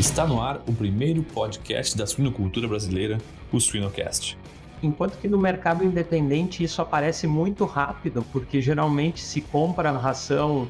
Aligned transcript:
Está 0.00 0.26
no 0.26 0.40
ar 0.40 0.62
o 0.66 0.72
primeiro 0.72 1.22
podcast 1.22 1.94
da 1.94 2.06
suinocultura 2.06 2.66
brasileira, 2.66 3.18
o 3.52 3.60
Suinocast. 3.60 4.34
Enquanto 4.82 5.18
que 5.18 5.28
no 5.28 5.36
mercado 5.36 5.84
independente 5.84 6.64
isso 6.64 6.80
aparece 6.80 7.26
muito 7.26 7.66
rápido, 7.66 8.24
porque 8.32 8.62
geralmente 8.62 9.20
se 9.20 9.42
compra 9.42 9.90
a 9.90 9.98
ração 9.98 10.66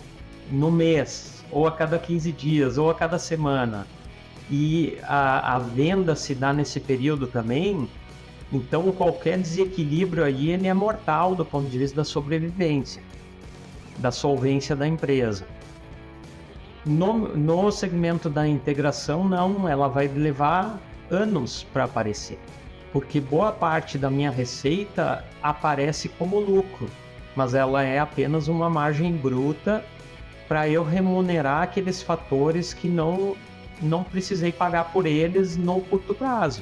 no 0.50 0.68
mês, 0.72 1.44
ou 1.48 1.64
a 1.64 1.70
cada 1.70 1.96
15 1.96 2.32
dias, 2.32 2.76
ou 2.76 2.90
a 2.90 2.94
cada 2.96 3.20
semana, 3.20 3.86
e 4.50 4.98
a, 5.04 5.54
a 5.54 5.58
venda 5.60 6.16
se 6.16 6.34
dá 6.34 6.52
nesse 6.52 6.80
período 6.80 7.28
também, 7.28 7.88
então 8.52 8.90
qualquer 8.90 9.38
desequilíbrio 9.38 10.24
aí 10.24 10.50
ele 10.50 10.66
é 10.66 10.74
mortal 10.74 11.36
do 11.36 11.44
ponto 11.44 11.70
de 11.70 11.78
vista 11.78 11.98
da 11.98 12.04
sobrevivência, 12.04 13.00
da 13.96 14.10
solvência 14.10 14.74
da 14.74 14.88
empresa. 14.88 15.46
No, 16.84 17.36
no 17.36 17.70
segmento 17.70 18.30
da 18.30 18.48
integração, 18.48 19.28
não, 19.28 19.68
ela 19.68 19.88
vai 19.88 20.08
levar 20.08 20.80
anos 21.10 21.64
para 21.72 21.84
aparecer 21.84 22.38
porque 22.92 23.20
boa 23.20 23.52
parte 23.52 23.96
da 23.96 24.10
minha 24.10 24.30
receita 24.30 25.24
aparece 25.42 26.08
como 26.08 26.40
lucro, 26.40 26.88
mas 27.36 27.54
ela 27.54 27.82
é 27.82 27.98
apenas 27.98 28.48
uma 28.48 28.68
margem 28.68 29.12
bruta 29.12 29.84
para 30.48 30.68
eu 30.68 30.82
remunerar 30.82 31.62
aqueles 31.62 32.02
fatores 32.02 32.74
que 32.74 32.88
não 32.88 33.36
não 33.80 34.04
precisei 34.04 34.52
pagar 34.52 34.92
por 34.92 35.06
eles 35.06 35.56
no 35.56 35.80
curto 35.80 36.14
prazo, 36.14 36.60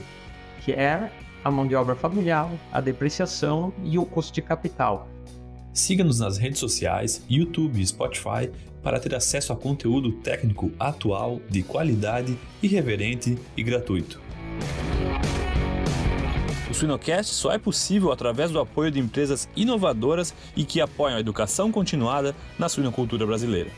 que 0.64 0.70
é 0.70 1.10
a 1.42 1.50
mão 1.50 1.66
de 1.66 1.74
obra 1.74 1.96
familiar, 1.96 2.48
a 2.70 2.80
depreciação 2.80 3.72
e 3.82 3.98
o 3.98 4.04
custo 4.06 4.34
de 4.34 4.40
capital. 4.40 5.08
Siga-nos 5.72 6.20
nas 6.20 6.38
redes 6.38 6.60
sociais, 6.60 7.24
YouTube 7.28 7.80
e 7.80 7.86
Spotify 7.86 8.52
para 8.82 9.00
ter 9.00 9.14
acesso 9.14 9.52
a 9.52 9.56
conteúdo 9.56 10.12
técnico 10.12 10.72
atual, 10.78 11.40
de 11.48 11.62
qualidade, 11.62 12.38
irreverente 12.62 13.38
e 13.56 13.62
gratuito. 13.62 14.20
O 16.70 16.74
Suinocast 16.74 17.34
só 17.34 17.52
é 17.52 17.58
possível 17.58 18.12
através 18.12 18.50
do 18.50 18.60
apoio 18.60 18.90
de 18.90 18.98
empresas 18.98 19.48
inovadoras 19.56 20.34
e 20.54 20.64
que 20.64 20.80
apoiam 20.80 21.16
a 21.16 21.20
educação 21.20 21.72
continuada 21.72 22.34
na 22.58 22.68
suinocultura 22.68 23.26
brasileira. 23.26 23.70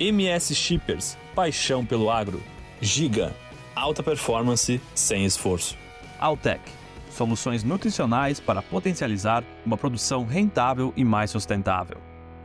MS 0.00 0.54
Shippers, 0.54 1.18
paixão 1.34 1.84
pelo 1.84 2.10
agro. 2.10 2.40
Giga, 2.80 3.34
alta 3.74 4.02
performance 4.02 4.80
sem 4.94 5.24
esforço. 5.24 5.76
Altec, 6.18 6.60
soluções 7.10 7.62
nutricionais 7.62 8.40
para 8.40 8.62
potencializar 8.62 9.44
uma 9.66 9.76
produção 9.76 10.24
rentável 10.24 10.92
e 10.96 11.04
mais 11.04 11.30
sustentável. 11.30 11.98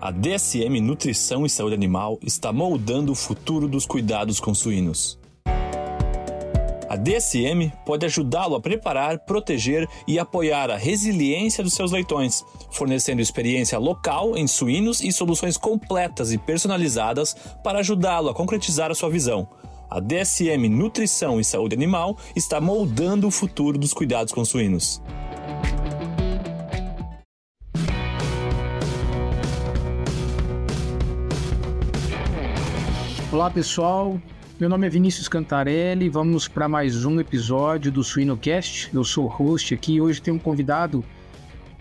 A 0.06 0.12
DSM 0.12 0.82
Nutrição 0.82 1.46
e 1.46 1.50
Saúde 1.50 1.76
Animal 1.76 2.20
está 2.22 2.52
moldando 2.52 3.14
o 3.14 3.16
futuro 3.16 3.70
dos 3.70 3.86
cuidados 3.86 4.38
com 4.38 4.54
suínos. 4.54 5.18
A 6.90 6.98
DSM 6.98 7.72
pode 7.86 8.06
ajudá-lo 8.06 8.56
a 8.56 8.60
preparar, 8.60 9.20
proteger 9.20 9.88
e 10.06 10.20
apoiar 10.20 10.70
a 10.70 10.76
resiliência 10.76 11.64
dos 11.64 11.74
seus 11.74 11.94
leitões, 11.94 12.44
fornecendo 12.70 13.22
experiência 13.22 13.80
local 13.80 14.36
em 14.36 14.46
suínos 14.46 15.00
e 15.00 15.10
soluções 15.10 15.56
completas 15.56 16.34
e 16.34 16.38
personalizadas 16.38 17.34
para 17.64 17.80
ajudá-lo 17.80 18.28
a 18.28 18.34
concretizar 18.34 18.92
a 18.92 18.96
sua 18.96 19.10
visão. 19.10 19.48
A 19.90 20.02
DSM 20.02 20.68
Nutrição 20.68 21.40
e 21.40 21.46
Saúde 21.46 21.76
Animal 21.76 22.18
está 22.36 22.60
moldando 22.60 23.26
o 23.26 23.32
futuro 23.32 23.78
dos 23.78 23.94
cuidados 23.94 24.34
com 24.34 24.44
suínos. 24.44 25.02
Olá 33.34 33.50
pessoal, 33.50 34.22
meu 34.60 34.70
nome 34.70 34.86
é 34.86 34.90
Vinícius 34.92 35.28
Cantarelli, 35.28 36.08
vamos 36.08 36.48
para 36.48 36.70
mais 36.70 37.04
um 37.04 37.20
episódio 37.20 37.92
do 37.92 38.04
Suinocast. 38.04 38.92
Eu 38.94 39.04
sou 39.04 39.26
o 39.26 39.28
host 39.28 39.74
aqui 39.74 40.00
hoje 40.00 40.22
tem 40.22 40.32
um 40.32 40.38
convidado 40.38 41.04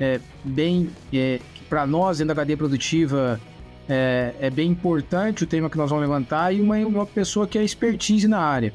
é, 0.00 0.19
bem. 0.43 0.88
É, 1.12 1.41
para 1.69 1.87
nós, 1.87 2.16
dentro 2.16 2.34
da 2.34 2.41
cadeia 2.41 2.56
produtiva, 2.56 3.38
é, 3.87 4.34
é, 4.41 4.49
bem 4.49 4.71
importante 4.71 5.44
o 5.44 5.47
tema 5.47 5.69
que 5.69 5.76
nós 5.76 5.91
vamos 5.91 6.09
levantar 6.09 6.54
e 6.54 6.60
uma, 6.62 6.78
uma 6.78 7.04
pessoa 7.04 7.47
que 7.47 7.59
é 7.59 7.62
expertise 7.62 8.26
na 8.26 8.41
área. 8.41 8.72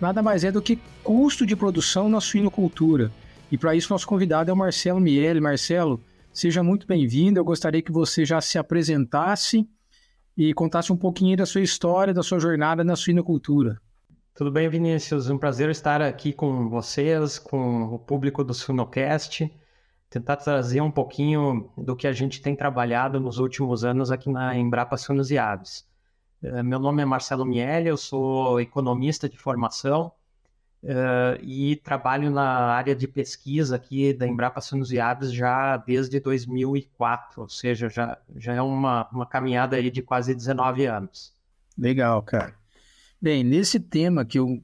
Nada 0.00 0.20
mais 0.20 0.42
é 0.42 0.50
do 0.50 0.60
que 0.60 0.80
custo 1.04 1.46
de 1.46 1.54
produção 1.54 2.08
na 2.08 2.20
suinocultura. 2.20 3.12
E 3.52 3.56
para 3.56 3.76
isso, 3.76 3.92
nosso 3.92 4.04
convidado 4.04 4.50
é 4.50 4.52
o 4.52 4.56
Marcelo 4.56 4.98
Miele. 4.98 5.40
Marcelo, 5.40 6.02
seja 6.32 6.60
muito 6.60 6.88
bem-vindo. 6.88 7.38
Eu 7.38 7.44
gostaria 7.44 7.80
que 7.80 7.92
você 7.92 8.24
já 8.24 8.40
se 8.40 8.58
apresentasse 8.58 9.64
e 10.36 10.52
contasse 10.52 10.92
um 10.92 10.96
pouquinho 10.96 11.36
da 11.36 11.46
sua 11.46 11.62
história, 11.62 12.12
da 12.12 12.22
sua 12.22 12.38
jornada 12.38 12.84
na 12.84 12.94
suinocultura. 12.94 13.80
Tudo 14.34 14.50
bem, 14.50 14.68
Vinícius? 14.68 15.30
Um 15.30 15.38
prazer 15.38 15.70
estar 15.70 16.02
aqui 16.02 16.32
com 16.32 16.68
vocês, 16.68 17.38
com 17.38 17.84
o 17.84 17.98
público 17.98 18.44
do 18.44 18.52
Suinocast, 18.52 19.50
tentar 20.10 20.36
trazer 20.36 20.82
um 20.82 20.90
pouquinho 20.90 21.70
do 21.78 21.96
que 21.96 22.06
a 22.06 22.12
gente 22.12 22.42
tem 22.42 22.54
trabalhado 22.54 23.18
nos 23.18 23.38
últimos 23.38 23.82
anos 23.82 24.10
aqui 24.10 24.30
na 24.30 24.54
Embrapa 24.54 24.98
Suínos 24.98 25.30
e 25.30 25.38
Aves. 25.38 25.88
Eh, 26.42 26.62
meu 26.62 26.78
nome 26.78 27.00
é 27.02 27.06
Marcelo 27.06 27.46
Miele, 27.46 27.88
eu 27.88 27.96
sou 27.96 28.60
economista 28.60 29.26
de 29.26 29.38
formação, 29.38 30.12
Uh, 30.82 31.42
e 31.42 31.76
trabalho 31.76 32.30
na 32.30 32.44
área 32.44 32.94
de 32.94 33.08
pesquisa 33.08 33.74
aqui 33.74 34.12
da 34.12 34.26
Embrapa 34.26 34.60
Sunos 34.60 34.92
e 34.92 35.00
Aves 35.00 35.32
já 35.32 35.76
desde 35.78 36.20
2004, 36.20 37.42
ou 37.42 37.48
seja, 37.48 37.88
já, 37.88 38.16
já 38.36 38.54
é 38.54 38.62
uma, 38.62 39.08
uma 39.10 39.26
caminhada 39.26 39.76
aí 39.76 39.90
de 39.90 40.02
quase 40.02 40.34
19 40.34 40.86
anos. 40.86 41.32
Legal, 41.76 42.22
cara. 42.22 42.54
Bem, 43.20 43.42
nesse 43.42 43.80
tema 43.80 44.24
que 44.24 44.38
eu, 44.38 44.62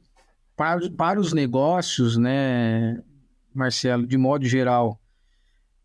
para, 0.57 0.89
para 0.91 1.19
os 1.19 1.33
negócios, 1.33 2.17
né, 2.17 3.03
Marcelo, 3.53 4.07
de 4.07 4.17
modo 4.17 4.47
geral, 4.47 5.01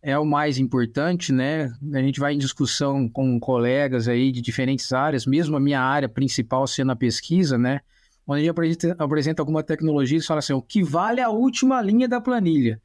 é 0.01 0.17
o 0.17 0.25
mais 0.25 0.57
importante, 0.57 1.33
né? 1.33 1.73
A 1.93 1.99
gente 1.99 2.19
vai 2.19 2.33
em 2.33 2.37
discussão 2.37 3.09
com 3.09 3.39
colegas 3.39 4.07
aí 4.07 4.31
de 4.31 4.41
diferentes 4.41 4.93
áreas, 4.93 5.25
mesmo 5.25 5.57
a 5.57 5.59
minha 5.59 5.81
área 5.81 6.07
principal 6.07 6.67
sendo 6.67 6.91
a 6.91 6.95
pesquisa, 6.95 7.57
né? 7.57 7.81
Onde 8.27 8.39
a 8.39 8.43
gente 8.43 8.49
apresenta, 8.49 8.95
apresenta 8.99 9.41
alguma 9.41 9.63
tecnologia 9.63 10.17
e 10.17 10.21
fala 10.21 10.39
assim, 10.39 10.53
o 10.53 10.61
que 10.61 10.83
vale 10.83 11.21
a 11.21 11.29
última 11.29 11.81
linha 11.81 12.07
da 12.07 12.19
planilha. 12.19 12.81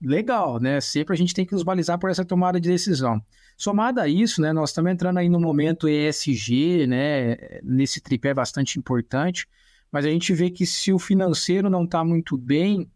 Legal, 0.00 0.58
né? 0.58 0.80
Sempre 0.80 1.14
a 1.14 1.16
gente 1.16 1.34
tem 1.34 1.46
que 1.46 1.52
nos 1.52 1.62
balizar 1.62 1.98
por 1.98 2.10
essa 2.10 2.24
tomada 2.24 2.60
de 2.60 2.68
decisão. 2.68 3.22
Somado 3.56 4.00
a 4.00 4.08
isso, 4.08 4.40
né, 4.42 4.52
nós 4.52 4.70
estamos 4.70 4.90
entrando 4.90 5.18
aí 5.18 5.28
no 5.28 5.38
momento 5.38 5.88
ESG, 5.88 6.86
né, 6.88 7.36
nesse 7.62 8.00
tripé 8.00 8.34
bastante 8.34 8.78
importante, 8.80 9.46
mas 9.92 10.04
a 10.04 10.08
gente 10.08 10.34
vê 10.34 10.50
que 10.50 10.66
se 10.66 10.92
o 10.92 10.98
financeiro 10.98 11.70
não 11.70 11.84
está 11.84 12.04
muito 12.04 12.36
bem, 12.36 12.90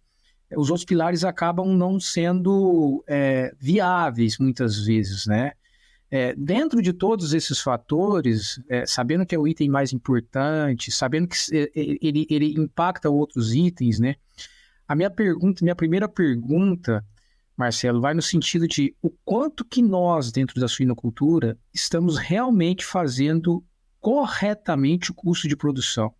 os 0.56 0.68
outros 0.68 0.84
pilares 0.84 1.22
acabam 1.22 1.76
não 1.76 2.00
sendo 2.00 3.04
é, 3.06 3.54
viáveis 3.58 4.38
muitas 4.38 4.84
vezes, 4.84 5.26
né? 5.26 5.52
É, 6.10 6.34
dentro 6.34 6.80
de 6.80 6.92
todos 6.92 7.34
esses 7.34 7.60
fatores, 7.60 8.60
é, 8.68 8.86
sabendo 8.86 9.26
que 9.26 9.34
é 9.34 9.38
o 9.38 9.46
item 9.46 9.68
mais 9.68 9.92
importante, 9.92 10.90
sabendo 10.90 11.28
que 11.28 11.36
é, 11.52 11.64
é, 11.64 11.70
ele, 12.00 12.26
ele 12.30 12.54
impacta 12.58 13.10
outros 13.10 13.54
itens, 13.54 14.00
né? 14.00 14.16
A 14.86 14.94
minha 14.94 15.10
pergunta, 15.10 15.62
minha 15.62 15.76
primeira 15.76 16.08
pergunta, 16.08 17.04
Marcelo, 17.54 18.00
vai 18.00 18.14
no 18.14 18.22
sentido 18.22 18.66
de 18.66 18.94
o 19.02 19.10
quanto 19.22 19.64
que 19.64 19.82
nós, 19.82 20.32
dentro 20.32 20.58
da 20.58 20.66
suinocultura, 20.66 21.58
estamos 21.74 22.16
realmente 22.16 22.86
fazendo 22.86 23.62
corretamente 24.00 25.10
o 25.10 25.14
custo 25.14 25.46
de 25.46 25.56
produção. 25.56 26.14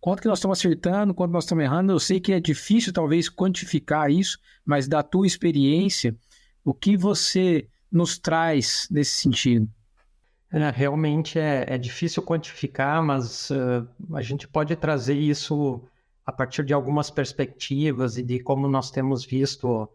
Quanto 0.00 0.22
que 0.22 0.28
nós 0.28 0.38
estamos 0.38 0.58
acertando, 0.58 1.12
quanto 1.12 1.32
nós 1.32 1.44
estamos 1.44 1.64
errando. 1.64 1.92
Eu 1.92 1.98
sei 1.98 2.20
que 2.20 2.32
é 2.32 2.38
difícil, 2.38 2.92
talvez, 2.92 3.28
quantificar 3.28 4.10
isso, 4.10 4.38
mas 4.64 4.86
da 4.86 5.02
tua 5.02 5.26
experiência, 5.26 6.16
o 6.64 6.72
que 6.72 6.96
você 6.96 7.66
nos 7.90 8.18
traz 8.18 8.88
nesse 8.90 9.12
sentido? 9.12 9.68
É, 10.50 10.70
realmente 10.70 11.38
é, 11.38 11.64
é, 11.68 11.78
difícil 11.78 12.22
quantificar, 12.22 13.02
mas 13.02 13.50
uh, 13.50 13.86
a 14.14 14.22
gente 14.22 14.48
pode 14.48 14.74
trazer 14.76 15.14
isso 15.14 15.82
a 16.24 16.32
partir 16.32 16.64
de 16.64 16.72
algumas 16.72 17.10
perspectivas 17.10 18.16
e 18.16 18.22
de 18.22 18.40
como 18.40 18.66
nós 18.66 18.90
temos 18.90 19.24
visto 19.24 19.84
uh, 19.84 19.90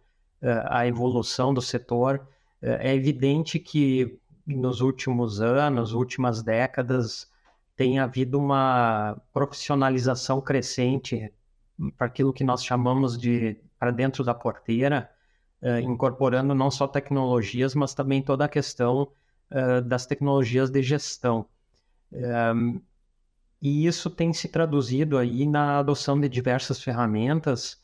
a 0.69 0.85
evolução 0.85 1.53
do 1.53 1.61
setor. 1.61 2.17
Uh, 2.61 2.77
é 2.79 2.93
evidente 2.93 3.57
que 3.57 4.19
nos 4.45 4.79
últimos 4.81 5.41
anos, 5.41 5.93
últimas 5.93 6.43
décadas, 6.43 7.27
tem 7.75 7.97
havido 7.97 8.37
uma 8.37 9.17
profissionalização 9.33 10.39
crescente 10.39 11.31
para 11.97 12.07
aquilo 12.07 12.31
que 12.31 12.43
nós 12.43 12.63
chamamos 12.63 13.17
de 13.17 13.57
para 13.79 13.91
dentro 13.91 14.23
da 14.23 14.33
porteira, 14.33 15.09
uh, 15.63 15.79
incorporando 15.79 16.53
não 16.53 16.69
só 16.69 16.87
tecnologias, 16.87 17.73
mas 17.73 17.93
também 17.93 18.21
toda 18.21 18.45
a 18.45 18.49
questão 18.49 19.07
uh, 19.49 19.81
das 19.81 20.05
tecnologias 20.05 20.69
de 20.69 20.83
gestão. 20.83 21.45
Um, 22.11 22.79
e 23.61 23.87
isso 23.87 24.09
tem 24.09 24.33
se 24.33 24.49
traduzido 24.49 25.17
aí 25.17 25.47
na 25.47 25.79
adoção 25.79 26.19
de 26.19 26.27
diversas 26.27 26.83
ferramentas 26.83 27.81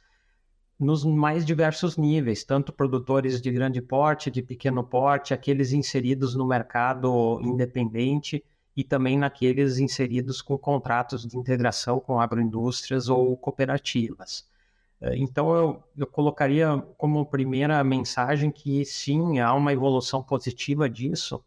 nos 0.77 1.03
mais 1.03 1.45
diversos 1.45 1.97
níveis, 1.97 2.43
tanto 2.43 2.71
produtores 2.71 3.41
de 3.41 3.51
grande 3.51 3.81
porte, 3.81 4.29
de 4.31 4.41
pequeno 4.41 4.83
porte, 4.83 5.33
aqueles 5.33 5.73
inseridos 5.73 6.35
no 6.35 6.45
mercado 6.45 7.39
independente 7.41 8.43
e 8.75 8.83
também 8.83 9.17
naqueles 9.17 9.77
inseridos 9.77 10.41
com 10.41 10.57
contratos 10.57 11.25
de 11.25 11.37
integração 11.37 11.99
com 11.99 12.19
agroindústrias 12.19 13.09
ou 13.09 13.35
cooperativas. 13.35 14.48
Eh, 15.01 15.17
então, 15.17 15.53
eu, 15.55 15.83
eu 15.97 16.07
colocaria 16.07 16.77
como 16.97 17.25
primeira 17.25 17.83
mensagem 17.83 18.51
que 18.51 18.85
sim, 18.85 19.39
há 19.39 19.53
uma 19.53 19.73
evolução 19.73 20.21
positiva 20.23 20.89
disso, 20.89 21.43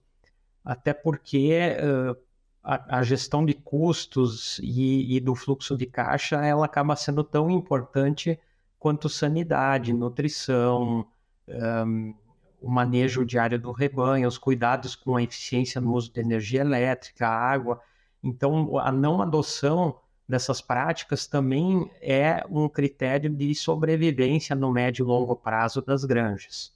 até 0.65 0.93
porque 0.95 1.59
uh, 1.83 2.17
a, 2.63 2.99
a, 2.99 3.03
gestão 3.03 3.45
de 3.45 3.55
custos 3.55 4.59
e, 4.63 5.17
e, 5.17 5.21
do 5.21 5.35
fluxo 5.35 5.77
de 5.77 5.87
caixa 5.87 6.37
ela 6.45 6.67
acaba 6.67 6.95
sendo 6.97 7.25
tão 7.25 7.51
importante 7.51 8.39
quanto 8.79 9.09
sanidade, 9.09 9.93
nutrição, 9.93 11.07
um, 11.49 12.15
o 12.61 12.71
manejo 12.71 13.25
diário 13.25 13.59
do 13.59 13.73
rebanho, 13.73 14.29
os 14.29 14.39
cuidados 14.39 14.95
com 14.95 15.17
a 15.17 15.23
eficiência 15.23 15.81
no 15.81 15.93
uso 15.95 16.13
de 16.13 16.21
energia 16.21 16.61
elétrica, 16.61 17.27
água. 17.29 17.81
Então, 18.23 18.79
a 18.79 18.93
não 18.93 19.21
adoção 19.21 19.99
dessas 20.33 20.63
práticas 20.63 21.27
também 21.27 21.91
é 22.01 22.43
um 22.49 22.67
critério 22.67 23.29
de 23.29 23.55
sobrevivência 23.55 24.57
no 24.57 24.73
médio 24.73 25.05
e 25.05 25.07
longo 25.07 25.37
prazo 25.37 25.83
das 25.83 26.07
granjas. 26.07 26.73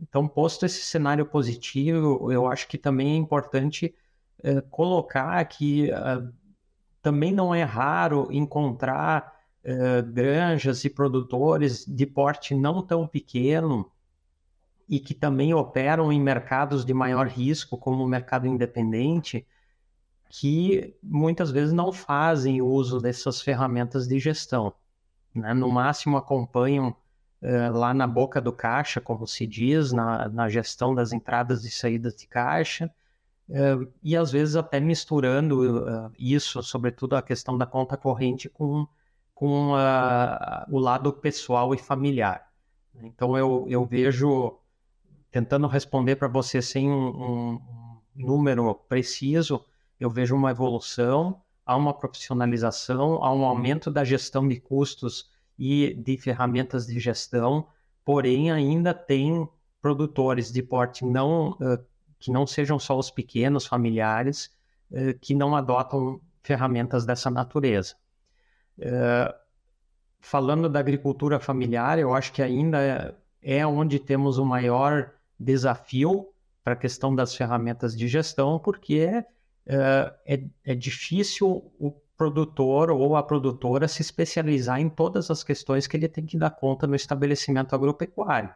Então, 0.00 0.26
posto 0.26 0.66
esse 0.66 0.82
cenário 0.82 1.24
positivo, 1.24 2.32
eu 2.32 2.48
acho 2.48 2.66
que 2.66 2.76
também 2.76 3.12
é 3.12 3.16
importante 3.16 3.94
eh, 4.42 4.60
colocar 4.70 5.44
que 5.44 5.88
uh, 5.92 6.32
também 7.00 7.30
não 7.30 7.54
é 7.54 7.62
raro 7.62 8.26
encontrar 8.32 9.40
uh, 9.64 10.02
granjas 10.10 10.84
e 10.84 10.90
produtores 10.90 11.86
de 11.86 12.06
porte 12.06 12.56
não 12.56 12.82
tão 12.82 13.06
pequeno 13.06 13.88
e 14.88 14.98
que 14.98 15.14
também 15.14 15.54
operam 15.54 16.10
em 16.10 16.20
mercados 16.20 16.84
de 16.84 16.92
maior 16.92 17.28
risco, 17.28 17.78
como 17.78 18.02
o 18.02 18.08
mercado 18.08 18.48
independente, 18.48 19.46
que 20.30 20.96
muitas 21.02 21.50
vezes 21.50 21.72
não 21.72 21.92
fazem 21.92 22.62
uso 22.62 23.00
dessas 23.00 23.42
ferramentas 23.42 24.06
de 24.06 24.18
gestão. 24.20 24.72
Né? 25.34 25.52
No 25.52 25.68
máximo 25.68 26.16
acompanham 26.16 26.90
uh, 27.42 27.76
lá 27.76 27.92
na 27.92 28.06
boca 28.06 28.40
do 28.40 28.52
caixa, 28.52 29.00
como 29.00 29.26
se 29.26 29.44
diz, 29.44 29.92
na, 29.92 30.28
na 30.28 30.48
gestão 30.48 30.94
das 30.94 31.12
entradas 31.12 31.64
e 31.64 31.70
saídas 31.70 32.14
de 32.14 32.28
caixa, 32.28 32.88
uh, 33.48 33.92
e 34.02 34.16
às 34.16 34.30
vezes 34.30 34.54
até 34.54 34.78
misturando 34.78 35.82
uh, 35.82 36.12
isso, 36.16 36.62
sobretudo 36.62 37.16
a 37.16 37.22
questão 37.22 37.58
da 37.58 37.66
conta 37.66 37.96
corrente, 37.96 38.48
com, 38.48 38.86
com 39.34 39.72
o 40.70 40.78
lado 40.78 41.12
pessoal 41.12 41.74
e 41.74 41.78
familiar. 41.78 42.48
Então 43.02 43.36
eu, 43.36 43.66
eu 43.68 43.84
vejo 43.84 44.56
tentando 45.30 45.66
responder 45.66 46.16
para 46.16 46.28
você 46.28 46.62
sem 46.62 46.88
um, 46.88 47.08
um, 47.08 47.60
número 48.14 48.74
preciso, 48.74 49.64
eu 50.00 50.08
vejo 50.08 50.34
uma 50.34 50.50
evolução, 50.50 51.42
há 51.64 51.76
uma 51.76 51.92
profissionalização, 51.92 53.22
há 53.22 53.32
um 53.32 53.44
aumento 53.44 53.90
da 53.90 54.02
gestão 54.02 54.48
de 54.48 54.58
custos 54.58 55.30
e 55.58 55.94
de 55.94 56.16
ferramentas 56.16 56.86
de 56.86 56.98
gestão, 56.98 57.68
porém 58.04 58.50
ainda 58.50 58.94
tem 58.94 59.46
produtores 59.80 60.50
de 60.50 60.62
porte 60.62 61.04
não 61.04 61.50
uh, 61.50 61.78
que 62.18 62.30
não 62.30 62.46
sejam 62.46 62.78
só 62.78 62.98
os 62.98 63.10
pequenos 63.10 63.66
familiares 63.66 64.50
uh, 64.90 65.16
que 65.20 65.34
não 65.34 65.54
adotam 65.54 66.20
ferramentas 66.42 67.04
dessa 67.04 67.30
natureza. 67.30 67.94
Uh, 68.78 69.32
falando 70.18 70.68
da 70.68 70.80
agricultura 70.80 71.38
familiar, 71.38 71.98
eu 71.98 72.14
acho 72.14 72.32
que 72.32 72.42
ainda 72.42 72.78
é, 72.82 73.14
é 73.42 73.66
onde 73.66 73.98
temos 73.98 74.38
o 74.38 74.44
maior 74.44 75.12
desafio 75.38 76.28
para 76.64 76.74
a 76.74 76.76
questão 76.76 77.14
das 77.14 77.34
ferramentas 77.34 77.96
de 77.96 78.08
gestão, 78.08 78.58
porque 78.58 79.24
é, 79.66 80.14
é, 80.26 80.44
é 80.64 80.74
difícil 80.74 81.72
o 81.78 81.92
produtor 82.16 82.90
ou 82.90 83.16
a 83.16 83.22
produtora 83.22 83.88
se 83.88 84.02
especializar 84.02 84.78
em 84.78 84.90
todas 84.90 85.30
as 85.30 85.42
questões 85.42 85.86
que 85.86 85.96
ele 85.96 86.08
tem 86.08 86.26
que 86.26 86.36
dar 86.36 86.50
conta 86.50 86.86
no 86.86 86.94
estabelecimento 86.94 87.74
agropecuário. 87.74 88.52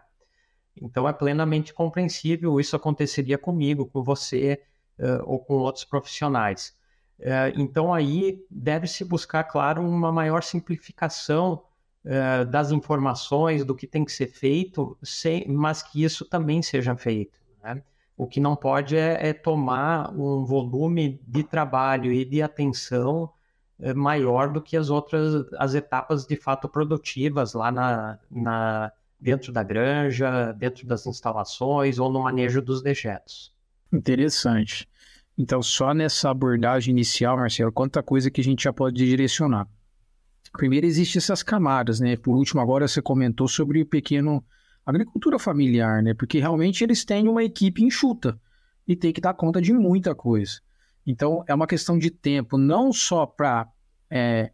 Então 0.80 1.08
é 1.08 1.12
plenamente 1.12 1.72
compreensível, 1.72 2.60
isso 2.60 2.76
aconteceria 2.76 3.38
comigo, 3.38 3.86
com 3.86 4.02
você 4.02 4.60
uh, 4.98 5.22
ou 5.24 5.38
com 5.38 5.54
outros 5.54 5.84
profissionais. 5.84 6.76
Uh, 7.18 7.56
então 7.56 7.94
aí 7.94 8.44
deve-se 8.50 9.04
buscar, 9.04 9.44
claro, 9.44 9.80
uma 9.80 10.12
maior 10.12 10.42
simplificação 10.42 11.62
uh, 12.04 12.44
das 12.44 12.70
informações, 12.72 13.64
do 13.64 13.74
que 13.74 13.86
tem 13.86 14.04
que 14.04 14.12
ser 14.12 14.26
feito, 14.26 14.98
sem, 15.02 15.48
mas 15.48 15.82
que 15.82 16.02
isso 16.02 16.24
também 16.24 16.60
seja 16.60 16.94
feito. 16.96 17.38
Né? 17.62 17.82
O 18.16 18.26
que 18.26 18.40
não 18.40 18.54
pode 18.54 18.96
é, 18.96 19.28
é, 19.28 19.32
tomar 19.32 20.12
um 20.12 20.44
volume 20.44 21.20
de 21.26 21.42
trabalho 21.42 22.12
e 22.12 22.24
de 22.24 22.40
atenção 22.40 23.30
uh, 23.78 23.94
maior 23.96 24.52
do 24.52 24.62
que 24.62 24.76
as 24.76 24.88
outras, 24.88 25.46
as 25.58 25.74
etapas 25.74 26.24
de 26.24 26.36
fato 26.36 26.68
produtivas 26.68 27.54
lá 27.54 27.72
na, 27.72 28.18
na, 28.30 28.92
dentro 29.18 29.52
da 29.52 29.64
granja, 29.64 30.52
dentro 30.52 30.86
das 30.86 31.06
instalações 31.06 31.98
ou 31.98 32.10
no 32.12 32.22
manejo 32.22 32.62
dos 32.62 32.82
dejetos. 32.82 33.52
Interessante. 33.92 34.88
Então, 35.36 35.60
só 35.60 35.92
nessa 35.92 36.30
abordagem 36.30 36.92
inicial, 36.92 37.36
Marcelo, 37.36 37.72
quanta 37.72 38.02
coisa 38.02 38.30
que 38.30 38.40
a 38.40 38.44
gente 38.44 38.64
já 38.64 38.72
pode 38.72 39.04
direcionar. 39.04 39.66
Primeiro, 40.52 40.86
existem 40.86 41.18
essas 41.18 41.42
camadas, 41.42 41.98
né? 41.98 42.16
Por 42.16 42.36
último, 42.36 42.60
agora 42.60 42.86
você 42.86 43.02
comentou 43.02 43.48
sobre 43.48 43.82
o 43.82 43.86
pequeno 43.86 44.44
agricultura 44.84 45.38
familiar, 45.38 46.02
né? 46.02 46.14
Porque 46.14 46.38
realmente 46.38 46.84
eles 46.84 47.04
têm 47.04 47.28
uma 47.28 47.42
equipe 47.42 47.82
enxuta 47.82 48.38
e 48.86 48.94
tem 48.94 49.12
que 49.12 49.20
dar 49.20 49.34
conta 49.34 49.60
de 49.60 49.72
muita 49.72 50.14
coisa. 50.14 50.60
Então, 51.06 51.44
é 51.46 51.54
uma 51.54 51.66
questão 51.66 51.98
de 51.98 52.10
tempo, 52.10 52.56
não 52.56 52.92
só 52.92 53.26
para 53.26 53.68
é, 54.10 54.50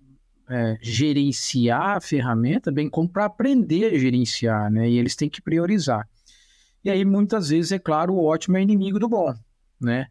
é, 0.49 0.79
gerenciar 0.81 1.97
a 1.97 2.01
ferramenta, 2.01 2.73
bem 2.73 2.89
como 2.89 3.09
para 3.09 3.25
aprender 3.25 3.87
a 3.87 3.99
gerenciar, 3.99 4.71
né? 4.71 4.89
E 4.89 4.99
eles 4.99 5.15
têm 5.15 5.29
que 5.29 5.41
priorizar. 5.41 6.09
E 6.85 6.91
aí, 6.91 7.05
muitas 7.05 7.51
vezes, 7.51 7.73
é 7.73 7.79
claro, 7.79 8.15
o 8.15 8.25
ótimo 8.25 8.57
é 8.57 8.63
inimigo 8.63 8.99
do 8.99 9.09
bom, 9.09 9.35
né? 9.81 10.07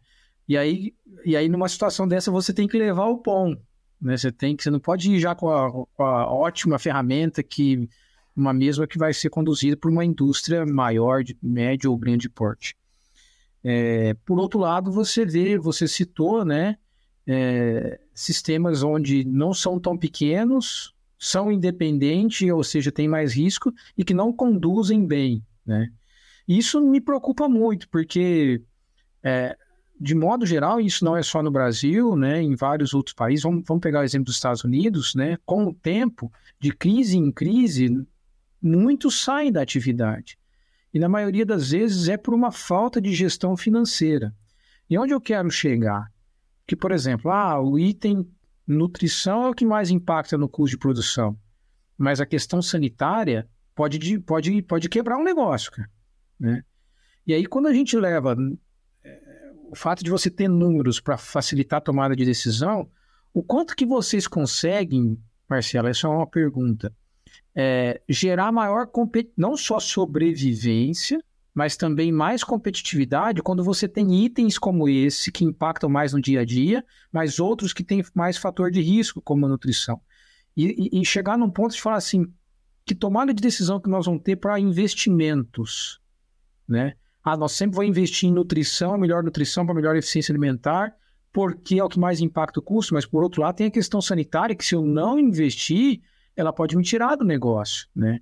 E 0.48 0.56
aí, 0.56 0.94
e 1.24 1.36
aí, 1.36 1.48
numa 1.48 1.68
situação 1.68 2.08
dessa, 2.08 2.30
você 2.30 2.52
tem 2.52 2.66
que 2.66 2.78
levar 2.78 3.06
o 3.06 3.22
bom, 3.22 3.54
né? 4.00 4.16
Você 4.16 4.32
tem 4.32 4.56
que, 4.56 4.62
você 4.62 4.70
não 4.70 4.80
pode 4.80 5.10
ir 5.12 5.20
já 5.20 5.34
com 5.34 5.50
a, 5.50 5.70
com 5.70 6.02
a 6.02 6.32
ótima 6.32 6.78
ferramenta 6.78 7.42
que 7.42 7.88
uma 8.40 8.52
mesma 8.52 8.86
que 8.86 8.98
vai 8.98 9.12
ser 9.12 9.30
conduzida 9.30 9.76
por 9.76 9.90
uma 9.90 10.04
indústria 10.04 10.64
maior, 10.66 11.22
de 11.22 11.36
médio 11.42 11.90
ou 11.90 11.98
grande 11.98 12.28
porte. 12.28 12.76
É, 13.62 14.14
por 14.24 14.38
outro 14.38 14.58
lado, 14.58 14.90
você 14.90 15.24
vê, 15.24 15.58
você 15.58 15.86
citou, 15.86 16.44
né, 16.44 16.76
é, 17.26 18.00
sistemas 18.14 18.82
onde 18.82 19.24
não 19.24 19.52
são 19.52 19.78
tão 19.78 19.96
pequenos, 19.96 20.94
são 21.18 21.52
independentes, 21.52 22.50
ou 22.50 22.64
seja, 22.64 22.90
tem 22.90 23.06
mais 23.06 23.34
risco 23.34 23.72
e 23.96 24.04
que 24.04 24.14
não 24.14 24.32
conduzem 24.32 25.06
bem, 25.06 25.44
né? 25.66 25.90
Isso 26.48 26.80
me 26.80 27.00
preocupa 27.00 27.48
muito, 27.48 27.88
porque 27.90 28.62
é, 29.22 29.56
de 30.00 30.14
modo 30.14 30.46
geral, 30.46 30.80
isso 30.80 31.04
não 31.04 31.14
é 31.14 31.22
só 31.22 31.42
no 31.42 31.50
Brasil, 31.50 32.16
né, 32.16 32.40
em 32.40 32.56
vários 32.56 32.94
outros 32.94 33.12
países. 33.12 33.42
Vamos, 33.42 33.64
vamos 33.66 33.82
pegar 33.82 34.00
o 34.00 34.02
exemplo 34.02 34.24
dos 34.24 34.36
Estados 34.36 34.64
Unidos, 34.64 35.14
né? 35.14 35.36
Com 35.44 35.66
o 35.66 35.74
tempo, 35.74 36.32
de 36.58 36.72
crise 36.72 37.18
em 37.18 37.30
crise, 37.30 38.06
muitos 38.62 39.22
saem 39.22 39.52
da 39.52 39.62
atividade. 39.62 40.38
E 40.92 40.98
na 40.98 41.08
maioria 41.08 41.46
das 41.46 41.70
vezes 41.70 42.08
é 42.08 42.16
por 42.16 42.34
uma 42.34 42.50
falta 42.50 43.00
de 43.00 43.14
gestão 43.14 43.56
financeira. 43.56 44.34
E 44.88 44.98
onde 44.98 45.12
eu 45.12 45.20
quero 45.20 45.50
chegar? 45.50 46.12
Que, 46.66 46.74
por 46.74 46.92
exemplo, 46.92 47.30
ah, 47.30 47.60
o 47.60 47.78
item 47.78 48.28
nutrição 48.66 49.44
é 49.44 49.48
o 49.50 49.54
que 49.54 49.64
mais 49.64 49.90
impacta 49.90 50.36
no 50.36 50.48
custo 50.48 50.76
de 50.76 50.78
produção. 50.78 51.38
Mas 51.96 52.20
a 52.20 52.26
questão 52.26 52.60
sanitária 52.60 53.48
pode, 53.74 54.18
pode, 54.20 54.62
pode 54.62 54.88
quebrar 54.88 55.16
um 55.16 55.24
negócio, 55.24 55.70
cara, 55.70 55.90
né? 56.38 56.64
E 57.26 57.34
aí, 57.34 57.46
quando 57.46 57.68
a 57.68 57.72
gente 57.72 57.96
leva 57.96 58.36
o 59.70 59.76
fato 59.76 60.02
de 60.02 60.10
você 60.10 60.28
ter 60.28 60.48
números 60.48 60.98
para 61.00 61.16
facilitar 61.16 61.78
a 61.78 61.82
tomada 61.82 62.16
de 62.16 62.24
decisão, 62.24 62.90
o 63.32 63.42
quanto 63.42 63.76
que 63.76 63.86
vocês 63.86 64.26
conseguem, 64.26 65.16
Marcelo, 65.48 65.88
essa 65.88 66.08
é 66.08 66.10
uma 66.10 66.26
pergunta, 66.26 66.92
é, 67.54 68.00
gerar 68.08 68.52
maior, 68.52 68.88
não 69.36 69.56
só 69.56 69.80
sobrevivência, 69.80 71.22
mas 71.54 71.76
também 71.76 72.12
mais 72.12 72.44
competitividade 72.44 73.42
quando 73.42 73.64
você 73.64 73.88
tem 73.88 74.24
itens 74.24 74.58
como 74.58 74.88
esse 74.88 75.32
que 75.32 75.44
impactam 75.44 75.90
mais 75.90 76.12
no 76.12 76.20
dia 76.20 76.40
a 76.40 76.44
dia, 76.44 76.84
mas 77.12 77.38
outros 77.38 77.72
que 77.72 77.82
têm 77.82 78.04
mais 78.14 78.36
fator 78.36 78.70
de 78.70 78.80
risco, 78.80 79.20
como 79.20 79.46
a 79.46 79.48
nutrição. 79.48 80.00
E, 80.56 80.90
e, 80.92 81.00
e 81.00 81.04
chegar 81.04 81.36
num 81.36 81.50
ponto 81.50 81.74
de 81.74 81.80
falar 81.80 81.96
assim, 81.96 82.26
que 82.84 82.94
tomada 82.94 83.34
de 83.34 83.42
decisão 83.42 83.80
que 83.80 83.90
nós 83.90 84.06
vamos 84.06 84.22
ter 84.22 84.36
para 84.36 84.58
investimentos, 84.58 86.00
né? 86.68 86.94
Ah, 87.22 87.36
nós 87.36 87.52
sempre 87.52 87.76
vamos 87.76 87.90
investir 87.90 88.28
em 88.28 88.32
nutrição, 88.32 88.96
melhor 88.96 89.22
nutrição 89.22 89.66
para 89.66 89.74
melhor 89.74 89.94
eficiência 89.94 90.32
alimentar, 90.32 90.94
porque 91.32 91.78
é 91.78 91.84
o 91.84 91.88
que 91.88 91.98
mais 91.98 92.20
impacta 92.20 92.58
o 92.58 92.62
custo, 92.62 92.94
mas 92.94 93.04
por 93.04 93.22
outro 93.22 93.42
lado 93.42 93.56
tem 93.56 93.66
a 93.66 93.70
questão 93.70 94.00
sanitária, 94.00 94.56
que 94.56 94.64
se 94.64 94.74
eu 94.74 94.82
não 94.82 95.18
investir, 95.18 96.00
ela 96.40 96.52
pode 96.52 96.76
me 96.76 96.82
tirar 96.82 97.16
do 97.16 97.24
negócio, 97.24 97.86
né? 97.94 98.20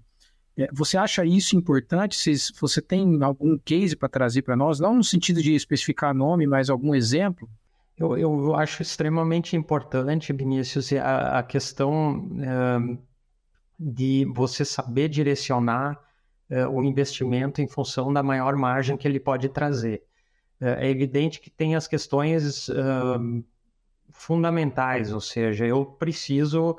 É, 0.58 0.68
você 0.72 0.98
acha 0.98 1.24
isso 1.24 1.56
importante? 1.56 2.16
Se 2.16 2.52
você 2.60 2.82
tem 2.82 3.22
algum 3.22 3.56
case 3.56 3.94
para 3.94 4.08
trazer 4.08 4.42
para 4.42 4.56
nós, 4.56 4.80
não 4.80 4.96
no 4.96 5.04
sentido 5.04 5.40
de 5.40 5.54
especificar 5.54 6.12
nome, 6.12 6.48
mas 6.48 6.68
algum 6.68 6.94
exemplo? 6.94 7.48
Eu, 7.96 8.18
eu 8.18 8.54
acho 8.56 8.82
extremamente 8.82 9.56
importante, 9.56 10.32
Vinícius, 10.32 10.92
a, 10.92 11.38
a 11.38 11.42
questão 11.44 12.28
é, 12.40 12.98
de 13.78 14.24
você 14.34 14.64
saber 14.64 15.08
direcionar 15.08 16.00
é, 16.50 16.66
o 16.66 16.82
investimento 16.82 17.60
em 17.60 17.68
função 17.68 18.12
da 18.12 18.22
maior 18.22 18.56
margem 18.56 18.96
que 18.96 19.06
ele 19.06 19.20
pode 19.20 19.48
trazer. 19.48 20.02
É, 20.60 20.86
é 20.86 20.90
evidente 20.90 21.40
que 21.40 21.50
tem 21.50 21.76
as 21.76 21.86
questões 21.86 22.68
fundamentais, 24.10 25.12
ou 25.12 25.20
seja, 25.20 25.64
eu 25.66 25.84
preciso 25.84 26.76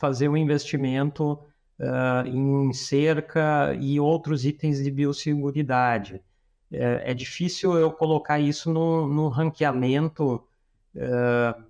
fazer 0.00 0.30
um 0.30 0.36
investimento 0.36 1.38
uh, 1.78 2.26
em 2.26 2.72
cerca 2.72 3.76
e 3.78 4.00
outros 4.00 4.46
itens 4.46 4.82
de 4.82 4.90
biosseguridade. 4.90 6.22
É, 6.72 7.10
é 7.10 7.14
difícil 7.14 7.74
eu 7.74 7.92
colocar 7.92 8.40
isso 8.40 8.72
no, 8.72 9.06
no 9.06 9.28
ranqueamento 9.28 10.42
uh, 10.96 11.62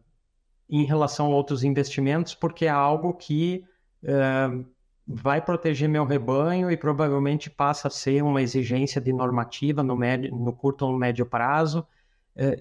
em 0.68 0.84
relação 0.84 1.26
a 1.26 1.30
outros 1.30 1.64
investimentos, 1.64 2.32
porque 2.32 2.66
é 2.66 2.68
algo 2.68 3.14
que 3.14 3.64
uh, 4.04 4.64
vai 5.04 5.40
proteger 5.42 5.88
meu 5.88 6.04
rebanho 6.04 6.70
e 6.70 6.76
provavelmente 6.76 7.50
passa 7.50 7.88
a 7.88 7.90
ser 7.90 8.22
uma 8.22 8.40
exigência 8.40 9.00
de 9.00 9.12
normativa 9.12 9.82
no, 9.82 9.96
médio, 9.96 10.32
no 10.32 10.52
curto 10.52 10.86
ou 10.86 10.92
no 10.92 10.98
médio 10.98 11.26
prazo, 11.26 11.84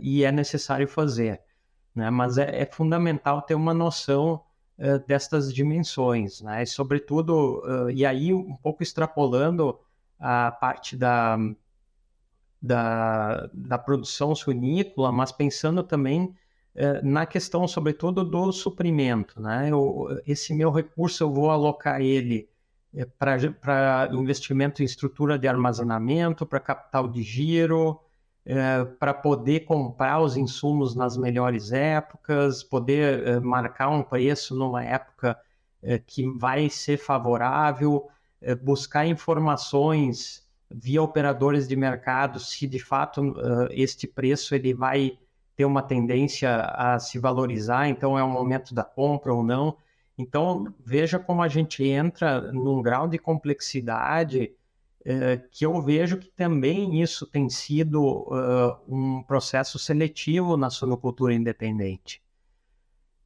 e 0.02 0.26
é 0.26 0.32
necessário 0.32 0.88
fazer. 0.88 1.40
Né? 1.96 2.10
Mas 2.10 2.38
é, 2.38 2.64
é 2.64 2.66
fundamental 2.66 3.42
ter 3.44 3.54
uma 3.54 3.74
noção 3.74 4.42
destas 5.06 5.54
dimensões, 5.54 6.42
né? 6.42 6.64
E 6.64 6.66
sobretudo, 6.66 7.62
uh, 7.66 7.90
e 7.92 8.06
aí 8.06 8.34
um 8.34 8.56
pouco 8.56 8.82
extrapolando 8.82 9.78
a 10.20 10.52
parte 10.52 10.96
da, 10.96 11.38
da, 12.62 13.50
da 13.54 13.78
produção 13.78 14.34
suinícola, 14.34 15.12
mas 15.12 15.32
pensando 15.32 15.84
também 15.84 16.34
na 17.04 17.26
questão, 17.26 17.68
sobretudo, 17.68 18.24
do 18.24 18.54
suprimento, 18.54 19.42
né? 19.42 19.70
Eu, 19.70 20.08
esse 20.26 20.54
meu 20.54 20.72
recurso 20.72 21.24
eu 21.24 21.34
vou 21.34 21.50
alocar 21.50 22.00
ele 22.00 22.48
para 23.18 24.10
investimento 24.14 24.82
em 24.82 24.86
estrutura 24.86 25.38
de 25.38 25.48
armazenamento, 25.48 26.46
para 26.46 26.60
capital 26.60 27.08
de 27.08 27.22
giro, 27.22 28.00
é, 28.46 28.84
para 28.84 29.14
poder 29.14 29.62
comprar 29.62 30.22
os 30.22 30.36
insumos 30.36 30.96
nas 30.96 31.18
melhores 31.18 31.72
épocas, 31.72 32.64
poder 32.64 33.28
é, 33.28 33.40
marcar 33.40 33.90
um 33.90 34.02
preço 34.02 34.56
numa 34.56 34.84
época 34.84 35.38
é, 35.82 36.00
que 36.00 36.28
vai 36.38 36.70
ser 36.70 36.98
favorável, 36.98 38.10
buscar 38.64 39.06
informações 39.06 40.48
via 40.72 41.04
operadores 41.04 41.68
de 41.68 41.76
mercado 41.76 42.40
se 42.40 42.66
de 42.66 42.80
fato 42.80 43.36
este 43.72 44.08
preço 44.08 44.56
ele 44.56 44.74
vai 44.74 45.20
ter 45.58 45.66
uma 45.66 45.82
tendência 45.82 46.56
a 46.56 46.98
se 47.00 47.20
valorizar, 47.20 47.90
então 47.90 48.18
é 48.18 48.24
o 48.24 48.30
momento 48.30 48.74
da 48.74 48.86
compra 48.86 49.34
ou 49.34 49.44
não. 49.44 49.76
Então 50.18 50.74
veja 50.80 51.20
como 51.20 51.42
a 51.42 51.50
gente 51.50 51.84
entra 51.84 52.50
num 52.54 52.82
grau 52.82 53.10
de 53.10 53.18
complexidade 53.18 54.54
é, 55.06 55.38
que 55.52 55.66
eu 55.66 55.82
vejo 55.82 56.18
que 56.18 56.30
também 56.30 57.02
isso 57.02 57.26
tem 57.26 57.50
sido 57.50 58.04
uh, 58.04 58.78
um 58.88 59.24
processo 59.24 59.80
seletivo 59.80 60.58
na 60.58 60.70
suinocultura 60.70 61.34
independente. 61.34 62.22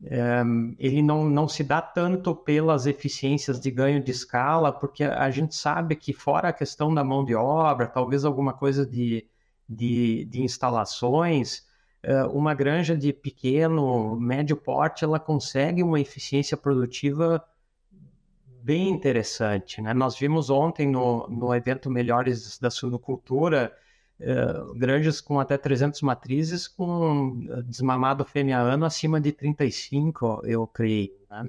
É, 0.05 0.43
ele 0.77 1.01
não, 1.01 1.25
não 1.29 1.47
se 1.47 1.63
dá 1.63 1.81
tanto 1.81 2.35
pelas 2.35 2.85
eficiências 2.85 3.59
de 3.59 3.71
ganho 3.71 4.03
de 4.03 4.11
escala, 4.11 4.71
porque 4.71 5.03
a 5.03 5.29
gente 5.31 5.55
sabe 5.55 5.95
que, 5.95 6.13
fora 6.13 6.49
a 6.49 6.53
questão 6.53 6.93
da 6.93 7.03
mão 7.03 7.23
de 7.23 7.33
obra, 7.33 7.87
talvez 7.87 8.25
alguma 8.25 8.53
coisa 8.53 8.85
de, 8.85 9.25
de, 9.67 10.25
de 10.25 10.41
instalações, 10.41 11.65
uma 12.33 12.53
granja 12.53 12.97
de 12.97 13.13
pequeno, 13.13 14.19
médio 14.19 14.57
porte, 14.57 15.05
ela 15.05 15.21
consegue 15.21 15.81
uma 15.81 16.01
eficiência 16.01 16.57
produtiva 16.57 17.41
bem 18.63 18.89
interessante. 18.89 19.81
Né? 19.81 19.93
Nós 19.93 20.17
vimos 20.17 20.49
ontem 20.49 20.89
no, 20.89 21.27
no 21.27 21.53
evento 21.53 21.89
Melhores 21.89 22.57
da 22.57 22.69
Suinocultura 22.69 23.73
uh, 24.19 24.73
granjas 24.75 25.19
com 25.19 25.39
até 25.39 25.57
300 25.57 26.01
matrizes 26.01 26.67
com 26.67 27.45
desmamado 27.65 28.23
fêmea 28.23 28.57
ano 28.59 28.85
acima 28.85 29.19
de 29.19 29.33
35, 29.33 30.41
eu 30.45 30.65
criei. 30.65 31.13
Né? 31.29 31.43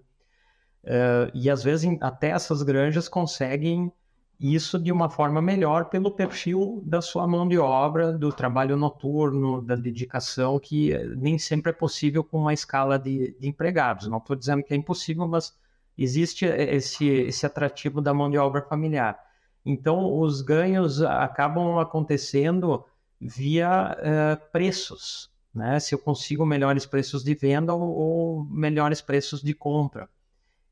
Uh, 0.85 1.31
e 1.33 1.49
às 1.49 1.63
vezes 1.63 1.97
até 2.01 2.31
essas 2.31 2.63
granjas 2.63 3.09
conseguem 3.09 3.93
isso 4.41 4.77
de 4.77 4.91
uma 4.91 5.09
forma 5.09 5.41
melhor 5.41 5.85
pelo 5.85 6.11
perfil 6.11 6.83
da 6.85 7.01
sua 7.01 7.29
mão 7.29 7.47
de 7.47 7.57
obra, 7.57 8.13
do 8.13 8.33
trabalho 8.33 8.77
noturno, 8.77 9.63
da 9.63 9.77
dedicação, 9.77 10.59
que 10.59 10.93
nem 11.17 11.39
sempre 11.39 11.71
é 11.71 11.73
possível 11.73 12.25
com 12.25 12.41
uma 12.41 12.53
escala 12.53 12.99
de, 12.99 13.37
de 13.39 13.49
empregados. 13.49 14.09
Não 14.09 14.19
estou 14.19 14.35
dizendo 14.35 14.65
que 14.65 14.75
é 14.75 14.77
impossível, 14.77 15.29
mas 15.29 15.55
existe 15.97 16.45
esse, 16.45 17.07
esse 17.07 17.47
atrativo 17.47 18.01
da 18.01 18.13
mão 18.13 18.31
de 18.31 18.39
obra 18.39 18.63
familiar. 18.63 19.19
Então, 19.65 20.19
os 20.19 20.43
ganhos 20.43 21.01
acabam 21.03 21.79
acontecendo 21.79 22.85
via 23.21 23.97
uh, 23.99 24.51
preços, 24.51 25.31
né? 25.55 25.81
Se 25.81 25.95
eu 25.95 25.99
consigo 25.99 26.45
melhores 26.45 26.85
preços 26.85 27.25
de 27.25 27.35
venda 27.35 27.73
ou, 27.73 27.83
ou 27.83 28.45
melhores 28.45 29.01
preços 29.01 29.41
de 29.41 29.55
compra. 29.55 30.09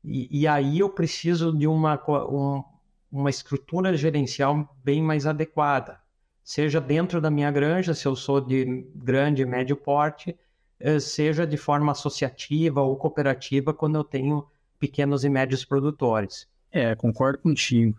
E, 0.03 0.41
e, 0.41 0.47
aí 0.47 0.79
eu 0.79 0.89
preciso 0.89 1.57
de 1.57 1.65
uma, 1.65 1.99
um, 2.29 2.63
uma 3.09 3.29
estrutura 3.29 3.95
gerencial 3.95 4.75
bem 4.83 5.01
mais 5.01 5.25
adequada, 5.25 5.99
seja 6.43 6.81
dentro 6.81 7.21
da 7.21 7.31
minha 7.31 7.49
granja, 7.49 7.93
se 7.93 8.05
eu 8.05 8.15
sou 8.15 8.41
de 8.41 8.85
grande 8.93 9.45
médio 9.45 9.77
porte, 9.77 10.37
eh, 10.79 10.99
seja 10.99 11.47
de 11.47 11.55
forma 11.55 11.93
associativa 11.93 12.81
ou 12.81 12.97
cooperativa, 12.97 13.73
quando 13.73 13.95
eu 13.95 14.03
tenho 14.03 14.45
pequenos 14.79 15.23
e 15.23 15.29
médios 15.29 15.63
produtores. 15.65 16.47
É, 16.71 16.95
concordo 16.95 17.39
contigo. 17.39 17.97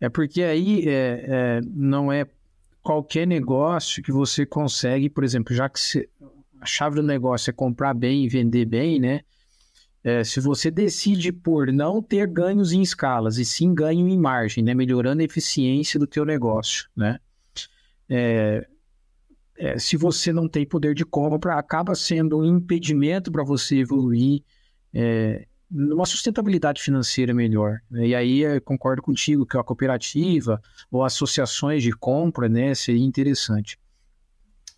É 0.00 0.08
porque 0.08 0.42
aí 0.42 0.88
é, 0.88 1.24
é, 1.28 1.60
não 1.66 2.12
é 2.12 2.26
qualquer 2.82 3.26
negócio 3.26 4.02
que 4.02 4.12
você 4.12 4.46
consegue, 4.46 5.10
por 5.10 5.24
exemplo, 5.24 5.54
já 5.54 5.68
que 5.68 5.80
se, 5.80 6.08
a 6.60 6.66
chave 6.66 6.96
do 6.96 7.02
negócio 7.02 7.50
é 7.50 7.52
comprar 7.52 7.94
bem 7.94 8.24
e 8.24 8.28
vender 8.28 8.64
bem, 8.64 8.98
né? 8.98 9.20
É, 10.02 10.22
se 10.22 10.40
você 10.40 10.70
decide 10.70 11.32
por 11.32 11.72
não 11.72 12.00
ter 12.00 12.26
ganhos 12.28 12.72
em 12.72 12.80
escalas 12.80 13.36
e 13.36 13.44
sim 13.44 13.74
ganho 13.74 14.08
em 14.08 14.18
margem, 14.18 14.62
né? 14.62 14.74
Melhorando 14.74 15.20
a 15.20 15.24
eficiência 15.24 15.98
do 15.98 16.06
teu 16.06 16.24
negócio, 16.24 16.88
né? 16.96 17.18
É, 18.08 18.66
é, 19.58 19.78
se 19.78 19.96
você 19.96 20.32
não 20.32 20.48
tem 20.48 20.64
poder 20.64 20.94
de 20.94 21.04
compra, 21.04 21.58
acaba 21.58 21.94
sendo 21.94 22.38
um 22.38 22.44
impedimento 22.44 23.30
para 23.30 23.42
você 23.42 23.78
evoluir 23.78 24.42
é, 24.94 25.46
numa 25.70 26.06
sustentabilidade 26.06 26.80
financeira 26.80 27.34
melhor. 27.34 27.80
Né? 27.90 28.08
E 28.08 28.14
aí 28.14 28.40
eu 28.40 28.60
concordo 28.60 29.02
contigo 29.02 29.44
que 29.44 29.56
a 29.56 29.62
cooperativa 29.62 30.60
ou 30.90 31.04
associações 31.04 31.82
de 31.82 31.92
compra 31.92 32.48
né, 32.48 32.74
seria 32.74 33.04
interessante. 33.04 33.78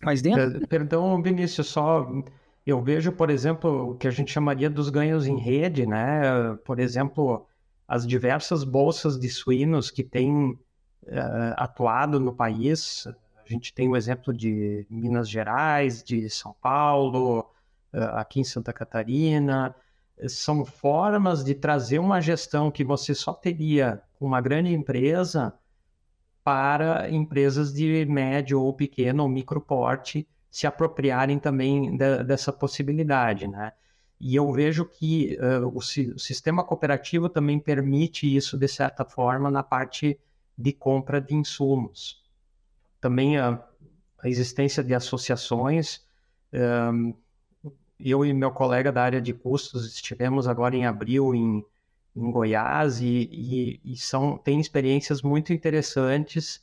Mas 0.03 0.21
dentro... 0.21 0.67
Perdão, 0.67 1.21
Vinícius, 1.21 1.67
só 1.67 2.07
eu 2.65 2.81
vejo, 2.81 3.11
por 3.11 3.29
exemplo, 3.29 3.91
o 3.91 3.95
que 3.95 4.07
a 4.07 4.11
gente 4.11 4.31
chamaria 4.31 4.69
dos 4.69 4.89
ganhos 4.89 5.27
em 5.27 5.37
rede, 5.37 5.85
né? 5.85 6.55
Por 6.65 6.79
exemplo, 6.79 7.45
as 7.87 8.05
diversas 8.05 8.63
bolsas 8.63 9.19
de 9.19 9.29
suínos 9.29 9.91
que 9.91 10.03
têm 10.03 10.51
uh, 10.51 11.53
atuado 11.55 12.19
no 12.19 12.33
país. 12.33 13.07
A 13.37 13.47
gente 13.47 13.73
tem 13.73 13.87
o 13.87 13.95
exemplo 13.95 14.33
de 14.33 14.85
Minas 14.89 15.29
Gerais, 15.29 16.03
de 16.03 16.29
São 16.29 16.55
Paulo, 16.61 17.41
uh, 17.93 18.15
aqui 18.15 18.39
em 18.39 18.43
Santa 18.43 18.73
Catarina 18.73 19.75
são 20.27 20.63
formas 20.65 21.43
de 21.43 21.55
trazer 21.55 21.99
uma 21.99 22.21
gestão 22.21 22.71
que 22.71 22.83
você 22.83 23.13
só 23.13 23.33
teria 23.33 24.01
com 24.17 24.25
uma 24.25 24.41
grande 24.41 24.73
empresa 24.73 25.53
para 26.43 27.09
empresas 27.09 27.73
de 27.73 28.05
médio 28.05 28.61
ou 28.61 28.73
pequeno 28.73 29.23
ou 29.23 29.29
micro 29.29 29.61
porte 29.61 30.27
se 30.49 30.67
apropriarem 30.67 31.39
também 31.39 31.95
de, 31.95 32.23
dessa 32.23 32.51
possibilidade, 32.51 33.47
né? 33.47 33.73
E 34.19 34.35
eu 34.35 34.51
vejo 34.51 34.85
que 34.85 35.35
uh, 35.39 35.67
o, 35.67 35.77
o, 35.77 36.19
sistema 36.19 36.63
cooperativo 36.63 37.27
também 37.27 37.59
permite 37.59 38.35
isso 38.35 38.55
de 38.55 38.67
certa 38.67 39.03
forma 39.03 39.49
na 39.49 39.63
parte 39.63 40.19
de 40.55 40.71
compra 40.71 41.19
de 41.19 41.33
insumos. 41.33 42.21
Também 42.99 43.39
a, 43.39 43.59
a 44.19 44.29
existência 44.29 44.83
de 44.83 44.93
associações 44.93 46.05
um, 46.53 47.13
eu 48.03 48.25
e 48.25 48.33
meu 48.33 48.51
colega 48.51 48.91
da 48.91 49.03
área 49.03 49.21
de 49.21 49.33
custos 49.33 49.85
estivemos 49.85 50.47
agora 50.47 50.75
em 50.75 50.85
abril 50.85 51.33
em, 51.33 51.65
em 52.15 52.31
Goiás 52.31 52.99
e, 53.01 53.29
e, 53.31 53.81
e, 53.83 53.97
são, 53.97 54.37
tem 54.37 54.59
experiências 54.59 55.21
muito 55.21 55.53
interessantes 55.53 56.61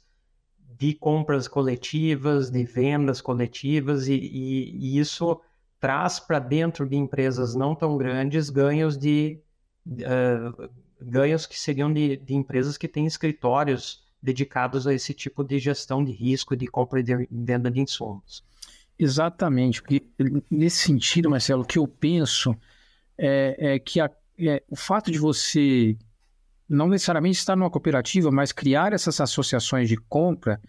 de 0.78 0.94
compras 0.94 1.48
coletivas, 1.48 2.50
de 2.50 2.64
vendas 2.64 3.20
coletivas 3.20 4.06
e, 4.08 4.14
e 4.14 4.98
isso 4.98 5.40
traz 5.80 6.18
para 6.20 6.38
dentro 6.38 6.88
de 6.88 6.96
empresas 6.96 7.54
não 7.54 7.74
tão 7.74 7.96
grandes 7.96 8.50
ganhos 8.50 8.96
de 8.96 9.40
uh, 9.86 10.68
ganhos 11.00 11.46
que 11.46 11.58
seriam 11.58 11.92
de, 11.92 12.16
de, 12.16 12.34
empresas 12.34 12.76
que 12.76 12.88
têm 12.88 13.06
escritórios 13.06 14.04
dedicados 14.20 14.86
a 14.86 14.94
esse 14.94 15.14
tipo 15.14 15.44
de 15.44 15.58
gestão 15.58 16.04
de 16.04 16.12
risco 16.12 16.56
de 16.56 16.66
compra 16.66 17.00
e 17.00 17.02
de 17.02 17.28
venda 17.30 17.70
de 17.70 17.80
insumos. 17.80 18.44
Exatamente, 18.98 19.80
porque 19.80 20.02
nesse 20.50 20.78
sentido, 20.78 21.30
Marcelo, 21.30 21.62
o 21.62 21.64
que 21.64 21.78
eu 21.78 21.86
penso 21.86 22.54
é, 23.16 23.74
é 23.74 23.78
que 23.78 24.00
a, 24.00 24.10
é, 24.38 24.62
o 24.68 24.74
fato 24.74 25.10
de 25.12 25.18
você 25.18 25.96
não 26.68 26.88
necessariamente 26.88 27.38
estar 27.38 27.56
numa 27.56 27.70
cooperativa, 27.70 28.30
mas 28.30 28.52
criar 28.52 28.92
essas 28.92 29.20
associações 29.20 29.88
de 29.88 29.96
compra, 29.96 30.60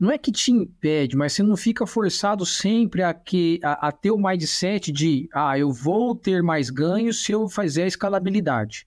não 0.00 0.10
é 0.10 0.18
que 0.18 0.32
te 0.32 0.50
impede, 0.50 1.16
mas 1.16 1.32
você 1.32 1.42
não 1.42 1.56
fica 1.56 1.86
forçado 1.86 2.44
sempre 2.44 3.02
a, 3.02 3.14
que, 3.14 3.60
a, 3.62 3.88
a 3.88 3.92
ter 3.92 4.10
o 4.10 4.18
mindset 4.18 4.90
de, 4.90 5.28
ah, 5.32 5.56
eu 5.56 5.70
vou 5.70 6.16
ter 6.16 6.42
mais 6.42 6.68
ganhos 6.68 7.22
se 7.22 7.30
eu 7.30 7.48
fizer 7.48 7.84
a 7.84 7.88
escalabilidade. 7.88 8.86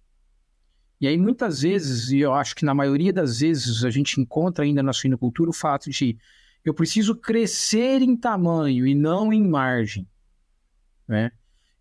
E 1.00 1.08
aí, 1.08 1.18
muitas 1.18 1.62
vezes, 1.62 2.12
e 2.12 2.20
eu 2.20 2.34
acho 2.34 2.56
que 2.56 2.66
na 2.66 2.74
maioria 2.74 3.14
das 3.14 3.40
vezes, 3.40 3.86
a 3.86 3.90
gente 3.90 4.20
encontra 4.20 4.66
ainda 4.66 4.82
na 4.84 4.92
suinocultura 4.92 5.50
o 5.50 5.54
fato 5.54 5.90
de 5.90 6.18
eu 6.68 6.74
preciso 6.74 7.16
crescer 7.16 8.02
em 8.02 8.16
tamanho 8.16 8.86
e 8.86 8.94
não 8.94 9.32
em 9.32 9.48
margem. 9.48 10.06
Né? 11.08 11.32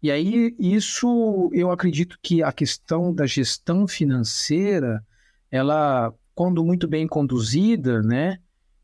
E 0.01 0.11
aí, 0.11 0.55
isso 0.59 1.51
eu 1.53 1.73
acredito 1.73 2.17
que 2.23 2.43
a 2.43 2.53
questão 2.53 3.13
da 3.13 3.27
gestão 3.27 3.89
financeira, 3.89 5.05
ela, 5.51 6.15
quando 6.35 6.65
muito 6.65 6.87
bem 6.87 7.07
conduzida, 7.09 8.03
né? 8.03 8.39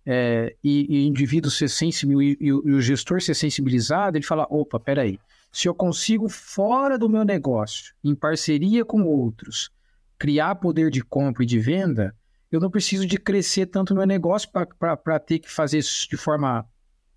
É, 0.04 0.56
e, 0.64 0.86
e 0.88 1.06
indivíduo 1.06 1.48
ser 1.48 1.68
sensibil 1.68 2.20
e, 2.20 2.36
e, 2.40 2.52
o 2.52 2.80
gestor 2.80 3.22
ser 3.22 3.34
sensibilizado, 3.34 4.16
ele 4.16 4.26
fala: 4.26 4.48
opa, 4.50 4.80
peraí, 4.80 5.20
se 5.52 5.68
eu 5.68 5.74
consigo 5.74 6.28
fora 6.28 6.98
do 6.98 7.08
meu 7.08 7.24
negócio, 7.24 7.94
em 8.02 8.12
parceria 8.12 8.84
com 8.84 9.04
outros, 9.04 9.70
criar 10.18 10.56
poder 10.56 10.90
de 10.90 11.04
compra 11.04 11.44
e 11.44 11.46
de 11.46 11.60
venda, 11.60 12.12
eu 12.52 12.60
não 12.60 12.70
preciso 12.70 13.06
de 13.06 13.18
crescer 13.18 13.66
tanto 13.66 13.94
meu 13.94 14.06
negócio 14.06 14.48
para 14.78 15.18
ter 15.18 15.38
que 15.38 15.50
fazer 15.50 15.78
isso 15.78 16.08
de 16.08 16.16
forma 16.16 16.66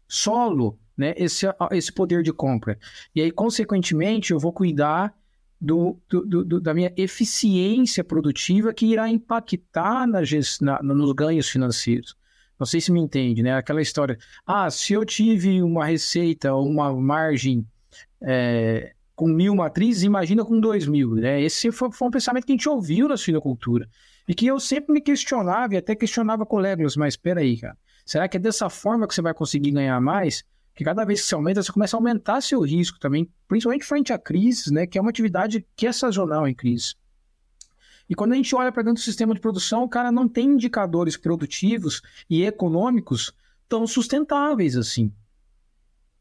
solo, 0.07 0.79
né, 0.97 1.13
esse, 1.17 1.45
esse 1.71 1.91
poder 1.91 2.23
de 2.23 2.31
compra. 2.31 2.79
E 3.13 3.21
aí, 3.21 3.31
consequentemente, 3.31 4.31
eu 4.31 4.39
vou 4.39 4.53
cuidar 4.53 5.13
do, 5.59 5.99
do, 6.09 6.45
do, 6.45 6.61
da 6.61 6.73
minha 6.73 6.93
eficiência 6.95 8.03
produtiva 8.03 8.73
que 8.73 8.85
irá 8.85 9.09
impactar 9.09 10.07
na, 10.07 10.21
na, 10.61 10.81
nos 10.81 11.11
ganhos 11.11 11.49
financeiros. 11.49 12.15
Não 12.57 12.65
sei 12.65 12.79
se 12.79 12.91
me 12.91 13.01
entende, 13.01 13.43
né? 13.43 13.53
Aquela 13.53 13.81
história, 13.81 14.17
ah, 14.45 14.69
se 14.71 14.93
eu 14.93 15.03
tive 15.03 15.61
uma 15.61 15.85
receita 15.85 16.53
ou 16.53 16.65
uma 16.65 16.93
margem 16.93 17.67
é, 18.21 18.93
com 19.13 19.27
mil 19.27 19.55
matrizes, 19.55 20.03
imagina 20.03 20.45
com 20.45 20.59
dois 20.59 20.87
mil. 20.87 21.15
Né? 21.15 21.41
Esse 21.41 21.71
foi, 21.71 21.91
foi, 21.91 22.07
um 22.07 22.11
pensamento 22.11 22.45
que 22.45 22.53
a 22.53 22.55
gente 22.55 22.69
ouviu 22.69 23.07
na 23.09 23.17
suinocultura. 23.17 23.89
E 24.27 24.33
que 24.33 24.47
eu 24.47 24.59
sempre 24.59 24.93
me 24.93 25.01
questionava 25.01 25.75
e 25.75 25.77
até 25.77 25.95
questionava 25.95 26.45
colegas, 26.45 26.95
mas 26.95 27.13
espera 27.13 27.41
aí, 27.41 27.57
cara. 27.57 27.77
Será 28.05 28.27
que 28.27 28.37
é 28.37 28.39
dessa 28.39 28.69
forma 28.69 29.07
que 29.07 29.15
você 29.15 29.21
vai 29.21 29.33
conseguir 29.33 29.71
ganhar 29.71 29.99
mais? 29.99 30.43
Que 30.75 30.83
cada 30.83 31.05
vez 31.05 31.21
que 31.21 31.27
você 31.27 31.35
aumenta, 31.35 31.63
você 31.63 31.71
começa 31.71 31.95
a 31.95 31.99
aumentar 31.99 32.41
seu 32.41 32.61
risco 32.61 32.99
também, 32.99 33.29
principalmente 33.47 33.85
frente 33.85 34.11
a 34.11 34.17
crises, 34.17 34.71
né? 34.71 34.85
Que 34.85 34.97
é 34.97 35.01
uma 35.01 35.09
atividade 35.09 35.65
que 35.75 35.87
é 35.87 35.91
sazonal 35.91 36.47
em 36.47 36.53
crise. 36.53 36.95
E 38.09 38.13
quando 38.13 38.33
a 38.33 38.35
gente 38.35 38.55
olha 38.55 38.71
para 38.71 38.83
dentro 38.83 39.01
do 39.01 39.05
sistema 39.05 39.33
de 39.33 39.39
produção, 39.39 39.83
o 39.83 39.89
cara 39.89 40.11
não 40.11 40.27
tem 40.27 40.45
indicadores 40.49 41.17
produtivos 41.17 42.01
e 42.29 42.43
econômicos 42.43 43.33
tão 43.67 43.87
sustentáveis 43.87 44.75
assim. 44.75 45.11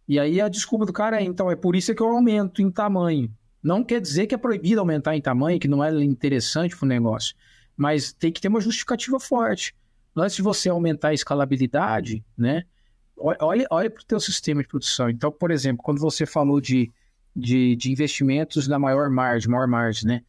E 0.09 0.19
aí 0.19 0.41
a 0.41 0.49
desculpa 0.49 0.87
do 0.87 0.93
cara 0.93 1.21
é, 1.21 1.25
então, 1.25 1.51
é 1.51 1.57
por 1.57 1.77
isso 1.77 1.95
que 1.95 2.03
eu 2.03 2.09
aumento 2.09 2.63
em 2.63 2.71
tamanho. 2.71 3.31
Não 3.63 3.83
quer 3.83 4.01
dizer 4.01 4.27
que 4.27 4.35
é 4.35 4.39
proibido 4.39 4.81
aumentar 4.81 5.17
em 5.17 5.21
tamanho, 5.21 5.59
que 5.59 5.69
não 5.69 5.83
é 5.83 5.91
interessante 6.03 6.77
para 6.77 6.85
o 6.85 6.89
negócio, 6.89 7.35
mas 7.77 8.13
tem 8.13 8.33
que 8.33 8.41
ter 8.41 8.49
uma 8.49 8.61
justificativa 8.61 9.19
forte. 9.19 9.75
Antes 10.17 10.37
de 10.37 10.43
você 10.43 10.69
aumentar 10.69 11.09
a 11.09 11.15
escalabilidade, 11.15 12.25
né? 12.37 12.65
Olha, 13.17 13.67
olha 13.71 13.91
para 13.91 14.03
o 14.03 14.05
teu 14.05 14.21
sistema 14.21 14.63
de 14.63 14.69
produção. 14.69 15.09
Então, 15.09 15.31
por 15.31 15.51
exemplo, 15.51 15.83
quando 15.83 16.01
você 16.01 16.27
falou 16.27 16.61
de, 16.61 16.91
de, 17.35 17.77
de 17.77 17.91
investimentos 17.91 18.69
na 18.69 18.79
maior 18.79 19.11
margem, 19.11 19.51
maior 19.51 19.69
margem, 19.69 20.07
né? 20.07 20.23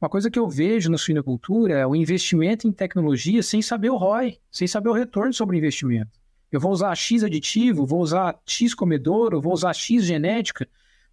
Uma 0.00 0.08
coisa 0.08 0.30
que 0.30 0.38
eu 0.38 0.48
vejo 0.48 0.90
na 0.90 0.98
suinocultura 0.98 1.74
é 1.74 1.86
o 1.86 1.94
investimento 1.94 2.66
em 2.66 2.72
tecnologia 2.72 3.42
sem 3.42 3.62
saber 3.62 3.90
o 3.90 3.96
ROI, 3.96 4.38
sem 4.50 4.66
saber 4.66 4.88
o 4.88 4.92
retorno 4.92 5.32
sobre 5.32 5.56
o 5.56 5.58
investimento 5.58 6.22
eu 6.52 6.60
vou 6.60 6.70
usar 6.70 6.94
X 6.94 7.24
aditivo, 7.24 7.86
vou 7.86 8.00
usar 8.00 8.38
X 8.44 8.74
comedor, 8.74 9.32
eu 9.32 9.40
vou 9.40 9.54
usar 9.54 9.72
X 9.72 10.04
genética, 10.04 10.68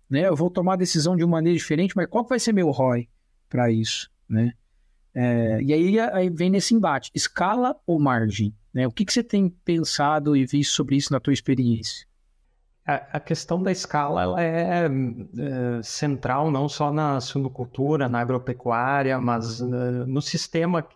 né? 0.09 0.27
Eu 0.27 0.35
vou 0.35 0.49
tomar 0.49 0.73
a 0.73 0.75
decisão 0.77 1.15
de 1.15 1.23
uma 1.23 1.37
maneira 1.37 1.57
diferente, 1.57 1.95
mas 1.95 2.07
qual 2.07 2.27
vai 2.27 2.39
ser 2.39 2.51
meu 2.51 2.69
ROI 2.69 3.07
para 3.47 3.71
isso, 3.71 4.11
né? 4.27 4.53
É, 5.21 5.61
e 5.61 5.73
aí, 5.73 5.99
aí, 5.99 6.29
vem 6.29 6.49
nesse 6.49 6.73
embate, 6.73 7.11
escala 7.13 7.75
ou 7.85 7.99
margem? 7.99 8.55
Né? 8.73 8.87
O 8.87 8.91
que, 8.91 9.03
que 9.03 9.11
você 9.11 9.21
tem 9.21 9.49
pensado 9.49 10.33
e 10.33 10.45
visto 10.45 10.71
sobre 10.71 10.95
isso 10.95 11.11
na 11.11 11.19
tua 11.19 11.33
experiência? 11.33 12.07
A, 12.85 13.19
questão 13.19 13.61
da 13.61 13.69
escala 13.69 14.23
ela 14.23 14.41
é, 14.41 14.85
é, 14.85 15.83
central 15.83 16.49
não 16.49 16.69
só 16.69 16.91
na 16.91 17.19
suinocultura, 17.19 18.07
na 18.07 18.21
agropecuária, 18.21 19.19
mas 19.19 19.59
uh, 19.59 20.07
no 20.07 20.21
sistema 20.21 20.87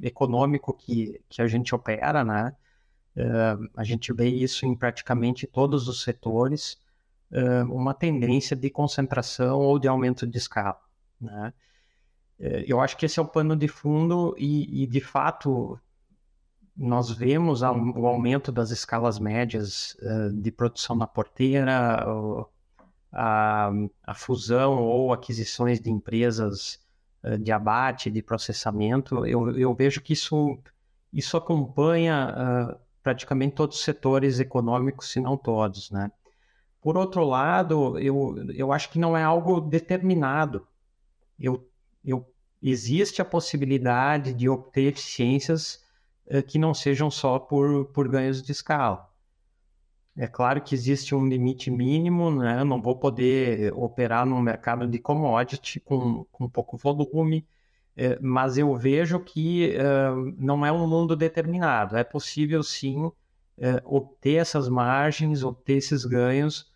econômico 0.00 0.72
que, 0.74 1.18
que 1.28 1.40
a 1.40 1.48
gente 1.48 1.74
opera, 1.74 2.22
né? 2.22 2.54
Uh, 3.16 3.68
a 3.74 3.82
gente 3.82 4.12
vê 4.12 4.28
isso 4.28 4.66
em 4.66 4.76
praticamente 4.76 5.46
todos 5.46 5.88
os 5.88 6.02
setores, 6.02 6.78
uh, 7.32 7.74
uma 7.74 7.94
tendência 7.94 8.54
de 8.54 8.68
concentração 8.68 9.58
ou 9.58 9.78
de 9.78 9.88
aumento 9.88 10.26
de 10.26 10.36
escala. 10.36 10.78
Né? 11.20 11.52
Uh, 12.42 12.64
eu 12.66 12.80
acho 12.80 12.96
que 12.96 13.06
esse 13.06 13.18
é 13.18 13.22
o 13.22 13.28
pano 13.28 13.56
de 13.56 13.68
fundo 13.68 14.34
e, 14.36 14.82
e 14.82 14.86
de 14.86 15.00
fato, 15.00 15.78
nós 16.76 17.10
vemos 17.10 17.62
o 17.62 18.06
aumento 18.06 18.50
das 18.50 18.70
escalas 18.70 19.18
médias 19.18 19.96
de 20.34 20.50
produção 20.50 20.96
na 20.96 21.06
porteira, 21.06 22.04
a, 23.12 23.70
a, 24.04 24.14
fusão 24.14 24.82
ou 24.82 25.12
aquisições 25.12 25.80
de 25.80 25.90
empresas 25.90 26.80
de 27.40 27.52
abate, 27.52 28.10
de 28.10 28.22
processamento. 28.22 29.24
Eu, 29.26 29.56
eu 29.56 29.74
vejo 29.74 30.00
que 30.00 30.14
isso, 30.14 30.58
isso 31.12 31.36
acompanha 31.36 32.74
praticamente 33.02 33.54
todos 33.54 33.76
os 33.76 33.84
setores 33.84 34.40
econômicos, 34.40 35.10
se 35.10 35.20
não 35.20 35.36
todos, 35.36 35.90
né? 35.90 36.10
Por 36.80 36.96
outro 36.96 37.24
lado, 37.24 37.96
eu, 37.98 38.34
eu 38.54 38.72
acho 38.72 38.90
que 38.90 38.98
não 38.98 39.16
é 39.16 39.22
algo 39.22 39.60
determinado. 39.60 40.66
Eu, 41.38 41.68
eu, 42.04 42.26
existe 42.62 43.20
a 43.20 43.24
possibilidade 43.24 44.32
de 44.32 44.48
obter 44.48 44.88
eficiências 44.88 45.82
uh, 46.26 46.42
que 46.42 46.58
não 46.58 46.72
sejam 46.72 47.10
só 47.10 47.38
por, 47.38 47.86
por 47.86 48.08
ganhos 48.08 48.42
de 48.42 48.52
escala. 48.52 49.10
É 50.16 50.26
claro 50.26 50.60
que 50.60 50.74
existe 50.74 51.14
um 51.14 51.26
limite 51.26 51.70
mínimo, 51.70 52.30
né? 52.30 52.62
Não 52.64 52.80
vou 52.82 52.96
poder 52.96 53.72
operar 53.74 54.26
no 54.26 54.40
mercado 54.42 54.86
de 54.86 54.98
commodity 54.98 55.80
com, 55.80 56.24
com 56.30 56.48
pouco 56.48 56.76
volume, 56.76 57.46
é, 57.96 58.18
mas 58.20 58.58
eu 58.58 58.74
vejo 58.76 59.18
que 59.20 59.74
não 60.36 60.66
é 60.66 60.70
um 60.70 60.86
mundo 60.86 61.16
determinado. 61.16 61.96
É 61.96 62.04
possível 62.04 62.62
sim 62.62 63.10
obter 63.84 64.36
essas 64.36 64.68
margens, 64.68 65.42
obter 65.42 65.78
esses 65.78 66.04
ganhos 66.04 66.70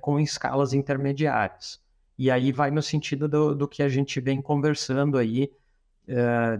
com 0.00 0.18
escalas 0.18 0.72
intermediárias. 0.72 1.80
E 2.20 2.30
aí 2.30 2.52
vai 2.52 2.70
no 2.70 2.82
sentido 2.82 3.26
do, 3.26 3.54
do 3.54 3.66
que 3.66 3.82
a 3.82 3.88
gente 3.88 4.20
vem 4.20 4.42
conversando 4.42 5.16
aí, 5.16 5.50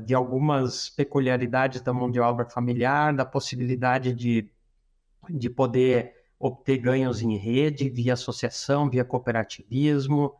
de 0.06 0.14
algumas 0.14 0.88
peculiaridades 0.88 1.82
da 1.82 1.92
mão 1.92 2.10
de 2.10 2.18
obra 2.18 2.46
familiar, 2.48 3.12
da 3.12 3.26
possibilidade 3.26 4.14
de, 4.14 4.48
de 5.28 5.50
poder 5.50 6.14
obter 6.38 6.78
ganhos 6.78 7.20
em 7.20 7.36
rede, 7.36 7.90
via 7.90 8.14
associação, 8.14 8.88
via 8.88 9.04
cooperativismo, 9.04 10.34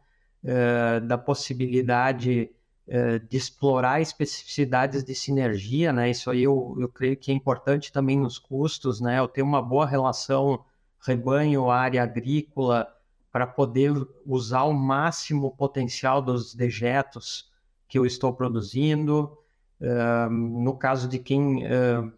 da 1.07 1.19
possibilidade 1.19 2.51
eh, 2.89 3.19
de 3.19 3.37
explorar 3.37 4.01
especificidades 4.01 5.05
de 5.05 5.15
sinergia, 5.15 5.93
né? 5.93 6.09
Isso 6.11 6.31
aí 6.31 6.43
eu, 6.45 6.77
eu 6.81 6.89
creio 6.89 7.15
que 7.15 7.31
é 7.31 7.35
importante 7.35 7.93
também 7.93 8.19
nos 8.19 8.39
custos, 8.39 9.03
né? 9.03 9.19
Eu 9.19 9.29
ter 9.29 9.43
uma 9.43 9.61
boa 9.61 9.87
relação 9.87 10.65
rebanho, 11.07 11.71
área 11.71 12.03
agrícola, 12.03 12.89
para 13.33 13.47
poder 13.47 13.93
usar 14.27 14.65
o 14.65 14.73
máximo 14.73 15.51
potencial 15.53 16.21
dos 16.21 16.55
dejetos 16.55 17.51
que 17.89 17.99
eu 17.99 18.05
estou 18.05 18.33
produzindo. 18.33 19.37
Uh, 19.81 20.31
no 20.31 20.77
caso 20.77 21.09
de 21.09 21.19
quem 21.19 21.65
uh, 21.65 22.13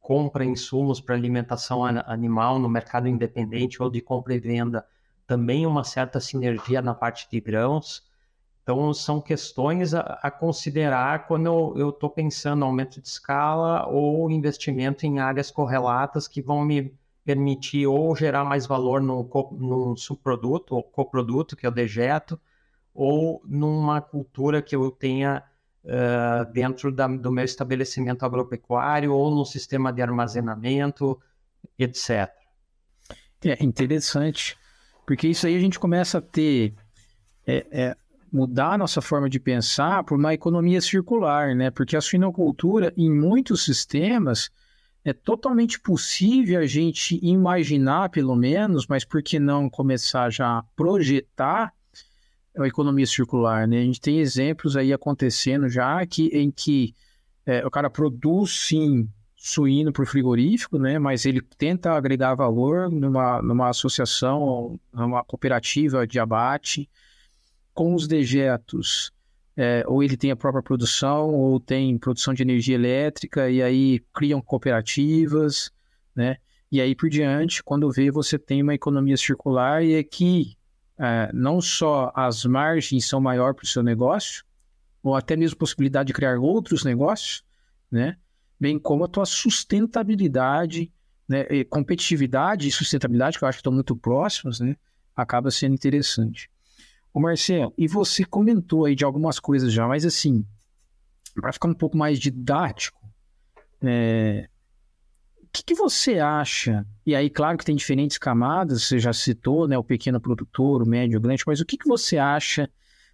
compra 0.00 0.44
insumos 0.44 1.00
para 1.00 1.14
alimentação 1.14 1.84
animal 1.84 2.58
no 2.58 2.68
mercado 2.68 3.08
independente 3.08 3.82
ou 3.82 3.90
de 3.90 4.00
compra 4.00 4.34
e 4.34 4.38
venda, 4.38 4.86
também 5.26 5.66
uma 5.66 5.84
certa 5.84 6.20
sinergia 6.20 6.82
na 6.82 6.94
parte 6.94 7.28
de 7.30 7.40
grãos. 7.40 8.08
Então, 8.62 8.92
são 8.92 9.20
questões 9.20 9.94
a, 9.94 10.00
a 10.22 10.30
considerar 10.30 11.26
quando 11.26 11.74
eu 11.76 11.90
estou 11.90 12.10
pensando 12.10 12.64
aumento 12.64 13.00
de 13.00 13.08
escala 13.08 13.86
ou 13.88 14.30
investimento 14.30 15.06
em 15.06 15.18
áreas 15.18 15.50
correlatas 15.50 16.28
que 16.28 16.42
vão 16.42 16.64
me 16.64 16.94
permitir 17.24 17.86
ou 17.86 18.14
gerar 18.16 18.44
mais 18.44 18.66
valor 18.66 19.00
no, 19.00 19.28
no 19.52 19.96
subproduto 19.96 20.74
ou 20.74 20.82
coproduto, 20.82 21.56
que 21.56 21.66
é 21.66 21.68
o 21.68 21.72
dejeto, 21.72 22.40
ou 22.94 23.42
numa 23.44 24.00
cultura 24.00 24.62
que 24.62 24.74
eu 24.74 24.90
tenha 24.90 25.42
uh, 25.84 26.52
dentro 26.52 26.90
da, 26.90 27.06
do 27.06 27.30
meu 27.30 27.44
estabelecimento 27.44 28.24
agropecuário 28.24 29.12
ou 29.12 29.34
no 29.34 29.44
sistema 29.44 29.92
de 29.92 30.02
armazenamento, 30.02 31.20
etc. 31.78 32.30
É 33.44 33.64
interessante, 33.64 34.56
porque 35.06 35.28
isso 35.28 35.46
aí 35.46 35.56
a 35.56 35.60
gente 35.60 35.78
começa 35.78 36.18
a 36.18 36.20
ter 36.20 36.74
é, 37.46 37.66
é, 37.70 37.96
mudar 38.32 38.72
a 38.72 38.78
nossa 38.78 39.00
forma 39.00 39.28
de 39.28 39.40
pensar 39.40 40.04
por 40.04 40.18
uma 40.18 40.34
economia 40.34 40.80
circular, 40.80 41.54
né? 41.54 41.70
Porque 41.70 41.96
a 41.96 42.00
suinocultura, 42.00 42.92
em 42.96 43.10
muitos 43.10 43.64
sistemas, 43.64 44.50
é 45.04 45.12
totalmente 45.12 45.80
possível 45.80 46.60
a 46.60 46.66
gente 46.66 47.18
imaginar, 47.22 48.10
pelo 48.10 48.36
menos, 48.36 48.86
mas 48.86 49.04
por 49.04 49.22
que 49.22 49.38
não 49.38 49.70
começar 49.70 50.30
já 50.30 50.58
a 50.58 50.62
projetar 50.76 51.72
a 52.58 52.66
economia 52.66 53.06
circular, 53.06 53.66
né? 53.66 53.78
A 53.78 53.84
gente 53.84 54.00
tem 54.00 54.18
exemplos 54.18 54.76
aí 54.76 54.92
acontecendo 54.92 55.68
já 55.68 56.04
que, 56.04 56.26
em 56.28 56.50
que 56.50 56.94
é, 57.46 57.64
o 57.66 57.70
cara 57.70 57.88
produz, 57.88 58.50
sim, 58.50 59.08
suíno 59.36 59.92
para 59.92 60.02
o 60.02 60.06
frigorífico, 60.06 60.78
né? 60.78 60.98
Mas 60.98 61.24
ele 61.24 61.40
tenta 61.40 61.92
agregar 61.92 62.34
valor 62.34 62.90
numa, 62.90 63.40
numa 63.40 63.68
associação, 63.70 64.78
numa 64.92 65.24
cooperativa 65.24 66.06
de 66.06 66.18
abate, 66.18 66.90
com 67.72 67.94
os 67.94 68.06
dejetos, 68.06 69.10
é, 69.62 69.84
ou 69.86 70.02
ele 70.02 70.16
tem 70.16 70.30
a 70.30 70.36
própria 70.36 70.62
produção, 70.62 71.34
ou 71.34 71.60
tem 71.60 71.98
produção 71.98 72.32
de 72.32 72.42
energia 72.42 72.74
elétrica, 72.74 73.50
e 73.50 73.62
aí 73.62 74.00
criam 74.14 74.40
cooperativas, 74.40 75.70
né? 76.16 76.38
E 76.72 76.80
aí 76.80 76.94
por 76.94 77.10
diante, 77.10 77.62
quando 77.62 77.92
vê, 77.92 78.10
você 78.10 78.38
tem 78.38 78.62
uma 78.62 78.74
economia 78.74 79.18
circular 79.18 79.84
e 79.84 79.98
aqui 79.98 80.56
é, 80.98 81.30
não 81.34 81.60
só 81.60 82.10
as 82.16 82.46
margens 82.46 83.06
são 83.06 83.20
maiores 83.20 83.54
para 83.54 83.64
o 83.64 83.68
seu 83.68 83.82
negócio, 83.82 84.46
ou 85.02 85.14
até 85.14 85.36
mesmo 85.36 85.58
possibilidade 85.58 86.06
de 86.06 86.14
criar 86.14 86.38
outros 86.38 86.82
negócios, 86.82 87.44
né? 87.90 88.16
Bem 88.58 88.78
como 88.78 89.04
a 89.04 89.08
tua 89.08 89.26
sustentabilidade, 89.26 90.90
né? 91.28 91.46
E 91.50 91.66
competitividade 91.66 92.66
e 92.66 92.72
sustentabilidade, 92.72 93.36
que 93.36 93.44
eu 93.44 93.48
acho 93.48 93.58
que 93.58 93.60
estão 93.60 93.74
muito 93.74 93.94
próximas, 93.94 94.58
né? 94.58 94.74
Acaba 95.14 95.50
sendo 95.50 95.74
interessante. 95.74 96.50
Ô 97.12 97.20
Marcelo, 97.20 97.72
e 97.76 97.88
você 97.88 98.24
comentou 98.24 98.84
aí 98.84 98.94
de 98.94 99.04
algumas 99.04 99.40
coisas 99.40 99.72
já, 99.72 99.86
mas 99.86 100.04
assim, 100.04 100.44
para 101.34 101.52
ficar 101.52 101.68
um 101.68 101.74
pouco 101.74 101.96
mais 101.96 102.18
didático, 102.18 103.00
é... 103.82 104.48
o 105.42 105.48
que, 105.52 105.64
que, 105.64 105.74
você 105.74 106.18
acha? 106.20 106.86
E 107.04 107.14
aí, 107.14 107.28
claro 107.28 107.58
que 107.58 107.64
tem 107.64 107.74
diferentes 107.74 108.16
camadas, 108.16 108.84
você 108.84 108.98
já 108.98 109.12
citou, 109.12 109.66
né, 109.66 109.76
o 109.76 109.82
pequeno 109.82 110.20
produtor, 110.20 110.82
o 110.82 110.88
médio, 110.88 111.18
o 111.18 111.20
grande, 111.20 111.42
mas 111.46 111.60
o 111.60 111.66
que, 111.66 111.76
que 111.76 111.88
você 111.88 112.16
acha 112.16 112.70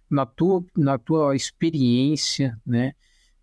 na 0.09 0.25
tua, 0.25 0.63
na 0.75 0.97
tua 0.99 1.35
experiência, 1.35 2.59
né, 2.65 2.93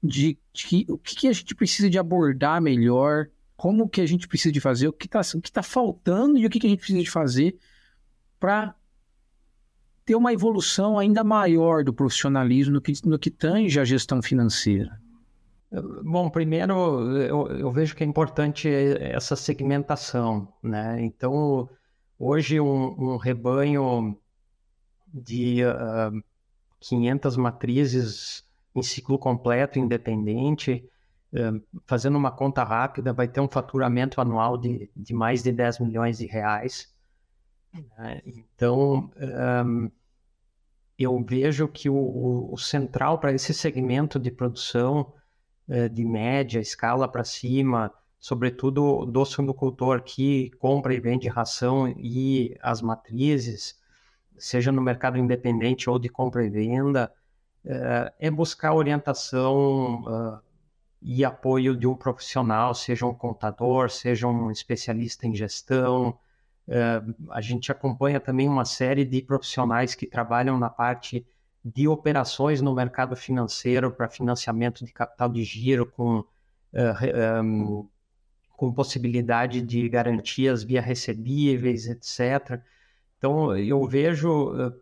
de, 0.00 0.38
de 0.52 0.86
o 0.88 0.98
que, 0.98 1.16
que 1.16 1.28
a 1.28 1.32
gente 1.32 1.54
precisa 1.54 1.90
de 1.90 1.98
abordar 1.98 2.62
melhor, 2.62 3.26
como 3.56 3.88
que 3.88 4.00
a 4.00 4.06
gente 4.06 4.28
precisa 4.28 4.52
de 4.52 4.60
fazer, 4.60 4.86
o 4.86 4.92
que 4.92 5.06
está 5.06 5.20
tá 5.52 5.62
faltando 5.62 6.38
e 6.38 6.46
o 6.46 6.50
que, 6.50 6.60
que 6.60 6.66
a 6.66 6.70
gente 6.70 6.78
precisa 6.78 7.02
de 7.02 7.10
fazer 7.10 7.58
para 8.38 8.74
ter 10.04 10.14
uma 10.14 10.32
evolução 10.32 10.98
ainda 10.98 11.24
maior 11.24 11.82
do 11.82 11.92
profissionalismo 11.92 12.74
no 12.74 12.80
que, 12.80 12.92
no 13.04 13.18
que 13.18 13.30
tange 13.30 13.80
a 13.80 13.84
gestão 13.84 14.22
financeira? 14.22 15.00
Bom, 16.02 16.30
primeiro 16.30 16.72
eu, 17.16 17.48
eu, 17.48 17.70
vejo 17.70 17.96
que 17.96 18.04
é 18.04 18.06
importante 18.06 18.68
essa 18.68 19.34
segmentação, 19.34 20.46
né? 20.62 21.02
Então, 21.02 21.68
hoje 22.16 22.60
um, 22.60 23.14
um 23.14 23.16
rebanho 23.16 24.16
de 25.12 25.62
uh, 25.64 26.22
500 26.78 27.36
matrizes 27.36 28.44
em 28.72 28.82
ciclo 28.82 29.18
completo, 29.18 29.78
independente, 29.80 30.88
uh, 31.32 31.60
fazendo 31.86 32.16
uma 32.16 32.30
conta 32.30 32.62
rápida, 32.62 33.12
vai 33.12 33.26
ter 33.26 33.40
um 33.40 33.48
faturamento 33.48 34.20
anual 34.20 34.56
de, 34.56 34.88
de 34.94 35.12
mais 35.12 35.42
de 35.42 35.50
10 35.50 35.80
milhões 35.80 36.18
de 36.18 36.26
reais. 36.26 36.93
Né? 37.74 38.22
Então, 38.24 39.10
eu 40.98 41.22
vejo 41.24 41.68
que 41.68 41.90
o, 41.90 42.54
central 42.56 43.18
para 43.18 43.32
esse 43.32 43.52
segmento 43.52 44.18
de 44.18 44.30
produção 44.30 45.12
uh, 45.68 45.88
de 45.88 46.04
média 46.04 46.60
escala 46.60 47.08
para 47.08 47.24
cima, 47.24 47.92
sobretudo 48.18 49.04
do 49.04 49.24
suinocultor 49.24 50.02
que 50.02 50.50
compra 50.58 50.94
e 50.94 51.00
vende 51.00 51.28
ração 51.28 51.88
e 51.98 52.56
as 52.62 52.80
matrizes, 52.80 53.78
seja 54.38 54.70
no 54.70 54.80
mercado 54.80 55.18
independente 55.18 55.90
ou 55.90 55.98
de 55.98 56.08
compra 56.08 56.44
e 56.44 56.50
venda, 56.50 57.12
uh, 57.64 58.12
é 58.18 58.30
buscar 58.30 58.72
orientação 58.72 60.02
uh, 60.02 60.40
e 61.02 61.24
apoio 61.24 61.76
de 61.76 61.86
um 61.88 61.94
profissional, 61.94 62.72
seja 62.72 63.04
um 63.04 63.14
contador, 63.14 63.90
seja 63.90 64.28
um 64.28 64.50
especialista 64.50 65.26
em 65.26 65.34
gestão, 65.34 66.16
Uh, 66.66 67.30
a 67.30 67.40
gente 67.40 67.70
acompanha 67.70 68.18
também 68.18 68.48
uma 68.48 68.64
série 68.64 69.04
de 69.04 69.20
profissionais 69.20 69.94
que 69.94 70.06
trabalham 70.06 70.58
na 70.58 70.70
parte 70.70 71.26
de 71.64 71.86
operações 71.86 72.60
no 72.60 72.74
mercado 72.74 73.14
financeiro 73.14 73.90
para 73.90 74.08
financiamento 74.08 74.84
de 74.84 74.92
capital 74.92 75.28
de 75.28 75.44
giro 75.44 75.86
com, 75.86 76.20
uh, 76.20 77.42
um, 77.42 77.88
com 78.56 78.72
possibilidade 78.72 79.60
de 79.60 79.88
garantias 79.88 80.62
via 80.62 80.80
recebíveis, 80.80 81.86
etc. 81.86 82.60
Então, 83.18 83.56
eu 83.56 83.86
vejo 83.86 84.74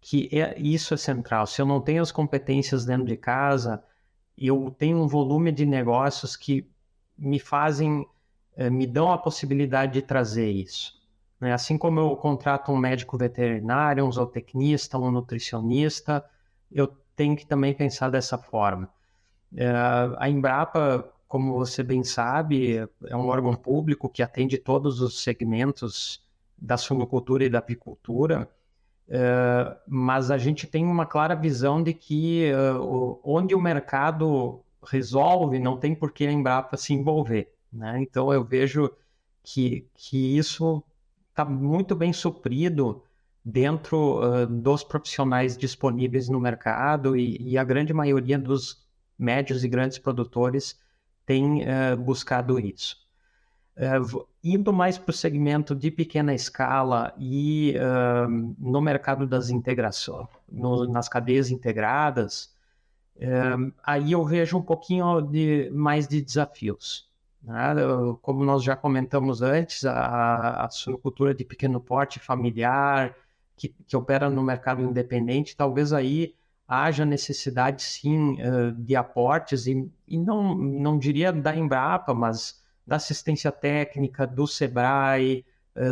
que 0.00 0.28
é, 0.32 0.56
isso 0.56 0.94
é 0.94 0.96
central. 0.96 1.46
Se 1.46 1.60
eu 1.60 1.66
não 1.66 1.80
tenho 1.80 2.00
as 2.00 2.12
competências 2.12 2.84
dentro 2.84 3.06
de 3.06 3.16
casa, 3.16 3.82
eu 4.38 4.74
tenho 4.78 4.98
um 4.98 5.08
volume 5.08 5.50
de 5.50 5.66
negócios 5.66 6.36
que 6.36 6.70
me 7.18 7.40
fazem 7.40 8.02
eh, 8.02 8.06
me 8.70 8.86
dão 8.86 9.12
a 9.12 9.18
possibilidade 9.18 9.94
de 9.94 10.02
trazer 10.02 10.50
isso. 10.50 10.94
Né? 11.40 11.52
Assim 11.52 11.76
como 11.76 12.00
eu 12.00 12.16
contrato 12.16 12.72
um 12.72 12.76
médico 12.76 13.16
veterinário, 13.18 14.04
um 14.04 14.10
zootecnista, 14.10 14.98
um 14.98 15.10
nutricionista, 15.10 16.24
eu 16.72 16.88
tenho 17.14 17.36
que 17.36 17.46
também 17.46 17.74
pensar 17.74 18.10
dessa 18.10 18.38
forma. 18.38 18.88
Eh, 19.56 19.72
a 20.18 20.28
Embrapa, 20.28 21.08
como 21.28 21.54
você 21.54 21.82
bem 21.82 22.02
sabe, 22.02 22.88
é 23.04 23.16
um 23.16 23.28
órgão 23.28 23.54
público 23.54 24.08
que 24.08 24.22
atende 24.22 24.58
todos 24.58 25.00
os 25.00 25.22
segmentos 25.22 26.22
da 26.56 26.76
suinocultura 26.76 27.44
e 27.44 27.50
da 27.50 27.58
apicultura, 27.58 28.48
uh, 29.08 29.76
mas 29.86 30.30
a 30.30 30.38
gente 30.38 30.66
tem 30.66 30.86
uma 30.86 31.04
clara 31.04 31.34
visão 31.34 31.82
de 31.82 31.92
que 31.92 32.50
onde 33.22 33.54
o 33.54 33.60
mercado 33.60 34.60
resolve, 34.82 35.58
não 35.58 35.76
tem 35.76 35.94
por 35.94 36.12
que 36.12 36.26
a 36.26 36.32
Embrapa 36.32 36.76
se 36.76 36.94
envolver. 36.94 37.52
Né? 37.76 38.02
Então 38.02 38.32
eu 38.32 38.42
vejo 38.44 38.90
que, 39.42 39.86
que 39.94 40.36
isso 40.36 40.82
está 41.30 41.44
muito 41.44 41.94
bem 41.94 42.12
suprido 42.12 43.02
dentro 43.44 44.18
uh, 44.18 44.46
dos 44.46 44.82
profissionais 44.82 45.56
disponíveis 45.56 46.28
no 46.28 46.40
mercado 46.40 47.16
e, 47.16 47.36
e, 47.40 47.56
a 47.56 47.62
grande 47.62 47.92
maioria 47.92 48.36
dos 48.36 48.84
médios 49.16 49.62
e 49.62 49.68
grandes 49.68 49.98
produtores 49.98 50.76
tem 51.24 51.62
uh, 51.62 51.96
buscado 51.96 52.58
isso. 52.58 52.96
Uh, 53.76 54.26
indo 54.42 54.72
mais 54.72 54.98
para 54.98 55.10
o 55.10 55.14
segmento 55.14 55.76
de 55.76 55.90
pequena 55.90 56.34
escala 56.34 57.14
e 57.18 57.74
no 58.58 58.80
mercado 58.80 59.26
das 59.26 59.50
integrações, 59.50 60.26
no, 60.50 60.88
nas 60.88 61.08
cadeias 61.08 61.50
integradas, 61.50 62.54
aí 63.84 64.12
eu 64.12 64.24
vejo 64.24 64.56
um 64.56 64.62
pouquinho 64.62 65.20
de, 65.20 65.68
mais 65.70 66.06
de 66.06 66.22
desafios. 66.22 67.06
Né? 67.46 67.74
Como 68.20 68.44
nós 68.44 68.62
já 68.64 68.74
comentamos 68.74 69.40
antes, 69.40 69.84
a, 69.84 70.64
a 70.64 70.68
suinocultura 70.68 71.32
de 71.32 71.44
pequeno 71.44 71.80
porte 71.80 72.18
familiar, 72.18 73.14
que, 73.56 73.68
que, 73.68 73.96
opera 73.96 74.28
no 74.28 74.42
mercado 74.42 74.82
independente, 74.82 75.56
talvez 75.56 75.92
aí 75.92 76.34
haja 76.68 77.04
necessidade 77.04 77.82
sim 77.82 78.36
de 78.76 78.96
aportes, 78.96 79.68
e, 79.68 79.88
e 80.08 80.18
não, 80.18 80.54
não 80.56 80.98
diria 80.98 81.32
da 81.32 81.54
Embrapa, 81.54 82.12
mas 82.12 82.60
da 82.84 82.96
assistência 82.96 83.52
técnica, 83.52 84.26
do 84.26 84.46
SEBRAE, 84.46 85.44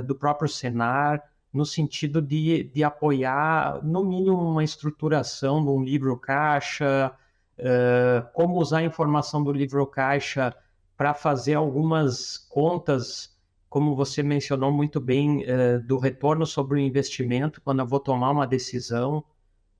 do 0.04 0.14
próprio 0.16 0.48
Senar, 0.48 1.22
no 1.52 1.64
sentido 1.64 2.20
de, 2.20 2.64
de 2.64 2.82
apoiar, 2.82 3.80
no 3.84 4.04
mínimo, 4.04 4.36
uma 4.36 4.64
estruturação 4.64 5.62
de 5.62 5.70
um 5.70 5.82
livro-caixa, 5.82 7.12
como 8.32 8.58
usar 8.58 8.78
a 8.78 8.84
informação 8.84 9.44
do 9.44 9.52
livro-caixa 9.52 10.54
para 10.96 11.14
fazer 11.14 11.54
algumas 11.54 12.38
contas, 12.38 13.34
como 13.68 13.96
você 13.96 14.22
mencionou 14.22 14.70
muito 14.72 15.00
bem, 15.00 15.44
eh, 15.44 15.78
do 15.78 15.98
retorno 15.98 16.46
sobre 16.46 16.78
o 16.78 16.80
investimento, 16.80 17.60
quando 17.60 17.80
eu 17.80 17.86
vou 17.86 18.00
tomar 18.00 18.30
uma 18.30 18.46
decisão 18.46 19.24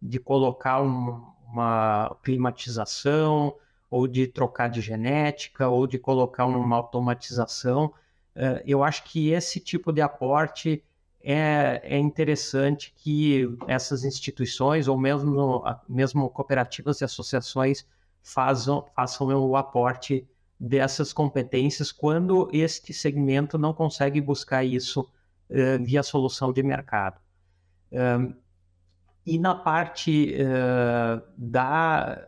de 0.02 0.18
colocar 0.18 0.82
um, 0.82 1.24
uma 1.48 2.16
climatização, 2.22 3.54
ou 3.90 4.08
de 4.08 4.26
trocar 4.26 4.68
de 4.68 4.80
genética, 4.80 5.68
ou 5.68 5.86
de 5.86 5.98
colocar 5.98 6.46
uma 6.46 6.76
automatização. 6.76 7.92
Eh, 8.34 8.62
eu 8.66 8.82
acho 8.82 9.04
que 9.04 9.30
esse 9.30 9.60
tipo 9.60 9.92
de 9.92 10.00
aporte 10.00 10.82
é, 11.22 11.80
é 11.84 11.98
interessante 11.98 12.92
que 12.96 13.48
essas 13.66 14.04
instituições, 14.04 14.88
ou 14.88 14.98
mesmo, 14.98 15.64
mesmo 15.88 16.28
cooperativas 16.28 17.00
e 17.00 17.04
associações, 17.04 17.86
façam, 18.22 18.84
façam 18.94 19.28
o 19.28 19.56
aporte 19.56 20.26
dessas 20.58 21.12
competências 21.12 21.90
quando 21.90 22.48
este 22.52 22.92
segmento 22.92 23.58
não 23.58 23.74
consegue 23.74 24.20
buscar 24.20 24.64
isso 24.64 25.02
uh, 25.50 25.84
via 25.84 26.02
solução 26.02 26.52
de 26.52 26.62
mercado. 26.62 27.20
Um, 27.92 28.34
e 29.26 29.38
na 29.38 29.54
parte 29.54 30.34
uh, 30.34 31.22
da 31.36 32.26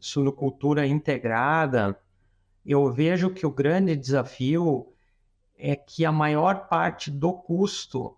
suinocultura 0.00 0.86
integrada, 0.86 1.98
eu 2.64 2.92
vejo 2.92 3.30
que 3.30 3.46
o 3.46 3.50
grande 3.50 3.96
desafio 3.96 4.92
é 5.56 5.76
que 5.76 6.04
a 6.04 6.12
maior 6.12 6.68
parte 6.68 7.10
do 7.10 7.32
custo, 7.32 8.16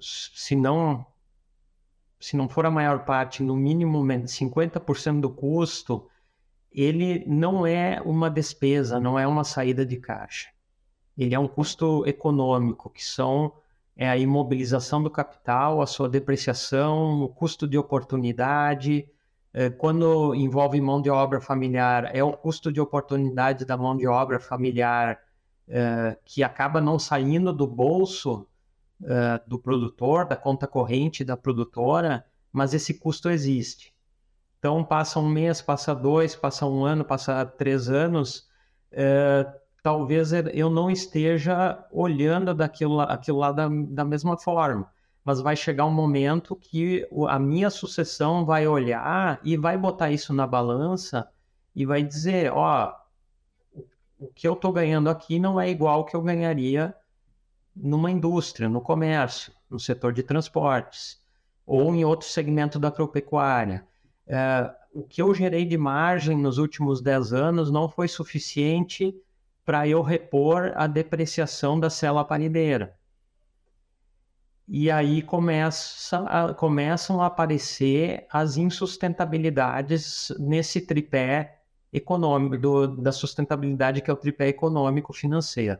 se 0.00 0.56
não 0.56 1.06
se 2.18 2.36
não 2.36 2.48
for 2.48 2.64
a 2.66 2.70
maior 2.70 3.04
parte, 3.04 3.42
no 3.42 3.54
mínimo 3.54 3.98
50% 4.02 5.20
do 5.20 5.30
custo, 5.30 6.08
ele 6.72 7.24
não 7.26 7.66
é 7.66 8.00
uma 8.04 8.30
despesa, 8.30 9.00
não 9.00 9.18
é 9.18 9.26
uma 9.26 9.44
saída 9.44 9.84
de 9.84 9.96
caixa. 9.96 10.48
Ele 11.16 11.34
é 11.34 11.38
um 11.38 11.48
custo 11.48 12.06
econômico, 12.06 12.90
que 12.90 13.04
são 13.04 13.52
é 13.96 14.06
a 14.08 14.16
imobilização 14.16 15.02
do 15.02 15.10
capital, 15.10 15.80
a 15.80 15.86
sua 15.86 16.06
depreciação, 16.06 17.22
o 17.22 17.28
custo 17.28 17.66
de 17.66 17.78
oportunidade. 17.78 19.08
É, 19.54 19.70
quando 19.70 20.34
envolve 20.34 20.78
mão 20.82 21.00
de 21.00 21.08
obra 21.08 21.40
familiar, 21.40 22.14
é 22.14 22.22
o 22.22 22.32
custo 22.32 22.70
de 22.70 22.78
oportunidade 22.78 23.64
da 23.64 23.74
mão 23.74 23.96
de 23.96 24.06
obra 24.06 24.38
familiar 24.38 25.18
é, 25.66 26.18
que 26.26 26.42
acaba 26.42 26.78
não 26.78 26.98
saindo 26.98 27.54
do 27.54 27.66
bolso 27.66 28.46
uh, 29.00 29.48
do 29.48 29.58
produtor, 29.58 30.26
da 30.26 30.36
conta 30.36 30.66
corrente 30.66 31.24
da 31.24 31.36
produtora, 31.36 32.24
mas 32.52 32.74
esse 32.74 32.94
custo 32.94 33.30
existe. 33.30 33.94
Então, 34.66 34.82
passa 34.82 35.20
um 35.20 35.28
mês, 35.28 35.62
passa 35.62 35.94
dois, 35.94 36.34
passa 36.34 36.66
um 36.66 36.84
ano, 36.84 37.04
passa 37.04 37.46
três 37.46 37.88
anos, 37.88 38.48
uh, 38.90 39.48
talvez 39.80 40.32
eu 40.32 40.68
não 40.68 40.90
esteja 40.90 41.86
olhando 41.88 42.52
daquilo, 42.52 43.00
aquilo 43.00 43.38
lá 43.38 43.52
da, 43.52 43.68
da 43.68 44.04
mesma 44.04 44.36
forma. 44.36 44.90
Mas 45.24 45.40
vai 45.40 45.54
chegar 45.54 45.86
um 45.86 45.92
momento 45.92 46.56
que 46.56 47.08
a 47.28 47.38
minha 47.38 47.70
sucessão 47.70 48.44
vai 48.44 48.66
olhar 48.66 49.38
e 49.44 49.56
vai 49.56 49.78
botar 49.78 50.10
isso 50.10 50.34
na 50.34 50.48
balança 50.48 51.28
e 51.72 51.86
vai 51.86 52.02
dizer, 52.02 52.52
ó, 52.52 52.92
o 54.18 54.26
que 54.34 54.48
eu 54.48 54.54
estou 54.54 54.72
ganhando 54.72 55.08
aqui 55.08 55.38
não 55.38 55.60
é 55.60 55.70
igual 55.70 55.98
ao 55.98 56.04
que 56.04 56.16
eu 56.16 56.22
ganharia 56.22 56.92
numa 57.72 58.10
indústria, 58.10 58.68
no 58.68 58.80
comércio, 58.80 59.52
no 59.70 59.78
setor 59.78 60.12
de 60.12 60.24
transportes, 60.24 61.22
ou 61.64 61.94
em 61.94 62.04
outro 62.04 62.26
segmento 62.26 62.80
da 62.80 62.88
agropecuária. 62.88 63.86
É, 64.26 64.70
o 64.92 65.02
que 65.02 65.22
eu 65.22 65.32
gerei 65.34 65.64
de 65.64 65.76
margem 65.76 66.36
nos 66.36 66.58
últimos 66.58 67.00
10 67.00 67.32
anos 67.32 67.70
não 67.70 67.88
foi 67.88 68.08
suficiente 68.08 69.14
para 69.64 69.86
eu 69.86 70.00
repor 70.02 70.72
a 70.74 70.86
depreciação 70.86 71.78
da 71.78 71.90
célula 71.90 72.24
parideira. 72.24 72.96
E 74.68 74.90
aí 74.90 75.22
começa 75.22 76.18
a, 76.24 76.54
começam 76.54 77.20
a 77.20 77.26
aparecer 77.26 78.26
as 78.30 78.56
insustentabilidades 78.56 80.32
nesse 80.38 80.80
tripé 80.80 81.60
econômico, 81.92 82.58
do, 82.58 82.86
da 82.88 83.12
sustentabilidade 83.12 84.02
que 84.02 84.10
é 84.10 84.12
o 84.12 84.16
tripé 84.16 84.48
econômico-financeiro. 84.48 85.78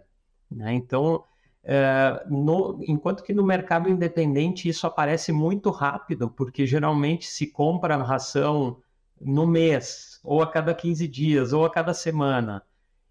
Né? 0.50 0.72
Então, 0.74 1.24
é, 1.68 2.24
no, 2.30 2.78
enquanto 2.86 3.24
que 3.24 3.34
no 3.34 3.42
mercado 3.42 3.88
independente 3.88 4.68
isso 4.68 4.86
aparece 4.86 5.32
muito 5.32 5.68
rápido, 5.70 6.30
porque 6.30 6.64
geralmente 6.64 7.26
se 7.26 7.48
compra 7.48 7.96
ração 7.96 8.80
no 9.20 9.44
mês, 9.48 10.20
ou 10.22 10.40
a 10.40 10.46
cada 10.46 10.72
15 10.72 11.08
dias, 11.08 11.52
ou 11.52 11.64
a 11.64 11.70
cada 11.70 11.92
semana, 11.92 12.62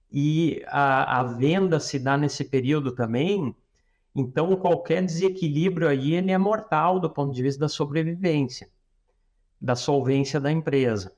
e 0.10 0.64
a, 0.68 1.20
a 1.20 1.24
venda 1.24 1.82
se 1.82 2.00
dá 2.00 2.16
nesse 2.16 2.46
período 2.46 2.94
também, 2.94 3.54
então 4.16 4.56
qualquer 4.56 5.04
desequilíbrio 5.04 5.90
aí 5.90 6.14
ele 6.14 6.32
é 6.32 6.38
mortal 6.38 6.98
do 6.98 7.10
ponto 7.10 7.34
de 7.34 7.44
vista 7.44 7.60
da 7.60 7.68
sobrevivência, 7.68 8.70
da 9.60 9.76
solvência 9.76 10.40
da 10.40 10.50
empresa. 10.50 11.14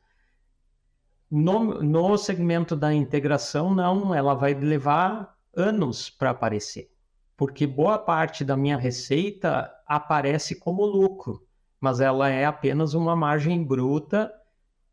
No, 1.30 1.84
no 1.84 2.18
segmento 2.18 2.76
da 2.76 2.92
integração, 2.92 3.76
não, 3.76 4.16
ela 4.16 4.34
vai 4.34 4.56
levar 4.56 5.38
anos 5.56 6.10
para 6.10 6.32
aparecer 6.32 6.90
porque 7.38 7.68
boa 7.68 8.00
parte 8.00 8.44
da 8.44 8.58
minha 8.58 8.76
receita 8.76 9.72
aparece 9.86 10.60
como 10.60 10.84
lucro, 10.84 11.48
mas 11.80 12.02
ela 12.02 12.28
é 12.30 12.46
apenas 12.46 12.96
uma 12.96 13.16
margem 13.16 13.64
bruta 13.64 14.34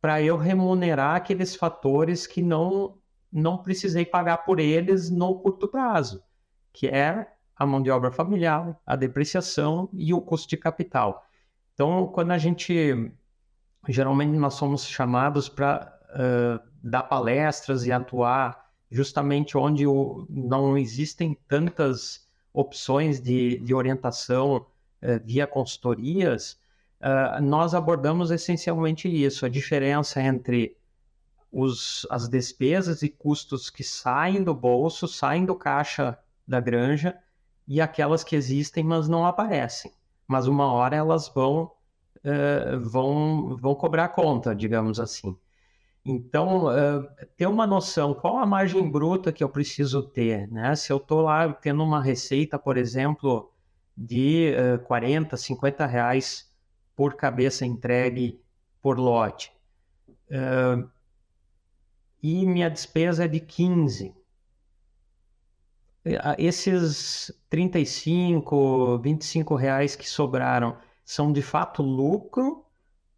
para 0.00 0.20
eu 0.22 0.36
remunerar 0.36 1.16
aqueles 1.16 1.56
fatores 1.56 2.26
que 2.26 2.42
não 2.42 2.98
não 3.32 3.58
precisei 3.58 4.04
pagar 4.06 4.44
por 4.44 4.60
eles 4.60 5.10
no 5.10 5.40
curto 5.40 5.66
prazo, 5.66 6.22
que 6.72 6.86
é 6.86 7.26
a 7.56 7.66
mão 7.66 7.82
de 7.82 7.90
obra 7.90 8.12
familiar, 8.12 8.78
a 8.86 8.94
depreciação 8.94 9.88
e 9.92 10.14
o 10.14 10.20
custo 10.20 10.48
de 10.48 10.56
capital. 10.56 11.26
Então, 11.72 12.06
quando 12.06 12.30
a 12.30 12.38
gente 12.38 13.12
geralmente 13.88 14.38
nós 14.38 14.54
somos 14.54 14.86
chamados 14.86 15.48
para 15.48 15.98
uh, 16.10 16.68
dar 16.82 17.04
palestras 17.04 17.84
e 17.84 17.90
atuar 17.90 18.64
justamente 18.90 19.58
onde 19.58 19.84
o, 19.86 20.26
não 20.30 20.78
existem 20.78 21.36
tantas 21.48 22.23
opções 22.54 23.20
de, 23.20 23.58
de 23.58 23.74
orientação 23.74 24.58
uh, 24.58 25.20
via 25.24 25.44
consultorias, 25.44 26.56
uh, 27.00 27.42
nós 27.42 27.74
abordamos 27.74 28.30
essencialmente 28.30 29.08
isso, 29.08 29.44
a 29.44 29.48
diferença 29.48 30.22
entre 30.22 30.76
os, 31.50 32.06
as 32.08 32.28
despesas 32.28 33.02
e 33.02 33.08
custos 33.08 33.68
que 33.68 33.82
saem 33.82 34.42
do 34.42 34.54
bolso, 34.54 35.08
saem 35.08 35.44
do 35.44 35.56
caixa 35.56 36.16
da 36.46 36.60
granja 36.60 37.18
e 37.66 37.80
aquelas 37.80 38.22
que 38.22 38.36
existem, 38.36 38.84
mas 38.84 39.08
não 39.08 39.26
aparecem. 39.26 39.92
Mas 40.26 40.46
uma 40.46 40.72
hora 40.72 40.94
elas 40.94 41.28
vão, 41.28 41.72
uh, 42.24 42.80
vão, 42.80 43.56
vão 43.56 43.74
cobrar 43.74 44.08
conta, 44.08 44.54
digamos 44.54 45.00
assim. 45.00 45.36
Então, 46.06 46.66
uh, 46.66 47.08
ter 47.34 47.46
uma 47.46 47.66
noção, 47.66 48.12
qual 48.12 48.38
a 48.38 48.44
margem 48.44 48.90
bruta 48.90 49.32
que 49.32 49.42
eu 49.42 49.48
preciso 49.48 50.02
ter, 50.02 50.46
né? 50.52 50.76
Se 50.76 50.92
eu 50.92 50.98
estou 50.98 51.22
lá 51.22 51.50
tendo 51.52 51.82
uma 51.82 52.02
receita, 52.02 52.58
por 52.58 52.76
exemplo, 52.76 53.50
de 53.96 54.52
uh, 54.76 54.84
40, 54.84 55.34
50 55.36 55.86
reais 55.86 56.52
por 56.94 57.14
cabeça 57.14 57.64
entregue 57.64 58.38
por 58.82 58.98
lote, 58.98 59.50
uh, 60.30 60.86
e 62.22 62.46
minha 62.46 62.68
despesa 62.68 63.24
é 63.24 63.28
de 63.28 63.40
15, 63.40 64.14
esses 66.36 67.32
35, 67.48 68.98
25 68.98 69.54
reais 69.54 69.96
que 69.96 70.08
sobraram 70.08 70.76
são 71.02 71.32
de 71.32 71.40
fato 71.40 71.82
lucro 71.82 72.64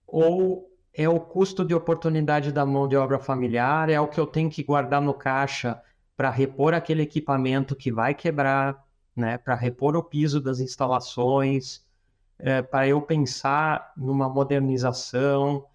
ou 0.07 0.76
é 0.97 1.09
o 1.09 1.21
custo 1.21 1.63
de 1.65 1.75
oportunidade 1.75 2.51
da 2.51 2.65
mão 2.65 2.89
de 2.89 2.97
obra 2.97 3.19
familiar, 3.19 3.91
é 3.91 4.01
o 4.01 4.09
que 4.09 4.19
eu 4.19 4.27
tenho 4.27 4.49
que 4.49 4.63
guardar 4.63 5.03
no 5.03 5.13
caixa 5.13 5.81
para 6.17 6.31
repor 6.31 6.73
aquele 6.73 7.03
equipamento 7.03 7.77
que 7.77 7.93
vai 7.93 8.15
quebrar, 8.15 8.83
né, 9.15 9.37
para 9.37 9.55
repor 9.55 9.95
o 9.95 10.03
piso 10.03 10.41
das 10.41 10.59
instalações, 10.59 11.85
é, 12.39 12.63
para 12.63 12.89
eu 12.89 13.03
pensar 13.03 13.93
numa 13.95 14.27
modernização, 14.29 15.67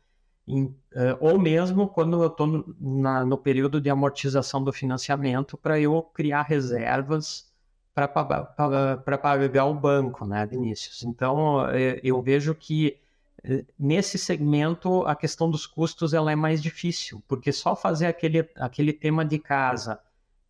em, 0.48 0.76
é, 0.94 1.16
ou 1.20 1.38
mesmo 1.38 1.88
quando 1.88 2.24
eu 2.24 2.28
estou 2.28 2.48
no, 2.48 3.26
no 3.26 3.38
período 3.38 3.80
de 3.80 3.92
amortização 3.92 4.64
do 4.64 4.74
financiamento, 4.74 5.56
para 5.56 5.80
eu 5.80 6.02
criar 6.02 6.42
reservas 6.42 7.52
para 7.94 8.08
pagar 8.08 9.66
o 9.66 9.76
banco, 9.76 10.26
né, 10.26 10.46
Vinícius? 10.48 11.04
Então, 11.04 11.68
é, 11.70 12.00
eu 12.04 12.22
vejo 12.24 12.56
que 12.56 13.01
Nesse 13.78 14.18
segmento, 14.18 15.04
a 15.08 15.16
questão 15.16 15.50
dos 15.50 15.66
custos 15.66 16.14
ela 16.14 16.32
é 16.32 16.36
mais 16.36 16.62
difícil, 16.62 17.24
porque 17.28 17.52
só 17.52 17.76
fazer 17.76 18.06
aquele, 18.06 18.48
aquele 18.56 18.94
tema 18.94 19.26
de 19.26 19.40
casa 19.40 20.00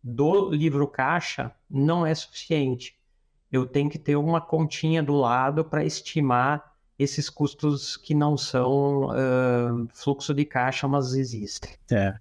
do 0.02 0.50
livro 0.50 0.86
caixa 0.86 1.52
não 1.70 2.04
é 2.04 2.14
suficiente. 2.14 2.94
Eu 3.50 3.66
tenho 3.66 3.88
que 3.88 3.98
ter 3.98 4.16
uma 4.16 4.40
continha 4.40 5.02
do 5.02 5.14
lado 5.14 5.64
para 5.64 5.84
estimar 5.84 6.72
esses 6.98 7.30
custos 7.30 7.96
que 7.96 8.14
não 8.14 8.36
são 8.36 9.06
uh, 9.06 9.88
fluxo 9.92 10.34
de 10.34 10.44
caixa, 10.44 10.86
mas 10.86 11.14
existem. 11.14 11.70
É. 11.90 12.14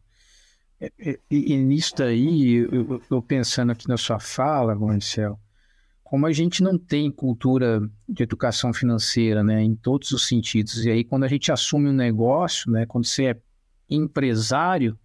E, 1.00 1.20
e, 1.30 1.54
e 1.54 1.58
nisso 1.58 1.94
daí, 1.98 2.56
eu, 2.56 3.02
eu, 3.10 3.22
pensando 3.22 3.72
aqui 3.72 3.88
na 3.88 3.98
sua 3.98 4.20
fala, 4.20 4.74
Marcelo, 4.74 5.40
como 6.12 6.26
a 6.26 6.32
gente 6.34 6.62
não 6.62 6.78
tem 6.78 7.10
cultura 7.10 7.89
de 8.10 8.21
educação 8.21 8.74
financeira, 8.74 9.41
né, 9.41 9.63
em 9.63 9.74
todos 9.74 10.12
os 10.12 10.28
sentidos, 10.28 10.84
e 10.84 10.91
aí 10.91 11.06
quando 11.06 11.24
a 11.24 11.28
gente 11.30 11.54
assume 11.54 11.88
um 11.88 11.93
negócio, 11.93 12.69
né, 12.69 12.86
quando 12.86 13.06
você 13.06 13.28
é 13.28 13.39
empresário, 13.89 15.00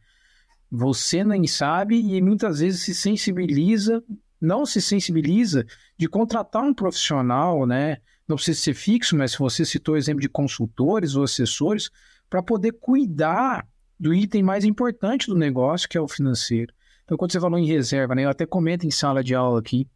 você 0.69 1.23
nem 1.23 1.47
sabe 1.47 1.97
e 1.97 2.21
muitas 2.21 2.59
vezes 2.59 2.83
se 2.83 2.92
sensibiliza, 2.92 4.03
não 4.40 4.66
se 4.66 4.83
sensibiliza 4.83 5.64
de 5.97 6.09
contratar 6.09 6.64
um 6.64 6.75
profissional, 6.75 7.64
né, 7.69 7.99
não 8.27 8.35
precisa 8.35 8.61
ser 8.61 8.75
fixo, 8.75 9.16
mas 9.16 9.33
você 9.37 9.64
citou 9.64 9.95
o 9.95 9.99
exemplo 9.99 10.21
de 10.21 10.29
consultores 10.29 11.14
ou 11.14 11.23
assessores, 11.23 11.88
para 12.29 12.42
poder 12.42 12.73
cuidar 12.81 13.64
do 13.97 14.12
item 14.12 14.42
mais 14.42 14.64
importante 14.64 15.29
do 15.29 15.37
negócio, 15.37 15.88
que 15.88 15.97
é 15.97 16.01
o 16.01 16.09
financeiro. 16.09 16.75
Então, 17.05 17.16
quando 17.16 17.31
você 17.31 17.38
falou 17.38 17.61
em 17.61 17.66
reserva, 17.69 18.12
né, 18.12 18.25
eu 18.25 18.29
até 18.29 18.45
comento 18.45 18.85
em 18.85 18.90
sala 18.90 19.23
de 19.23 19.37
aula 19.37 19.61
aqui, 19.61 19.87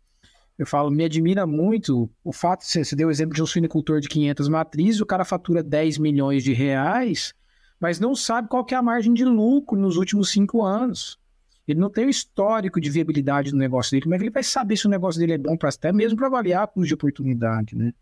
Eu 0.60 0.66
falo, 0.66 0.90
me 0.90 1.06
admira 1.06 1.46
muito 1.46 2.10
o 2.22 2.34
fato, 2.34 2.66
você, 2.66 2.84
você 2.84 2.94
deu 2.94 3.08
o 3.08 3.10
exemplo 3.10 3.34
de 3.34 3.42
um 3.42 3.46
suinicultor 3.46 3.98
de 3.98 4.10
500 4.10 4.46
matrizes, 4.46 5.00
o 5.00 5.06
cara 5.06 5.24
fatura 5.24 5.62
10 5.62 5.96
milhões 5.96 6.44
de 6.44 6.52
reais, 6.52 7.32
mas 7.80 7.98
não 7.98 8.14
sabe 8.14 8.46
qual 8.46 8.62
que 8.62 8.74
é 8.74 8.76
a 8.76 8.82
margem 8.82 9.14
de 9.14 9.24
lucro 9.24 9.80
nos 9.80 9.96
últimos 9.96 10.28
cinco 10.28 10.62
anos. 10.62 11.18
Ele 11.66 11.80
não 11.80 11.88
tem 11.88 12.04
o 12.04 12.10
histórico 12.10 12.78
de 12.78 12.90
viabilidade 12.90 13.52
do 13.52 13.56
negócio 13.56 13.90
dele. 13.92 14.02
Como 14.02 14.14
é 14.14 14.18
que 14.18 14.24
ele 14.24 14.30
vai 14.30 14.42
saber 14.42 14.76
se 14.76 14.86
o 14.86 14.90
negócio 14.90 15.18
dele 15.18 15.32
é 15.32 15.38
bom 15.38 15.56
para 15.56 15.70
até 15.70 15.90
mesmo 15.94 16.18
para 16.18 16.26
avaliar 16.26 16.66
custo 16.66 16.88
de 16.88 16.92
oportunidade, 16.92 17.74
né? 17.74 17.94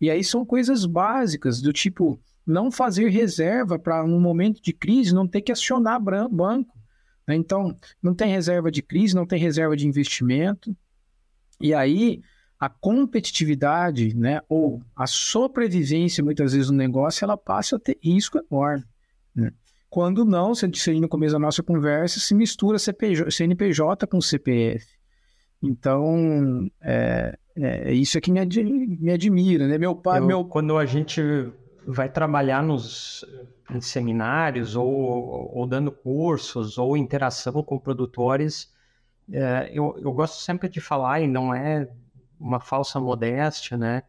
E 0.00 0.08
aí 0.08 0.22
são 0.22 0.46
coisas 0.46 0.86
básicas 0.86 1.60
do 1.60 1.72
tipo 1.72 2.20
não 2.46 2.70
fazer 2.70 3.08
reserva 3.08 3.80
para 3.80 4.04
um 4.04 4.20
momento 4.20 4.62
de 4.62 4.72
crise 4.72 5.12
não 5.12 5.26
ter 5.26 5.40
que 5.40 5.50
acionar 5.50 6.00
banco. 6.00 6.78
Né? 7.26 7.34
Então, 7.34 7.76
não 8.00 8.14
tem 8.14 8.30
reserva 8.30 8.70
de 8.70 8.80
crise, 8.80 9.16
não 9.16 9.26
tem 9.26 9.40
reserva 9.40 9.76
de 9.76 9.88
investimento. 9.88 10.72
E 11.60 11.72
aí, 11.74 12.20
a 12.58 12.68
competitividade, 12.68 14.16
né, 14.16 14.40
ou 14.48 14.82
a 14.94 15.06
sobrevivência, 15.06 16.24
muitas 16.24 16.52
vezes, 16.52 16.70
no 16.70 16.76
negócio, 16.76 17.24
ela 17.24 17.36
passa 17.36 17.76
a 17.76 17.78
ter 17.78 17.98
risco 18.02 18.38
enorme. 18.50 18.84
Né? 19.34 19.52
Quando 19.88 20.24
não, 20.24 20.54
se 20.54 20.66
aí 20.90 21.00
no 21.00 21.08
começo 21.08 21.32
da 21.32 21.38
nossa 21.38 21.62
conversa, 21.62 22.20
se 22.20 22.34
mistura 22.34 22.78
CPJ, 22.78 23.30
CNPJ 23.30 24.06
com 24.06 24.20
CPF. 24.20 24.84
Então, 25.62 26.68
é, 26.82 27.38
é 27.56 27.92
isso 27.92 28.18
é 28.18 28.20
que 28.20 28.30
me, 28.30 28.40
ad, 28.40 28.62
me 28.62 29.10
admira, 29.10 29.66
né? 29.66 29.78
Meu 29.78 29.94
pai, 29.94 30.20
Eu, 30.20 30.26
meu... 30.26 30.44
Quando 30.44 30.76
a 30.76 30.84
gente 30.84 31.22
vai 31.86 32.08
trabalhar 32.08 32.62
nos 32.62 33.24
em 33.70 33.80
seminários 33.80 34.76
ou, 34.76 34.86
ou 34.86 35.66
dando 35.66 35.90
cursos 35.90 36.78
ou 36.78 36.96
interação 36.96 37.62
com 37.62 37.78
produtores, 37.78 38.72
é, 39.32 39.70
eu, 39.72 39.96
eu 39.98 40.12
gosto 40.12 40.40
sempre 40.40 40.68
de 40.68 40.80
falar, 40.80 41.20
e 41.20 41.26
não 41.26 41.54
é 41.54 41.88
uma 42.38 42.60
falsa 42.60 43.00
modéstia, 43.00 43.76
né? 43.76 44.02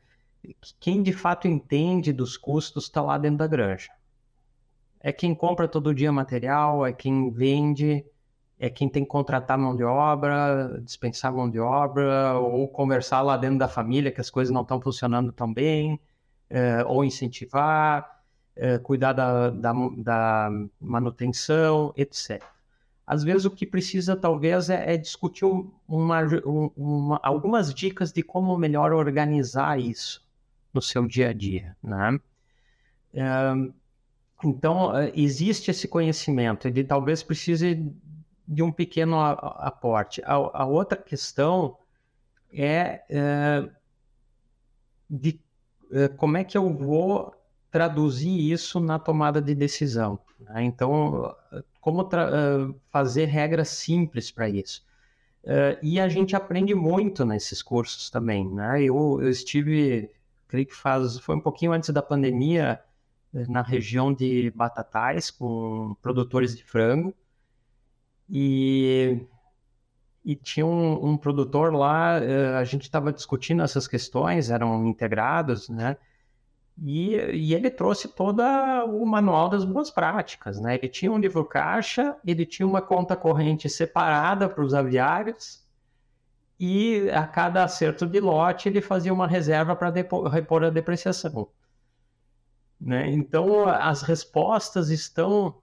Que 0.62 0.74
quem 0.80 1.04
de 1.04 1.14
fato 1.14 1.48
entende 1.48 2.14
dos 2.14 2.38
custos 2.38 2.86
está 2.86 3.02
lá 3.02 3.18
dentro 3.18 3.38
da 3.38 3.48
granja. 3.48 3.90
É 5.00 5.12
quem 5.12 5.34
compra 5.36 5.68
todo 5.68 5.94
dia 5.94 6.12
material, 6.12 6.86
é 6.86 6.94
quem 6.94 7.32
vende, 7.32 8.06
é 8.60 8.70
quem 8.70 8.90
tem 8.90 9.04
que 9.04 9.10
contratar 9.10 9.58
mão 9.58 9.76
de 9.76 9.84
obra, 9.84 10.80
dispensar 10.84 11.34
mão 11.34 11.50
de 11.50 11.60
obra, 11.60 12.38
ou 12.40 12.68
conversar 12.68 13.22
lá 13.22 13.38
dentro 13.38 13.58
da 13.60 13.68
família 13.68 14.12
que 14.12 14.22
as 14.22 14.30
coisas 14.30 14.54
não 14.54 14.62
estão 14.62 14.82
funcionando 14.82 15.32
tão 15.32 15.54
bem, 15.54 16.00
é, 16.50 16.84
ou 16.86 17.04
incentivar 17.04 18.18
é, 18.58 18.78
cuidar 18.80 19.14
da, 19.14 19.50
da, 19.52 19.74
da, 19.98 20.50
manutenção, 20.80 21.94
etc. 21.96 22.44
Às 23.08 23.24
vezes 23.24 23.46
o 23.46 23.52
que 23.52 23.66
precisa 23.66 24.18
talvez 24.18 24.70
é, 24.70 24.94
é 24.94 24.98
discutir 24.98 25.46
uma, 25.88 26.22
uma, 26.76 27.20
algumas 27.24 27.74
dicas 27.74 28.12
de 28.12 28.22
como 28.22 28.58
melhor 28.58 28.92
organizar 28.92 29.80
isso 29.80 30.28
no 30.74 30.82
seu 30.82 31.08
dia 31.08 31.30
a 31.30 31.34
dia, 31.34 31.78
né? 31.82 32.20
Então 34.44 34.92
existe 35.16 35.72
esse 35.72 35.88
conhecimento, 35.88 36.68
ele 36.68 36.84
talvez 36.84 37.24
precise 37.24 37.90
de 38.46 38.62
um 38.62 38.72
pequeno 38.74 39.20
aporte. 39.20 40.22
A, 40.26 40.34
a 40.34 40.66
outra 40.66 40.98
questão 40.98 41.78
é, 42.52 43.04
é 43.10 43.70
de 45.10 45.40
é, 45.92 46.10
como 46.10 46.36
é 46.36 46.44
que 46.44 46.58
eu 46.58 46.74
vou 46.74 47.34
traduzir 47.78 48.52
isso 48.52 48.80
na 48.80 48.98
tomada 48.98 49.40
de 49.40 49.54
decisão. 49.54 50.18
Né? 50.40 50.64
Então, 50.64 51.36
como 51.80 52.10
fazer 52.90 53.26
regras 53.26 53.70
simples 53.70 54.32
para 54.32 54.50
isso? 54.50 54.84
Uh, 55.44 55.78
e 55.84 56.00
a 56.00 56.10
gente 56.10 56.36
aprende 56.36 56.74
muito 56.74 57.24
nesses 57.24 57.62
cursos 57.62 58.10
também. 58.10 58.50
Né? 58.50 58.82
Eu, 58.82 59.20
eu, 59.22 59.30
estive, 59.30 60.10
creio 60.48 60.66
que 60.66 60.74
faz, 60.74 61.20
foi 61.20 61.36
um 61.36 61.40
pouquinho 61.40 61.72
antes 61.72 61.92
da 61.92 62.02
pandemia, 62.02 62.82
na 63.32 63.62
região 63.62 64.12
de 64.12 64.52
Batatais, 64.56 65.30
com 65.30 65.96
produtores 66.02 66.58
de 66.58 66.64
frango. 66.64 67.14
E, 68.28 69.22
e 70.26 70.36
tinha 70.36 70.66
um, 70.66 71.12
um 71.12 71.16
produtor 71.16 71.76
lá, 71.76 72.20
uh, 72.20 72.58
a 72.58 72.64
gente 72.64 72.82
estava 72.82 73.14
discutindo 73.14 73.62
essas 73.62 73.88
questões, 73.88 74.50
eram 74.50 74.88
integrados, 74.88 75.70
né? 75.70 75.96
E, 76.84 77.16
e, 77.16 77.54
ele 77.56 77.72
trouxe 77.72 78.08
todo 78.08 78.42
o 78.88 79.04
manual 79.06 79.50
das 79.50 79.66
boas 79.66 79.90
práticas, 79.90 80.60
né? 80.60 80.76
Ele 80.76 80.88
tinha 80.88 81.12
um 81.12 81.18
livro 81.18 81.44
caixa, 81.44 82.16
ele 82.24 82.46
tinha 82.46 82.68
uma 82.68 82.82
conta 82.82 83.16
corrente 83.16 83.68
separada 83.68 84.48
para 84.48 84.64
os 84.64 84.76
aviários 84.76 85.66
e 86.60 87.10
a 87.12 87.26
cada 87.26 87.64
acerto 87.64 88.06
de 88.06 88.20
lote 88.20 88.70
ele 88.70 88.82
fazia 88.82 89.14
uma 89.14 89.28
reserva 89.28 89.76
para 89.76 89.92
repor 90.30 90.64
a 90.64 90.70
depreciação. 90.70 91.48
Né? 92.80 93.10
Então 93.12 93.68
as 93.68 94.02
respostas 94.02 94.90
estão 94.90 95.56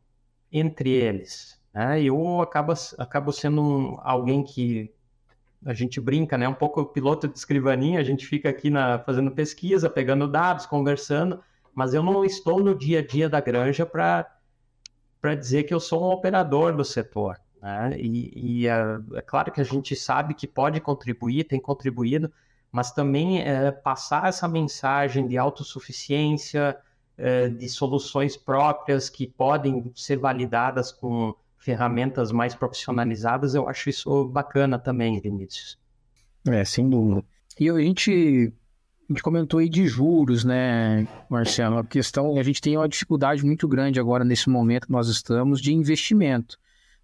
entre 0.53 0.91
eles. 0.91 1.61
Né? 1.73 2.03
Eu 2.03 2.41
acabo, 2.41 2.73
acabo 2.99 3.33
sendo 3.33 3.63
um, 3.63 3.99
alguém 4.03 4.43
que 4.43 4.93
a 5.65 5.73
gente 5.73 6.01
brinca, 6.01 6.37
né? 6.37 6.49
Um 6.49 6.55
pouco 6.55 6.85
piloto 6.85 7.27
de 7.27 7.39
escrivaninha, 7.39 8.01
a 8.01 8.05
gente 8.05 8.27
fica 8.27 8.49
aqui 8.49 8.71
na, 8.71 8.99
fazendo 8.99 9.31
pesquisa, 9.31 9.89
pegando 9.89 10.29
dados, 10.29 10.67
conversando, 10.67 11.41
mas 11.75 11.95
eu 11.95 12.03
não 12.03 12.25
estou 12.25 12.63
no 12.63 12.75
dia 12.75 13.01
a 13.01 13.07
dia 13.07 13.29
da 13.29 13.41
granja 13.41 13.87
para 13.87 15.35
dizer 15.35 15.65
que 15.65 15.75
eu 15.75 15.81
sou 15.81 16.03
um 16.05 16.13
operador 16.13 16.77
do 16.77 16.85
setor. 16.85 17.41
Né? 17.61 17.97
E, 17.99 18.61
e 18.63 18.69
é, 18.69 18.99
é, 19.15 19.23
claro 19.23 19.51
que 19.51 19.61
a 19.61 19.65
gente 19.65 19.97
sabe 19.97 20.35
que 20.35 20.47
pode 20.47 20.81
contribuir, 20.81 21.45
tem 21.45 21.59
contribuído, 21.59 22.31
mas 22.71 22.93
também 22.93 23.41
é, 23.41 23.71
passar 23.71 24.29
essa 24.29 24.47
mensagem 24.47 25.27
de 25.27 25.39
autossuficiência, 25.39 26.77
é, 27.17 27.49
de 27.49 27.69
soluções 27.69 28.37
próprias 28.37 29.09
que 29.09 29.27
podem 29.27 29.91
ser 29.95 30.19
validadas 30.19 30.93
com 30.93 31.35
ferramentas 31.65 32.31
mais 32.31 32.55
profissionalizadas, 32.55 33.55
eu 33.55 33.67
acho 33.67 33.89
isso 33.89 34.27
bacana 34.27 34.79
também, 34.79 35.19
Vinícius. 35.19 35.79
É, 36.47 36.63
sem 36.63 36.91
dúvida. 36.91 37.25
E 37.59 37.71
a 37.71 37.79
gente, 37.79 38.53
a 39.09 39.13
gente 39.13 39.23
comentou 39.23 39.61
aí 39.61 39.69
de 39.71 39.87
juros, 39.87 40.45
né, 40.45 41.09
Marcelo? 41.31 41.79
A 41.79 41.85
questão, 41.85 42.37
a 42.37 42.43
gente 42.43 42.61
tem 42.61 42.77
uma 42.77 42.87
dificuldade 42.87 43.43
muito 43.47 43.67
grande 43.67 43.99
agora, 43.99 44.25
nesse 44.25 44.51
momento 44.51 44.89
que 44.89 44.93
nós 44.93 45.09
estamos, 45.09 45.59
de 45.59 45.73
investimento. 45.73 46.59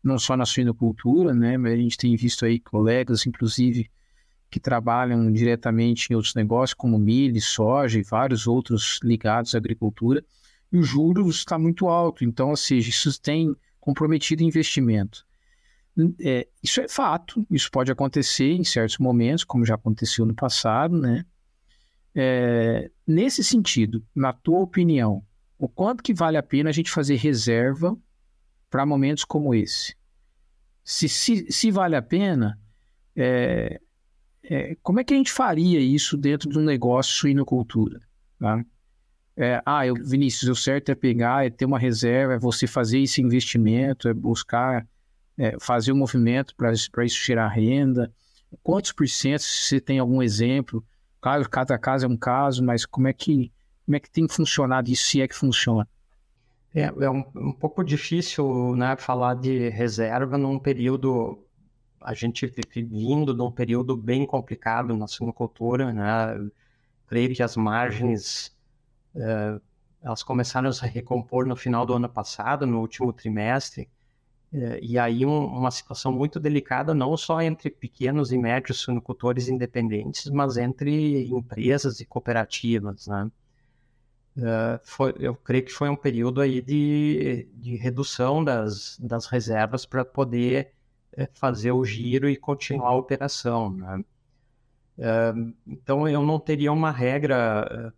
Não 0.05 0.19
só 0.19 0.37
na 0.37 0.45
suinocultura, 0.45 1.33
né, 1.33 1.57
mas 1.57 1.73
a 1.73 1.77
gente 1.77 1.97
tem 1.97 2.15
visto 2.15 2.45
aí 2.45 2.61
colegas, 2.61 3.27
inclusive, 3.27 3.91
que 4.51 4.61
trabalham 4.61 5.33
diretamente 5.33 6.09
em 6.11 6.17
outros 6.17 6.35
negócios, 6.35 6.75
como 6.75 6.99
milho, 6.99 7.41
soja 7.41 7.99
e 7.99 8.03
vários 8.03 8.47
outros 8.47 9.01
ligados 9.03 9.55
à 9.55 9.59
agricultura, 9.59 10.23
e 10.71 10.77
o 10.77 10.83
juros 10.83 11.37
está 11.37 11.59
muito 11.59 11.89
alto. 11.89 12.25
Então, 12.25 12.51
ou 12.51 12.57
seja, 12.57 12.91
isso 12.91 13.19
tem 13.23 13.57
comprometido 13.81 14.43
investimento. 14.43 15.27
É, 16.21 16.47
isso 16.63 16.81
é 16.81 16.89
fato, 16.89 17.45
isso 17.51 17.71
pode 17.71 17.91
acontecer 17.91 18.53
em 18.53 18.65
certos 18.65 18.99
momentos, 18.99 19.45
como 19.45 19.67
já 19.67 19.75
aconteceu 19.75 20.25
no 20.25 20.35
passado, 20.35 20.97
né? 20.97 21.25
É, 22.15 22.91
nesse 23.07 23.43
sentido, 23.45 24.05
na 24.15 24.33
tua 24.33 24.61
opinião, 24.61 25.25
o 25.59 25.69
quanto 25.69 26.03
que 26.03 26.15
vale 26.15 26.37
a 26.37 26.43
pena 26.43 26.71
a 26.71 26.73
gente 26.73 26.91
fazer 26.91 27.17
reserva 27.17 27.97
para 28.69 28.87
momentos 28.87 29.25
como 29.25 29.55
esse? 29.55 29.95
Se, 30.83 31.09
se, 31.09 31.51
se 31.53 31.71
vale 31.71 31.95
a 31.97 32.03
pena, 32.03 32.59
é, 33.15 33.81
é, 34.43 34.77
como 34.83 35.01
é 35.01 35.05
que 35.05 35.15
a 35.15 35.17
gente 35.17 35.31
faria 35.31 35.81
isso 35.81 36.17
dentro 36.17 36.49
de 36.49 36.59
um 36.59 36.65
negócio 36.65 37.15
suinocultura? 37.15 38.01
Tá? 38.39 38.65
É, 39.43 39.63
ah, 39.65 39.87
eu, 39.87 39.95
Vinícius, 39.95 40.51
o 40.51 40.55
certo 40.55 40.91
é 40.91 40.95
pegar, 40.95 41.47
é 41.47 41.49
ter 41.49 41.65
uma 41.65 41.79
reserva, 41.79 42.35
é 42.35 42.39
você 42.39 42.67
fazer 42.67 43.01
esse 43.01 43.23
investimento, 43.23 44.07
é 44.07 44.13
buscar 44.13 44.87
é, 45.39 45.57
fazer 45.59 45.93
um 45.93 45.97
movimento 45.97 46.55
para 46.55 46.75
isso 46.75 47.25
gerar 47.25 47.49
renda. 47.49 48.13
Quantos 48.63 48.93
por 48.93 49.09
cento, 49.09 49.41
se 49.41 49.63
você 49.63 49.81
tem 49.81 49.99
algum 49.99 50.23
exemplo? 50.23 50.85
Claro, 51.23 51.49
cada 51.49 51.79
caso 51.79 52.05
é 52.05 52.09
um 52.09 52.19
caso, 52.19 52.63
mas 52.63 52.85
como 52.85 53.09
é 53.09 53.15
que, 53.15 53.51
como 53.87 53.97
é 53.97 54.01
que 54.01 54.11
tem 54.11 54.29
funcionado 54.29 54.91
isso, 54.91 55.05
se 55.05 55.23
é 55.23 55.27
que 55.27 55.35
funciona? 55.35 55.89
É, 56.75 56.83
é 56.83 57.11
um, 57.11 57.25
um 57.35 57.53
pouco 57.53 57.83
difícil 57.83 58.77
né, 58.77 58.95
falar 58.99 59.37
de 59.37 59.71
reserva 59.71 60.37
num 60.37 60.59
período 60.59 61.39
a 61.99 62.13
gente 62.13 62.53
vindo 62.77 63.33
de 63.33 63.41
um 63.41 63.51
período 63.51 63.97
bem 63.97 64.27
complicado 64.27 64.95
na 64.95 65.07
suinocultura, 65.07 65.93
né? 65.95 66.51
Creio 67.07 67.35
que 67.35 67.43
as 67.43 67.57
margens 67.57 68.55
Uh, 69.15 69.61
elas 70.03 70.23
começaram 70.23 70.69
a 70.69 70.73
se 70.73 70.87
recompor 70.87 71.47
no 71.47 71.57
final 71.57 71.85
do 71.85 71.95
ano 71.95 72.09
passado, 72.09 72.67
no 72.67 72.81
último 72.81 73.13
trimestre, 73.13 73.89
uh, 74.53 74.79
e 74.81 74.99
aí 74.99 75.27
um, 75.27 75.45
uma 75.47 75.71
situação 75.71 76.13
muito 76.13 76.39
delicada, 76.39 76.95
não 76.95 77.17
só 77.17 77.43
entre 77.43 77.71
pequenos 77.71 78.33
e 78.33 78.39
médios 78.39 78.79
suinocultores 78.79 79.49
independentes, 79.49 80.31
mas 80.31 80.57
entre 80.57 81.27
empresas 81.29 82.01
e 82.01 82.07
cooperativas, 82.07 83.07
né? 83.07 83.31
Uh, 84.37 84.81
foi, 84.85 85.15
eu 85.19 85.35
creio 85.35 85.65
que 85.65 85.73
foi 85.73 85.89
um 85.89 85.97
período 85.97 86.41
aí 86.41 86.63
de, 86.63 87.49
de 87.55 87.77
redução 87.77 88.43
das, 88.45 88.97
das 88.99 89.27
reservas 89.27 89.85
para 89.85 90.05
poder 90.05 90.73
fazer 91.35 91.73
o 91.73 91.85
giro 91.85 92.31
e 92.31 92.37
continuar 92.37 92.91
a 92.91 92.97
operação, 92.97 93.69
né? 93.71 94.05
Então 95.67 96.09
eu 96.09 96.23
não 96.23 96.39
teria 96.39 96.73
uma 96.73 96.93
regra 96.93 97.93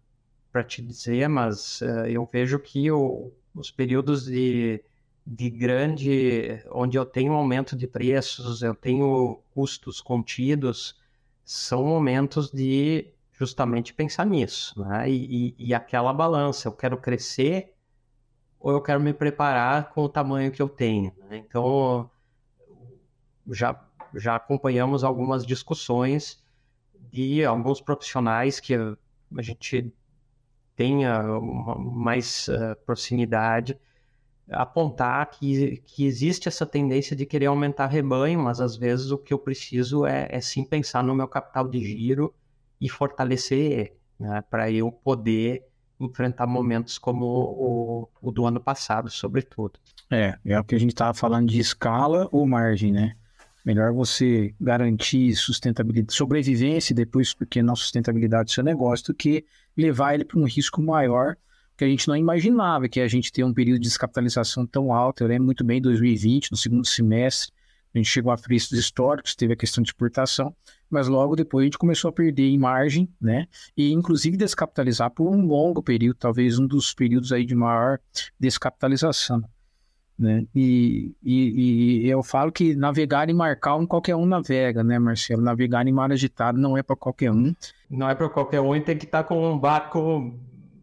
para 0.53 0.63
te 0.63 0.83
dizer, 0.83 1.29
mas 1.29 1.81
uh, 1.81 2.07
eu 2.07 2.29
vejo 2.31 2.59
que 2.59 2.91
o, 2.91 3.33
os 3.55 3.71
períodos 3.71 4.27
de, 4.27 4.85
de 5.27 5.49
grande, 5.49 6.63
onde 6.71 6.99
eu 6.99 7.07
tenho 7.07 7.33
aumento 7.33 7.75
de 7.75 7.87
preços, 7.87 8.63
eu 8.63 8.75
tenho 8.75 9.41
custos 9.55 10.01
contidos, 10.01 11.01
são 11.43 11.85
momentos 11.85 12.51
de 12.51 13.07
justamente 13.33 13.95
pensar 13.95 14.27
nisso, 14.27 14.81
né? 14.81 15.11
E, 15.11 15.55
e, 15.59 15.69
e, 15.71 15.75
aquela 15.75 16.13
balança, 16.13 16.69
eu 16.69 16.73
quero 16.73 16.97
crescer 16.97 17.75
ou 18.61 18.71
eu 18.71 18.81
quero 18.81 19.01
me 19.01 19.13
preparar 19.13 19.91
com 19.91 20.03
o 20.03 20.09
tamanho 20.09 20.53
que 20.53 20.63
eu 20.63 20.69
tenho. 20.69 21.13
Né? 21.29 21.39
Então, 21.39 22.09
já, 23.51 23.83
já 24.15 24.37
acompanhamos 24.37 25.03
algumas 25.03 25.45
discussões 25.45 26.41
de 27.11 27.45
alguns 27.45 27.81
profissionais 27.81 28.61
que 28.61 28.75
a 28.75 29.43
gente 29.43 29.93
tenha 30.77 31.23
mais 31.79 32.49
uh, 32.49 32.77
proximidade, 32.85 33.79
apontar 34.51 35.31
que, 35.31 35.83
que 35.85 36.05
existe 36.05 36.49
essa 36.49 36.67
tendência 36.67 37.15
de 37.15 37.25
querer 37.25 37.47
aumentar 37.47 37.87
rebanho, 37.87 38.41
mas 38.41 38.61
às 38.61 38.77
vezes 38.77 39.11
o 39.11 39.19
que 39.19 39.33
eu 39.33 39.39
preciso 39.39 40.05
é, 40.07 40.29
é 40.31 40.41
sim 40.41 40.65
pensar 40.65 41.03
no 41.03 41.15
meu 41.15 41.29
capital 41.29 41.69
de 41.69 41.81
giro 41.81 42.35
e 42.81 42.89
fortalecer 42.89 43.97
né, 44.19 44.43
para 44.51 44.71
eu 44.71 44.91
poder 44.91 45.65
enfrentar 46.01 46.47
momentos 46.47 46.99
como 46.99 47.25
o, 47.25 48.09
o, 48.21 48.33
do 48.33 48.45
ano 48.45 48.61
passado, 48.61 49.09
sobretudo. 49.09 49.79
É, 50.11 50.37
é 50.45 50.59
o 50.59 50.65
que 50.65 50.75
a 50.75 50.79
gente 50.79 50.91
estava 50.91 51.15
falando 51.15 51.49
de 51.49 51.61
escala 51.61 52.29
ou 52.33 52.47
margem, 52.47 52.93
né? 52.93 53.15
Melhor 53.65 53.93
você 53.93 54.53
garantir 54.61 55.35
sustentabilidade, 55.37 56.13
sobrevivência 56.13 56.95
depois, 56.95 57.33
porque 57.33 57.63
não 57.63 57.77
sustentabilidade 57.77 58.47
do 58.47 58.51
seu 58.51 58.65
negócio, 58.65 59.07
do 59.07 59.15
que 59.15 59.45
levar 59.77 60.15
ele 60.15 60.25
para 60.25 60.39
um 60.39 60.45
risco 60.45 60.83
maior 60.83 61.37
que 61.77 61.85
a 61.85 61.89
gente 61.89 62.07
não 62.07 62.17
imaginava, 62.17 62.89
que 62.89 63.01
a 63.01 63.09
gente 63.09 63.33
ter 63.33 63.45
um 63.45 63.53
período 63.53 63.81
de 63.81 63.89
descapitalização 63.89 64.67
tão 64.67 64.93
alto. 64.93 65.23
Eu 65.23 65.29
lembro 65.29 65.47
muito 65.47 65.65
bem 65.65 65.81
2020, 65.81 66.51
no 66.51 66.57
segundo 66.57 66.87
semestre, 66.87 67.53
a 67.95 67.99
gente 67.99 68.09
chegou 68.09 68.33
a 68.33 68.39
preços 68.39 68.79
históricos, 68.79 69.35
teve 69.35 69.53
a 69.53 69.57
questão 69.57 69.83
de 69.83 69.91
exportação, 69.91 70.55
mas 70.89 71.09
logo 71.09 71.37
depois 71.37 71.63
a 71.63 71.67
gente 71.67 71.79
começou 71.79 72.09
a 72.09 72.13
perder 72.13 72.49
em 72.49 72.59
margem, 72.59 73.09
né? 73.21 73.47
E 73.77 73.93
inclusive 73.93 74.37
descapitalizar 74.37 75.11
por 75.11 75.29
um 75.29 75.45
longo 75.45 75.83
período, 75.83 76.17
talvez 76.17 76.59
um 76.59 76.67
dos 76.67 76.95
períodos 76.95 77.33
aí 77.33 77.45
de 77.45 77.55
maior 77.55 77.99
descapitalização. 78.39 79.43
Né? 80.23 80.47
E, 80.55 81.13
e, 81.21 82.05
e, 82.05 82.09
eu 82.09 82.23
falo 82.23 82.53
que 82.53 82.77
navegar 82.77 83.29
em 83.29 83.35
mar 83.35 83.57
calmo 83.57 83.89
qualquer 83.89 84.15
um 84.15 84.25
navega, 84.25 84.85
né, 84.85 84.97
Marcelo? 84.97 85.43
Navegar 85.43 85.85
em 85.85 85.93
mar 85.93 86.13
agitado 86.13 86.61
não 86.61 86.79
é 86.79 86.83
para 86.83 86.95
qualquer 86.95 87.33
um. 87.33 87.53
Não 87.91 88.09
é 88.09 88.15
para 88.15 88.29
qualquer 88.29 88.61
um 88.61 88.77
e 88.77 88.81
tem 88.81 88.97
que 88.97 89.05
estar 89.05 89.25
tá 89.25 89.29
com 89.29 89.53
um 89.53 89.59
barco 89.59 90.33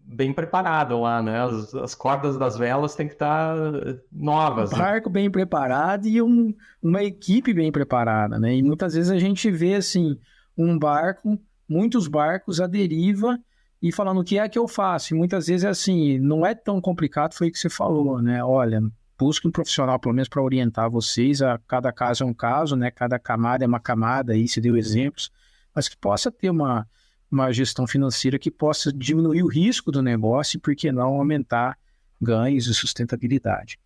bem 0.03 0.33
preparado 0.33 0.99
lá, 0.99 1.23
né? 1.23 1.39
As, 1.39 1.73
as 1.73 1.95
cordas 1.95 2.37
das 2.37 2.57
velas 2.57 2.95
tem 2.95 3.07
que 3.07 3.13
estar 3.13 3.55
tá 3.55 3.95
novas. 4.11 4.73
Um 4.73 4.75
né? 4.75 4.83
barco 4.83 5.09
bem 5.09 5.31
preparado 5.31 6.05
e 6.05 6.21
um, 6.21 6.53
uma 6.83 7.01
equipe 7.01 7.53
bem 7.53 7.71
preparada, 7.71 8.37
né? 8.37 8.53
E 8.53 8.61
muitas 8.61 8.93
vezes 8.93 9.09
a 9.09 9.17
gente 9.17 9.49
vê 9.49 9.75
assim 9.75 10.19
um 10.57 10.77
barco, 10.77 11.39
muitos 11.65 12.09
barcos 12.09 12.59
à 12.59 12.67
deriva 12.67 13.39
e 13.81 13.89
falando 13.89 14.19
o 14.19 14.23
que 14.23 14.37
é 14.37 14.49
que 14.49 14.59
eu 14.59 14.67
faço. 14.67 15.13
E 15.13 15.17
muitas 15.17 15.47
vezes 15.47 15.63
é 15.63 15.69
assim, 15.69 16.19
não 16.19 16.45
é 16.45 16.53
tão 16.53 16.81
complicado, 16.81 17.33
foi 17.33 17.47
o 17.47 17.51
que 17.53 17.57
você 17.57 17.69
falou, 17.69 18.21
né? 18.21 18.43
Olha, 18.43 18.81
busque 19.19 19.47
um 19.47 19.51
profissional 19.51 19.99
pelo 19.99 20.15
menos 20.15 20.29
para 20.29 20.41
orientar 20.41 20.89
vocês. 20.89 21.41
A 21.41 21.59
cada 21.67 21.91
caso 21.91 22.23
é 22.23 22.25
um 22.25 22.33
caso, 22.33 22.75
né? 22.75 22.89
Cada 22.89 23.19
camada 23.19 23.65
é 23.65 23.67
uma 23.67 23.79
camada. 23.79 24.33
Aí 24.33 24.47
você 24.47 24.61
deu 24.61 24.77
exemplos, 24.77 25.29
mas 25.75 25.89
que 25.89 25.97
possa 25.97 26.31
ter 26.31 26.49
uma 26.49 26.87
uma 27.31 27.51
gestão 27.51 27.85
financeira 27.85 28.39
que 28.39 28.49
possa 28.49 28.91
diminuir 28.91 29.43
o 29.43 29.47
risco 29.47 29.91
do 29.91 30.01
negócio 30.01 30.57
e, 30.57 30.59
por 30.59 30.75
que 30.75 30.91
não, 30.91 31.13
aumentar 31.15 31.77
ganhos 32.19 32.67
e 32.67 32.73
sustentabilidade. 32.73 33.77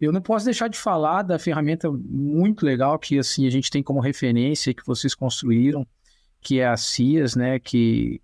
Eu 0.00 0.10
não 0.12 0.22
posso 0.22 0.46
deixar 0.46 0.68
de 0.68 0.78
falar 0.78 1.22
da 1.22 1.38
ferramenta 1.38 1.90
muito 1.92 2.64
legal 2.64 2.98
que 2.98 3.18
assim 3.18 3.46
a 3.46 3.50
gente 3.50 3.70
tem 3.70 3.82
como 3.82 4.00
referência 4.00 4.72
que 4.72 4.86
vocês 4.86 5.14
construíram, 5.14 5.86
que 6.40 6.58
é 6.58 6.66
a 6.66 6.76
CIAS, 6.76 7.36
né, 7.36 7.58
que 7.58 8.20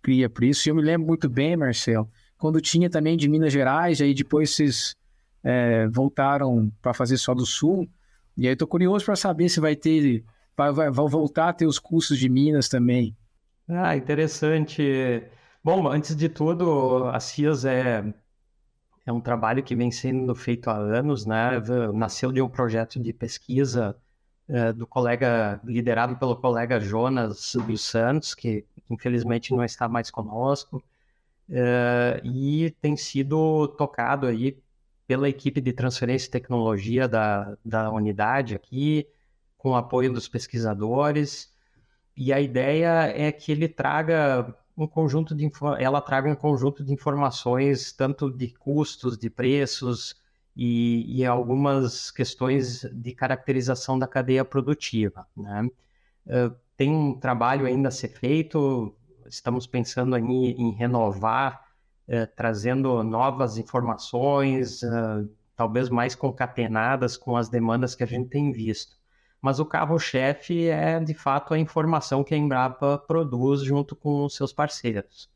cria 0.00 0.30
preço. 0.30 0.66
E 0.66 0.70
eu 0.70 0.74
me 0.74 0.82
lembro 0.82 1.06
muito 1.06 1.28
bem, 1.28 1.54
Marcelo, 1.54 2.10
quando 2.38 2.60
tinha 2.60 2.88
também 2.88 3.18
de 3.18 3.28
Minas 3.28 3.52
Gerais, 3.52 4.00
aí 4.00 4.14
depois 4.14 4.54
vocês 4.54 4.96
é, 5.42 5.86
voltaram 5.88 6.70
para 6.82 6.94
fazer 6.94 7.16
só 7.16 7.34
do 7.34 7.46
Sul. 7.46 7.88
E 8.36 8.46
aí 8.46 8.52
estou 8.52 8.68
curioso 8.68 9.04
para 9.04 9.16
saber 9.16 9.48
se 9.48 9.60
vai 9.60 9.74
ter, 9.74 10.24
vai, 10.56 10.72
vai, 10.72 10.90
vai 10.90 11.08
voltar 11.08 11.48
a 11.48 11.52
ter 11.52 11.66
os 11.66 11.78
cursos 11.78 12.18
de 12.18 12.28
Minas 12.28 12.68
também. 12.68 13.16
Ah, 13.68 13.96
interessante. 13.96 15.22
Bom, 15.62 15.88
antes 15.88 16.16
de 16.16 16.28
tudo, 16.28 17.04
a 17.06 17.20
CIAS 17.20 17.64
é, 17.64 18.04
é 19.04 19.12
um 19.12 19.20
trabalho 19.20 19.62
que 19.62 19.74
vem 19.74 19.90
sendo 19.90 20.34
feito 20.34 20.70
há 20.70 20.76
anos, 20.76 21.26
né? 21.26 21.60
Nasceu 21.92 22.32
de 22.32 22.40
um 22.40 22.48
projeto 22.48 23.00
de 23.00 23.12
pesquisa 23.12 23.96
é, 24.48 24.72
do 24.72 24.86
colega, 24.86 25.60
liderado 25.64 26.16
pelo 26.16 26.36
colega 26.36 26.80
Jonas 26.80 27.54
dos 27.66 27.82
Santos, 27.82 28.34
que 28.34 28.64
infelizmente 28.88 29.52
não 29.54 29.62
está 29.62 29.88
mais 29.88 30.10
conosco, 30.10 30.82
é, 31.50 32.20
e 32.24 32.70
tem 32.80 32.96
sido 32.96 33.68
tocado 33.68 34.26
aí 34.26 34.58
pela 35.08 35.26
equipe 35.26 35.58
de 35.58 35.72
transferência 35.72 36.28
e 36.28 36.30
tecnologia 36.30 37.08
da, 37.08 37.56
da 37.64 37.90
unidade 37.90 38.54
aqui, 38.54 39.08
com 39.56 39.70
o 39.70 39.74
apoio 39.74 40.12
dos 40.12 40.28
pesquisadores. 40.28 41.50
E 42.14 42.30
a 42.30 42.38
ideia 42.38 43.06
é 43.06 43.32
que 43.32 43.50
ele 43.50 43.68
traga 43.68 44.54
um 44.76 44.86
conjunto 44.86 45.34
de 45.34 45.50
ela 45.78 46.02
traga 46.02 46.30
um 46.30 46.34
conjunto 46.34 46.84
de 46.84 46.92
informações 46.92 47.90
tanto 47.90 48.30
de 48.30 48.48
custos, 48.48 49.16
de 49.16 49.30
preços 49.30 50.14
e, 50.54 51.20
e 51.20 51.24
algumas 51.24 52.10
questões 52.10 52.82
de 52.92 53.14
caracterização 53.14 53.98
da 53.98 54.06
cadeia 54.06 54.44
produtiva. 54.44 55.26
Né? 55.34 55.70
Uh, 56.26 56.54
tem 56.76 56.90
um 56.94 57.18
trabalho 57.18 57.64
ainda 57.64 57.88
a 57.88 57.92
ser 57.92 58.08
feito, 58.08 58.94
estamos 59.26 59.66
pensando 59.66 60.18
em, 60.18 60.50
em 60.50 60.70
renovar, 60.72 61.67
uh, 62.08 62.26
trazendo 62.34 63.02
novas 63.02 63.58
informações, 63.58 64.82
uh, 64.82 65.28
talvez 65.56 65.88
mais 65.88 66.14
concatenadas 66.14 67.16
com 67.16 67.36
as 67.36 67.48
demandas 67.48 67.94
que 67.94 68.02
a 68.02 68.06
gente 68.06 68.28
tem 68.28 68.52
visto 68.52 68.98
mas 69.40 69.60
o 69.60 69.66
carro-chefe 69.66 70.68
é 70.68 70.98
de 70.98 71.14
fato 71.14 71.54
a 71.54 71.58
informação 71.58 72.24
que 72.24 72.34
a 72.34 72.36
Embrapa 72.36 72.98
produz 72.98 73.62
junto 73.62 73.94
com 73.94 74.24
os 74.24 74.34
seus 74.34 74.52
parceiros, 74.52 75.30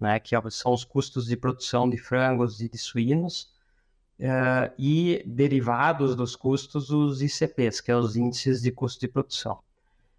né? 0.00 0.18
que 0.18 0.34
são 0.50 0.72
os 0.72 0.84
custos 0.84 1.26
de 1.26 1.36
produção 1.36 1.88
de 1.88 1.98
frangos 1.98 2.60
e 2.60 2.68
de 2.68 2.78
suínos, 2.78 3.52
uh, 4.18 4.72
e 4.78 5.22
derivados 5.26 6.16
dos 6.16 6.34
custos, 6.34 6.90
os 6.90 7.20
ICPs, 7.20 7.80
que 7.80 7.92
são 7.92 8.00
é 8.00 8.02
os 8.02 8.16
índices 8.16 8.62
de 8.62 8.72
custo 8.72 9.00
de 9.00 9.08
produção. 9.08 9.58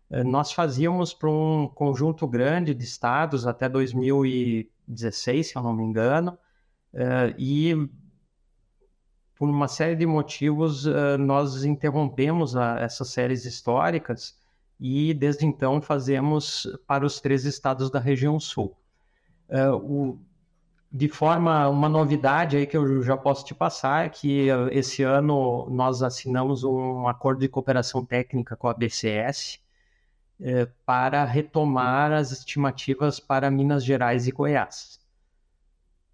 Uh, 0.10 0.24
nós 0.24 0.52
fazíamos 0.52 1.14
para 1.14 1.30
um 1.30 1.68
conjunto 1.68 2.28
grande 2.28 2.74
de 2.74 2.84
estados 2.84 3.48
até 3.48 3.68
2016, 3.68 5.48
se 5.48 5.56
eu 5.56 5.64
não 5.64 5.74
me 5.74 5.84
engano, 5.84 6.38
uh, 6.94 7.34
e 7.38 7.90
por 9.36 9.50
uma 9.50 9.68
série 9.68 9.96
de 9.96 10.06
motivos, 10.06 10.86
uh, 10.86 11.18
nós 11.20 11.64
interrompemos 11.64 12.56
essas 12.56 13.10
séries 13.10 13.46
históricas 13.46 14.38
e 14.80 15.14
desde 15.14 15.46
então 15.46 15.82
fazemos 15.82 16.68
para 16.88 17.06
os 17.06 17.20
três 17.20 17.46
estados 17.46 17.90
da 17.90 18.00
região 18.00 18.40
sul. 18.40 18.76
De 20.92 21.10
forma, 21.10 21.68
uma 21.70 21.90
novidade 21.90 22.58
aí 22.58 22.66
que 22.66 22.76
eu 22.76 23.02
já 23.04 23.18
posso 23.18 23.46
te 23.46 23.54
passar 23.54 24.06
é 24.06 24.10
que 24.10 24.48
esse 24.72 25.04
ano 25.04 25.70
nós 25.70 26.02
assinamos 26.02 26.64
um 26.64 27.08
acordo 27.08 27.40
de 27.40 27.50
cooperação 27.50 28.06
técnica 28.06 28.56
com 28.56 28.68
a 28.68 28.74
BCS 28.74 29.60
para 30.86 31.24
retomar 31.24 32.12
as 32.12 32.32
estimativas 32.32 33.20
para 33.20 33.50
Minas 33.50 33.84
Gerais 33.84 34.28
e 34.28 34.32
Goiás. 34.32 35.00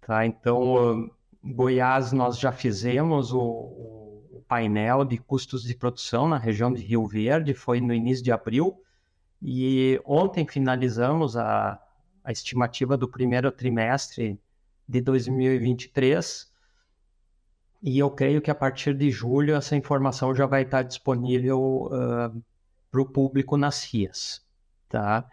Tá? 0.00 0.24
Então, 0.26 1.10
Goiás, 1.44 2.12
nós 2.12 2.38
já 2.38 2.52
fizemos 2.52 3.32
o, 3.32 3.40
o, 3.40 4.44
painel 4.46 5.04
de 5.04 5.16
custos 5.16 5.62
de 5.62 5.74
produção 5.74 6.28
na 6.28 6.36
região 6.36 6.72
de 6.72 6.82
Rio 6.82 7.06
Verde, 7.06 7.54
foi 7.54 7.80
no 7.80 7.94
início 7.94 8.22
de 8.22 8.30
abril, 8.30 8.78
e 9.40 10.00
ontem 10.04 10.46
finalizamos 10.46 11.36
a, 11.36 11.80
a 12.22 12.30
estimativa 12.30 12.96
do 12.96 13.08
primeiro 13.08 13.50
trimestre 13.50 14.38
de 14.86 15.00
2023. 15.00 16.52
E 17.82 17.98
eu 17.98 18.10
creio 18.10 18.40
que 18.40 18.50
a 18.50 18.54
partir 18.54 18.94
de 18.94 19.10
julho 19.10 19.54
essa 19.56 19.74
informação 19.74 20.34
já 20.34 20.46
vai 20.46 20.62
estar 20.62 20.82
disponível 20.82 21.88
uh, 21.90 22.42
para 22.92 23.00
o 23.00 23.06
público 23.06 23.56
nas 23.56 23.76
CIAs. 23.76 24.42
Tá? 24.88 25.26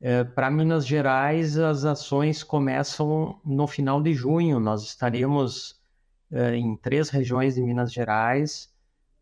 É, 0.00 0.24
Para 0.24 0.50
Minas 0.50 0.84
Gerais, 0.84 1.56
as 1.56 1.84
ações 1.84 2.42
começam 2.42 3.40
no 3.44 3.66
final 3.68 4.02
de 4.02 4.12
junho. 4.12 4.58
Nós 4.58 4.82
estaríamos 4.82 5.80
é, 6.30 6.56
em 6.56 6.76
três 6.76 7.08
regiões 7.08 7.54
de 7.54 7.62
Minas 7.62 7.92
Gerais 7.92 8.74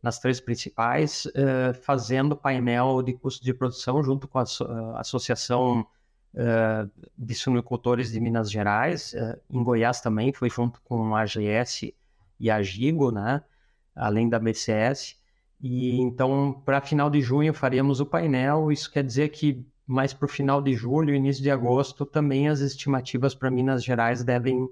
nas 0.03 0.19
três 0.19 0.41
principais, 0.41 1.27
uh, 1.27 1.73
fazendo 1.83 2.37
painel 2.37 3.03
de 3.03 3.13
custo 3.13 3.45
de 3.45 3.55
produção 3.55 4.03
junto 4.03 4.27
com 4.27 4.41
a 4.41 4.45
Associação 4.97 5.87
uh, 6.35 6.91
de 7.17 7.35
Suinocultores 7.37 8.11
de 8.11 8.19
Minas 8.19 8.51
Gerais, 8.51 9.15
uh, 9.15 9.41
em 9.49 9.63
Goiás 9.63 10.01
também, 10.01 10.33
foi 10.33 10.51
junto 10.51 10.81
com 10.83 11.15
a 11.15 11.21
AGS 11.21 11.95
e 12.41 12.51
a 12.51 12.61
Gigo, 12.63 13.13
né? 13.13 13.45
além 13.95 14.29
da 14.29 14.41
BCS. 14.41 15.22
E 15.63 16.01
então, 16.01 16.61
para 16.65 16.81
final 16.81 17.09
de 17.09 17.21
junho, 17.21 17.55
faremos 17.55 18.01
o 18.01 18.07
painel. 18.07 18.73
Isso 18.73 18.91
quer 18.91 19.05
dizer 19.05 19.29
que 19.29 19.65
mais 19.87 20.13
para 20.13 20.27
o 20.27 20.29
final 20.29 20.61
de 20.61 20.75
julho, 20.75 21.15
início 21.15 21.43
de 21.43 21.51
agosto, 21.51 22.05
também 22.05 22.49
as 22.49 22.61
estimativas 22.61 23.35
para 23.35 23.51
Minas 23.51 23.85
Gerais 23.85 24.25
devem 24.25 24.69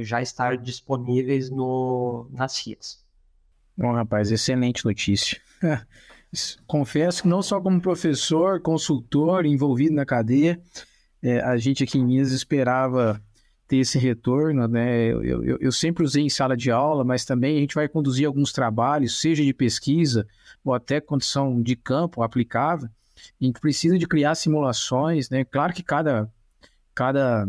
já 0.00 0.22
estar 0.22 0.56
disponíveis 0.56 1.50
no, 1.50 2.28
nas 2.32 2.52
CIAs. 2.52 3.04
Bom, 3.76 3.92
rapaz, 3.92 4.30
excelente 4.30 4.84
notícia. 4.84 5.38
Confesso 6.66 7.22
que 7.22 7.28
não 7.28 7.42
só 7.42 7.60
como 7.60 7.80
professor, 7.80 8.60
consultor, 8.60 9.44
envolvido 9.44 9.94
na 9.94 10.06
cadeia, 10.06 10.60
é, 11.22 11.40
a 11.40 11.56
gente 11.56 11.84
aqui 11.84 11.98
em 11.98 12.04
Minas 12.04 12.32
esperava 12.32 13.22
ter 13.66 13.78
esse 13.78 13.98
retorno, 13.98 14.68
né? 14.68 15.06
Eu, 15.06 15.22
eu, 15.22 15.58
eu, 15.60 15.72
sempre 15.72 16.04
usei 16.04 16.22
em 16.22 16.28
sala 16.28 16.56
de 16.56 16.70
aula, 16.70 17.04
mas 17.04 17.24
também 17.24 17.56
a 17.56 17.60
gente 17.60 17.74
vai 17.74 17.88
conduzir 17.88 18.26
alguns 18.26 18.52
trabalhos, 18.52 19.20
seja 19.20 19.44
de 19.44 19.52
pesquisa 19.52 20.26
ou 20.64 20.72
até 20.72 21.00
condição 21.00 21.60
de 21.60 21.74
campo 21.74 22.22
aplicável, 22.22 22.88
em 23.40 23.52
que 23.52 23.60
precisa 23.60 23.98
de 23.98 24.06
criar 24.06 24.34
simulações, 24.34 25.28
né? 25.30 25.44
Claro 25.44 25.72
que 25.72 25.82
cada, 25.82 26.30
cada 26.94 27.48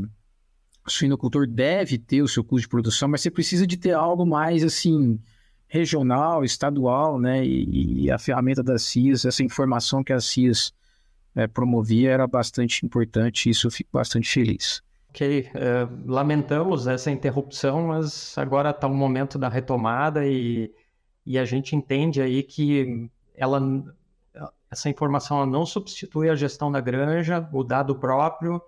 suinocultor 0.88 1.46
deve 1.48 1.98
ter 1.98 2.22
o 2.22 2.28
seu 2.28 2.44
custo 2.44 2.62
de 2.62 2.70
produção, 2.70 3.08
mas 3.08 3.22
você 3.22 3.30
precisa 3.30 3.68
de 3.68 3.78
ter 3.78 3.94
algo 3.94 4.26
mais 4.26 4.64
assim 4.64 5.20
regional, 5.68 6.44
estadual, 6.44 7.20
né? 7.20 7.46
E, 7.46 8.06
e, 8.06 8.12
a 8.12 8.18
ferramenta 8.18 8.64
da 8.64 8.80
CIS, 8.80 9.26
essa 9.26 9.44
informação 9.44 10.04
que 10.04 10.14
a 10.14 10.20
CIS 10.20 10.74
é, 11.36 11.46
promovia 11.46 12.10
era 12.12 12.26
bastante 12.26 12.86
importante. 12.86 13.50
Isso 13.50 13.68
eu 13.68 13.72
fico 13.72 13.90
bastante 13.94 14.30
feliz. 14.30 14.82
Ok, 15.18 15.50
uh, 15.50 16.12
lamentamos 16.12 16.86
essa 16.86 17.10
interrupção, 17.10 17.88
mas 17.88 18.38
agora 18.38 18.70
está 18.70 18.86
o 18.86 18.94
momento 18.94 19.40
da 19.40 19.50
retomada 19.50 20.28
e, 20.28 20.72
e 21.26 21.40
a 21.40 21.44
gente 21.44 21.76
entende 21.76 22.22
aí 22.22 22.44
que 22.44 23.10
ela, 23.34 23.60
essa 24.70 24.88
informação 24.90 25.44
não 25.48 25.66
substitui 25.66 26.30
a 26.30 26.36
gestão 26.36 26.72
da 26.72 26.80
granja, 26.80 27.50
o 27.52 27.64
dado 27.64 27.96
próprio, 27.96 28.62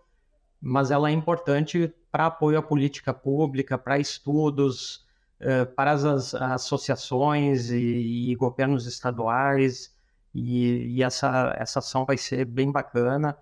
mas 0.60 0.90
ela 0.90 1.12
é 1.12 1.12
importante 1.12 1.94
para 2.12 2.26
apoio 2.26 2.58
à 2.58 2.64
política 2.64 3.14
pública, 3.14 3.78
para 3.78 4.00
estudos, 4.00 5.06
eh, 5.40 5.66
para 5.66 5.92
as, 5.92 6.34
associações 6.34 7.70
e, 7.70 8.32
e, 8.32 8.36
governos 8.36 8.88
estaduais, 8.88 9.96
e, 10.34 10.96
e, 10.98 11.04
essa, 11.04 11.56
essa 11.60 11.78
ação 11.78 12.06
vai 12.06 12.18
ser 12.18 12.44
bem 12.44 12.72
bacana. 12.72 13.38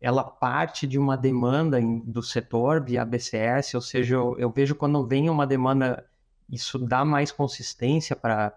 Ela 0.00 0.24
parte 0.24 0.86
de 0.86 0.98
uma 0.98 1.16
demanda 1.16 1.80
em, 1.80 2.00
do 2.00 2.22
setor 2.22 2.82
via 2.82 3.04
BCS, 3.04 3.74
ou 3.74 3.80
seja, 3.80 4.14
eu, 4.14 4.36
eu, 4.38 4.50
vejo 4.50 4.74
quando 4.74 5.06
vem 5.06 5.28
uma 5.28 5.46
demanda, 5.46 6.06
isso 6.48 6.78
dá 6.78 7.04
mais 7.04 7.30
consistência 7.30 8.16
para 8.16 8.56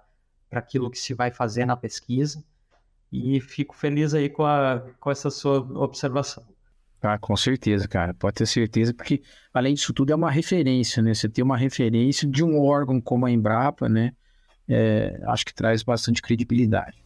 aquilo 0.51 0.89
que 0.89 0.97
se 0.97 1.13
vai 1.13 1.31
fazer 1.31 1.65
na 1.65 1.75
pesquisa, 1.75 2.43
e 3.11 3.39
fico 3.41 3.75
feliz 3.75 4.13
aí 4.13 4.29
com, 4.29 4.45
a, 4.45 4.81
com 4.99 5.11
essa 5.11 5.29
sua 5.29 5.59
observação. 5.59 6.43
Ah, 7.01 7.17
com 7.19 7.35
certeza, 7.35 7.85
cara. 7.85 8.13
Pode 8.13 8.35
ter 8.35 8.45
certeza, 8.45 8.93
porque 8.93 9.21
além 9.53 9.73
disso 9.73 9.93
tudo 9.93 10.13
é 10.13 10.15
uma 10.15 10.31
referência, 10.31 11.03
né? 11.03 11.13
Você 11.13 11.27
ter 11.27 11.43
uma 11.43 11.57
referência 11.57 12.25
de 12.27 12.43
um 12.43 12.59
órgão 12.61 13.01
como 13.01 13.25
a 13.25 13.31
Embrapa, 13.31 13.89
né? 13.89 14.13
É, 14.67 15.21
acho 15.27 15.45
que 15.45 15.53
traz 15.53 15.83
bastante 15.83 16.21
credibilidade. 16.21 17.03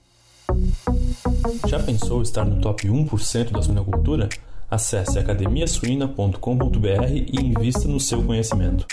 Já 1.68 1.80
pensou 1.80 2.22
estar 2.22 2.44
no 2.44 2.60
top 2.60 2.88
1% 2.88 3.52
da 3.52 3.62
suinocultura? 3.62 4.28
Acesse 4.70 5.18
academiasuina.com.br 5.18 7.08
e 7.10 7.40
invista 7.40 7.88
no 7.88 8.00
seu 8.00 8.22
conhecimento. 8.22 8.86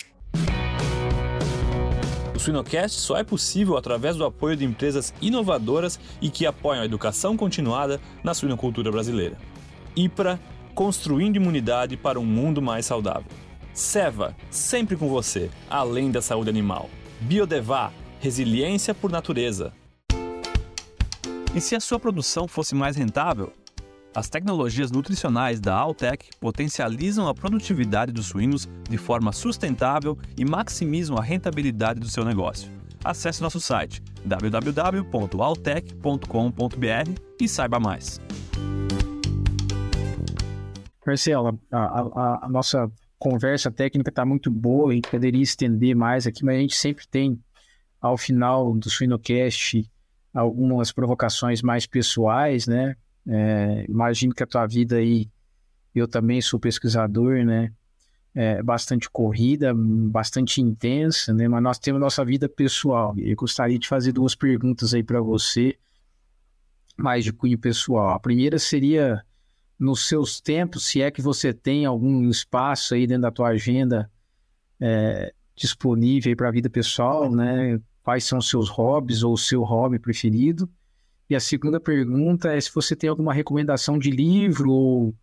O 2.34 2.38
Suinocast 2.38 3.00
só 3.00 3.16
é 3.16 3.24
possível 3.24 3.76
através 3.76 4.16
do 4.16 4.24
apoio 4.24 4.56
de 4.56 4.64
empresas 4.64 5.12
inovadoras 5.20 5.98
e 6.20 6.30
que 6.30 6.46
apoiam 6.46 6.82
a 6.82 6.84
educação 6.84 7.36
continuada 7.36 8.00
na 8.22 8.34
suinocultura 8.34 8.92
brasileira. 8.92 9.36
IPRA 9.96 10.38
construindo 10.74 11.36
imunidade 11.36 11.96
para 11.96 12.20
um 12.20 12.24
mundo 12.24 12.62
mais 12.62 12.86
saudável. 12.86 13.30
Seva, 13.72 14.36
sempre 14.50 14.96
com 14.96 15.08
você, 15.08 15.50
além 15.68 16.10
da 16.10 16.22
saúde 16.22 16.50
animal. 16.50 16.88
Biodevá, 17.20 17.92
resiliência 18.20 18.94
por 18.94 19.10
natureza. 19.10 19.72
E 21.54 21.60
se 21.60 21.76
a 21.76 21.80
sua 21.80 22.00
produção 22.00 22.48
fosse 22.48 22.74
mais 22.74 22.96
rentável? 22.96 23.52
As 24.12 24.28
tecnologias 24.28 24.90
nutricionais 24.90 25.60
da 25.60 25.72
Altec 25.72 26.30
potencializam 26.40 27.28
a 27.28 27.34
produtividade 27.34 28.10
dos 28.10 28.26
suínos 28.26 28.68
de 28.90 28.98
forma 28.98 29.32
sustentável 29.32 30.18
e 30.36 30.44
maximizam 30.44 31.16
a 31.16 31.22
rentabilidade 31.22 32.00
do 32.00 32.08
seu 32.08 32.24
negócio. 32.24 32.68
Acesse 33.04 33.40
nosso 33.40 33.60
site 33.60 34.02
www.altec.com.br 34.24 37.20
e 37.40 37.48
saiba 37.48 37.78
mais. 37.78 38.20
Marcelo, 41.06 41.60
a, 41.70 41.78
a, 41.78 42.46
a 42.46 42.48
nossa 42.48 42.90
conversa 43.16 43.70
técnica 43.70 44.10
está 44.10 44.24
muito 44.24 44.50
boa, 44.50 44.92
gente 44.92 45.08
poderia 45.08 45.42
estender 45.42 45.94
mais 45.94 46.26
aqui, 46.26 46.44
mas 46.44 46.56
a 46.56 46.60
gente 46.60 46.74
sempre 46.74 47.06
tem, 47.06 47.38
ao 48.00 48.16
final 48.16 48.74
do 48.74 48.90
Suinocast, 48.90 49.88
algumas 50.34 50.90
provocações 50.90 51.62
mais 51.62 51.86
pessoais, 51.86 52.66
né? 52.66 52.96
É, 53.26 53.86
imagino 53.88 54.34
que 54.34 54.42
a 54.42 54.46
tua 54.46 54.66
vida 54.66 54.96
aí, 54.96 55.30
eu 55.94 56.08
também 56.08 56.42
sou 56.42 56.58
pesquisador, 56.58 57.44
né? 57.44 57.72
É 58.34 58.60
bastante 58.62 59.08
corrida, 59.08 59.72
bastante 59.72 60.60
intensa, 60.60 61.32
né? 61.32 61.46
Mas 61.46 61.62
nós 61.62 61.78
temos 61.78 62.00
nossa 62.00 62.24
vida 62.24 62.48
pessoal. 62.48 63.14
Eu 63.16 63.36
gostaria 63.36 63.78
de 63.78 63.86
fazer 63.86 64.10
duas 64.10 64.34
perguntas 64.34 64.92
aí 64.92 65.04
para 65.04 65.20
você, 65.20 65.78
mais 66.96 67.22
de 67.22 67.32
cunho 67.32 67.56
pessoal. 67.56 68.10
A 68.10 68.18
primeira 68.18 68.58
seria 68.58 69.24
nos 69.78 70.08
seus 70.08 70.40
tempos, 70.40 70.84
se 70.86 71.00
é 71.00 71.10
que 71.12 71.22
você 71.22 71.52
tem 71.52 71.84
algum 71.84 72.28
espaço 72.28 72.94
aí 72.94 73.06
dentro 73.06 73.22
da 73.22 73.30
tua 73.30 73.48
agenda 73.48 74.10
é, 74.80 75.32
disponível 75.54 76.36
para 76.36 76.48
a 76.48 76.52
vida 76.52 76.68
pessoal, 76.68 77.30
né? 77.30 77.80
Quais 78.04 78.24
são 78.24 78.38
os 78.38 78.48
seus 78.48 78.68
hobbies 78.68 79.22
ou 79.22 79.32
o 79.32 79.38
seu 79.38 79.62
hobby 79.62 79.98
preferido? 79.98 80.68
E 81.28 81.34
a 81.34 81.40
segunda 81.40 81.80
pergunta 81.80 82.52
é 82.52 82.60
se 82.60 82.70
você 82.72 82.94
tem 82.94 83.08
alguma 83.08 83.32
recomendação 83.32 83.98
de 83.98 84.10
livro 84.10 84.70
ou, 84.70 85.14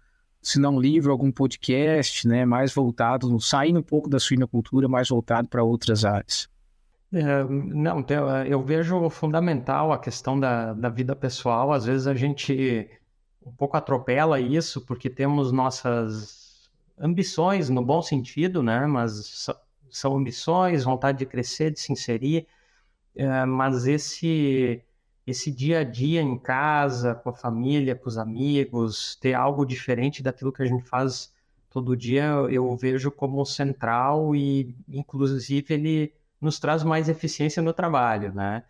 se 0.41 0.59
não 0.59 0.79
livro, 0.79 1.11
algum 1.11 1.32
podcast, 1.32 2.27
né? 2.27 2.43
Mais 2.43 2.73
voltado, 2.73 3.39
saindo 3.39 3.79
um 3.79 3.84
pouco 3.84 4.09
da 4.09 4.19
suinocultura, 4.19 4.88
mais 4.88 5.09
voltado 5.09 5.47
para 5.47 5.63
outras 5.63 6.03
áreas. 6.03 6.49
É, 7.13 7.43
não, 7.43 8.03
eu 8.47 8.63
vejo 8.63 9.09
fundamental 9.11 9.91
a 9.91 9.99
questão 9.99 10.39
da, 10.39 10.73
da 10.73 10.89
vida 10.89 11.15
pessoal. 11.15 11.71
Às 11.71 11.86
vezes 11.86 12.07
a 12.07 12.15
gente 12.15 12.89
um 13.45 13.51
pouco 13.51 13.77
atropela 13.77 14.39
isso, 14.39 14.82
porque 14.82 15.09
temos 15.09 15.51
nossas 15.51 16.69
ambições, 16.97 17.69
no 17.69 17.86
bom 17.86 18.01
sentido, 18.01 18.63
né? 18.63 18.88
Mas 18.88 19.47
são 19.89 20.17
ambições, 20.17 20.84
vontade 20.84 21.19
de 21.19 21.25
crescer, 21.27 21.71
de 21.71 21.79
se 21.79 21.91
inserir, 21.91 22.47
é, 23.16 23.45
mas 23.45 23.86
esse 23.88 24.84
esse 25.26 25.51
dia 25.51 25.80
a 25.80 25.84
dia 25.84 26.22
em 26.22 26.38
casa, 26.38 27.16
com 27.16 27.30
a 27.30 27.34
família, 27.34 27.95
com 27.95 28.07
os 28.07 28.18
amigos, 28.18 29.16
ter 29.16 29.34
algo 29.34 29.66
diferente 29.66 30.24
daquilo 30.24 30.51
que 30.51 30.64
a 30.64 30.66
gente 30.66 30.84
faz 30.84 31.34
todo 31.70 31.95
dia, 31.95 32.26
eu 32.49 32.76
vejo 32.76 33.12
como 33.12 33.45
central 33.45 34.36
e, 34.36 34.76
inclusive, 34.89 35.74
ele 35.74 36.14
nos 36.39 36.59
traz 36.59 36.84
mais 36.84 37.07
eficiência 37.07 37.62
no 37.62 37.74
trabalho, 37.74 38.34
né? 38.34 38.64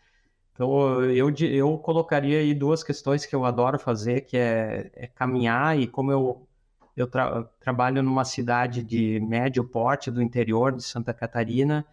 Então, 0.54 1.04
eu, 1.06 1.30
eu 1.32 1.78
colocaria 1.80 2.39
aí 2.39 2.54
duas 2.54 2.84
questões 2.84 3.26
que 3.26 3.36
eu 3.36 3.46
adoro 3.46 3.80
fazer, 3.80 4.22
que 4.22 4.38
é, 4.38 4.92
é 4.94 5.08
caminhar 5.08 5.80
e 5.80 5.88
como 5.88 6.12
eu, 6.12 6.48
eu 6.96 7.08
tra 7.08 7.44
trabalho 7.60 8.04
numa 8.04 8.26
cidade 8.26 8.84
de 8.84 9.20
médio 9.22 9.64
porte 9.64 10.12
do 10.12 10.22
interior 10.22 10.72
de 10.74 10.84
Santa 10.84 11.14
Catarina, 11.14 11.86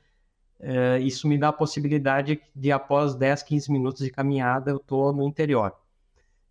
é, 0.60 0.98
isso 1.00 1.28
me 1.28 1.38
dá 1.38 1.48
a 1.48 1.52
possibilidade 1.52 2.40
de, 2.54 2.72
após 2.72 3.14
10, 3.14 3.42
15 3.42 3.72
minutos 3.72 4.02
de 4.04 4.10
caminhada, 4.10 4.70
eu 4.70 4.76
estou 4.78 5.12
no 5.12 5.22
interior. 5.26 5.72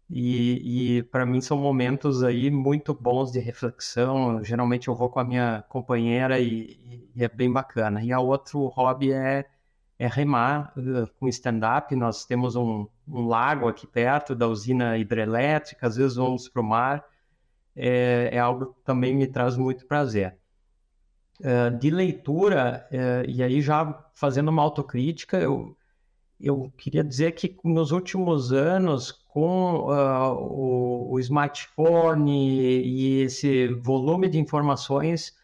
E, 0.10 1.00
e 1.00 1.04
para 1.04 1.26
mim 1.26 1.42
são 1.42 1.58
momentos 1.58 2.24
aí 2.24 2.50
muito 2.50 2.94
bons 2.94 3.32
de 3.32 3.40
reflexão. 3.40 4.44
Geralmente 4.44 4.88
eu 4.88 4.96
vou 4.96 5.10
com 5.10 5.20
a 5.20 5.24
minha 5.24 5.64
companheira 5.68 6.40
e, 6.40 7.10
e 7.16 7.24
é 7.24 7.28
bem 7.28 7.52
bacana. 7.52 8.02
E 8.04 8.14
a 8.14 8.20
outro 8.20 8.68
hobby 8.68 9.12
é 9.12 9.46
é 10.00 10.08
remar 10.08 10.74
uh, 10.78 11.08
com 11.20 11.28
stand-up. 11.28 11.96
Nós 11.96 12.26
temos 12.26 12.56
um, 12.56 12.88
um, 13.08 13.28
lago 13.28 13.68
aqui 13.68 13.88
perto 13.88 14.36
da 14.36 14.48
usina 14.48 14.98
hidrelétrica, 14.98 15.88
às 15.88 15.96
vezes 15.96 16.16
vamos 16.16 16.48
para 16.48 16.62
o 16.62 16.66
mar. 16.66 17.04
É, 17.76 18.30
é, 18.34 18.40
algo 18.40 18.74
que 18.74 18.82
também 18.84 19.16
me 19.16 19.28
traz 19.28 19.56
muito 19.56 19.86
prazer. 19.86 20.36
Uh, 21.40 21.78
de 21.78 21.92
leitura, 21.92 22.88
uh, 22.92 23.30
e 23.30 23.44
aí 23.44 23.62
já 23.62 24.04
fazendo 24.16 24.50
uma 24.50 24.64
autocrítica, 24.64 25.38
eu, 25.38 25.78
eu 26.42 26.74
queria 26.76 27.04
dizer 27.04 27.34
que 27.34 27.56
nos 27.64 27.92
últimos 27.92 28.52
anos, 28.52 29.12
com 29.12 29.88
uh, 29.88 30.34
o, 30.34 31.12
o, 31.14 31.20
smartphone 31.20 32.82
e 32.84 33.22
esse 33.22 33.68
volume 33.68 34.28
de 34.28 34.40
informações, 34.40 35.38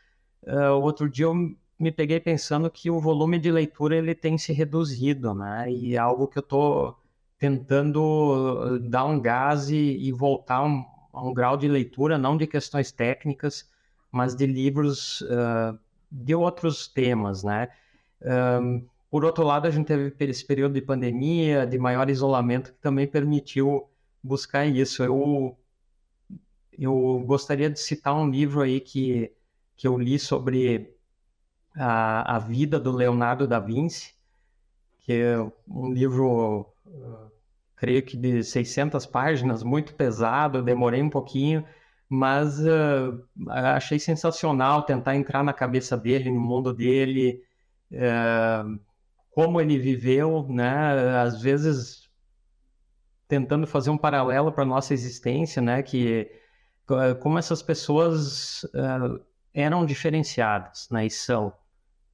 uh, 0.47 0.71
outro 0.81 1.07
dia 1.07 1.25
eu 1.25 1.35
me 1.79 1.91
peguei 1.91 2.19
pensando 2.19 2.71
que 2.71 2.89
o 2.89 2.99
volume 2.99 3.37
de 3.37 3.51
leitura 3.51 3.95
ele 3.95 4.15
tem 4.15 4.35
se 4.35 4.51
reduzido, 4.51 5.35
né? 5.35 5.71
E 5.71 5.95
é 5.95 5.99
algo 5.99 6.27
que 6.27 6.39
eu 6.39 6.43
estou 6.43 6.97
tentando 7.37 8.79
dar 8.89 9.05
um 9.05 9.19
gás 9.19 9.69
e, 9.69 9.75
e 9.75 10.11
voltar 10.11 10.63
um, 10.63 10.83
a 11.13 11.23
um, 11.23 11.33
grau 11.33 11.57
de 11.57 11.67
leitura, 11.67 12.17
não 12.17 12.35
de 12.37 12.47
questões 12.47 12.91
técnicas, 12.91 13.69
mas 14.11 14.35
de 14.35 14.45
livros 14.45 15.21
uh, 15.21 15.77
de 16.13 16.35
outros 16.35 16.87
temas, 16.87 17.43
né? 17.43 17.69
Um, 18.21 18.85
por 19.09 19.25
outro 19.25 19.43
lado, 19.43 19.67
a 19.67 19.71
gente 19.71 19.87
teve 19.87 20.31
esse 20.31 20.45
período 20.45 20.73
de 20.73 20.81
pandemia, 20.81 21.65
de 21.65 21.77
maior 21.77 22.09
isolamento, 22.09 22.71
que 22.71 22.79
também 22.79 23.07
permitiu 23.07 23.87
buscar 24.23 24.65
isso. 24.65 25.03
Eu, 25.03 25.57
eu 26.77 27.23
gostaria 27.25 27.69
de 27.69 27.79
citar 27.79 28.15
um 28.15 28.29
livro 28.29 28.61
aí 28.61 28.79
que, 28.79 29.31
que 29.75 29.87
eu 29.87 29.97
li 29.97 30.17
sobre 30.19 30.95
a, 31.75 32.35
a 32.35 32.39
vida 32.39 32.79
do 32.79 32.91
Leonardo 32.91 33.47
da 33.47 33.59
Vinci, 33.59 34.13
que 35.01 35.13
é 35.13 35.37
um 35.67 35.91
livro, 35.91 36.73
creio 37.75 38.03
que 38.03 38.15
de 38.15 38.43
600 38.43 39.05
páginas, 39.05 39.63
muito 39.63 39.93
pesado, 39.95 40.63
demorei 40.63 41.01
um 41.01 41.09
pouquinho, 41.09 41.65
mas 42.13 42.59
uh, 42.59 43.25
achei 43.49 43.97
sensacional 43.97 44.83
tentar 44.83 45.15
entrar 45.15 45.43
na 45.43 45.51
cabeça 45.51 45.97
dele, 45.97 46.29
no 46.29 46.39
mundo 46.39 46.71
dele, 46.71 47.41
uh, 47.91 48.79
como 49.31 49.59
ele 49.59 49.79
viveu, 49.79 50.45
né? 50.47 51.17
Às 51.19 51.41
vezes 51.41 52.07
tentando 53.27 53.65
fazer 53.65 53.89
um 53.89 53.97
paralelo 53.97 54.51
para 54.51 54.63
nossa 54.63 54.93
existência, 54.93 55.59
né? 55.59 55.81
Que 55.81 56.29
como 57.19 57.39
essas 57.39 57.63
pessoas 57.63 58.63
uh, 58.65 59.19
eram 59.51 59.83
diferenciadas 59.83 60.87
né? 60.91 61.09
são. 61.09 61.51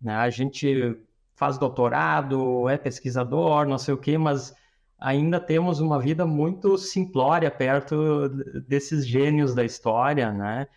Né? 0.02 0.16
A 0.16 0.30
gente 0.30 0.97
faz 1.36 1.58
doutorado, 1.58 2.70
é 2.70 2.78
pesquisador, 2.78 3.68
não 3.68 3.78
sei 3.78 3.93
o 3.93 3.97
quê, 3.97 4.18
mas 4.18 4.56
ainda 5.00 5.39
temos 5.39 5.80
uma 5.80 6.00
vida 6.00 6.26
muito 6.26 6.78
simplória 6.78 7.50
perto 7.50 8.30
desses 8.68 9.08
gênios 9.08 9.56
da 9.56 9.64
história, 9.64 10.32
né? 10.32 10.68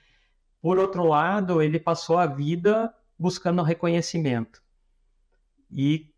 Por 0.60 0.78
outro 0.78 1.04
lado, 1.04 1.60
ele 1.60 1.80
passou 1.80 2.18
a 2.18 2.26
vida 2.26 2.94
buscando 3.18 3.62
reconhecimento. 3.62 4.62
E 5.70 6.08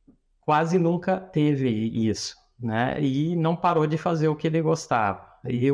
quase 0.41 0.79
nunca 0.79 1.19
teve 1.19 1.69
isso, 2.09 2.37
né? 2.59 3.01
E 3.03 3.35
não 3.37 3.57
parou 3.57 3.87
de 3.87 3.97
fazer 3.97 4.29
o 4.29 4.37
que 4.37 4.47
ele 4.47 4.61
gostava. 4.61 5.25
E 5.47 5.69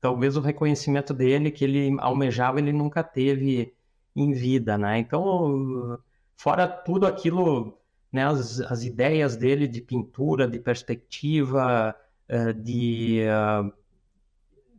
talvez 0.00 0.36
o 0.36 0.40
reconhecimento 0.40 1.14
dele 1.14 1.50
que 1.50 1.64
ele 1.64 1.96
almejava 2.00 2.58
ele 2.58 2.72
nunca 2.72 3.02
teve 3.02 3.74
em 4.14 4.32
vida, 4.32 4.76
né? 4.76 4.98
Então, 4.98 5.98
fora 6.36 6.66
tudo 6.66 7.06
aquilo, 7.06 7.79
né? 8.12 8.24
As, 8.24 8.60
as 8.60 8.84
ideias 8.84 9.36
dele 9.36 9.66
de 9.68 9.80
pintura, 9.80 10.48
de 10.48 10.58
perspectiva, 10.58 11.94
eh, 12.28 12.52
de 12.52 13.20
eh, 13.20 13.72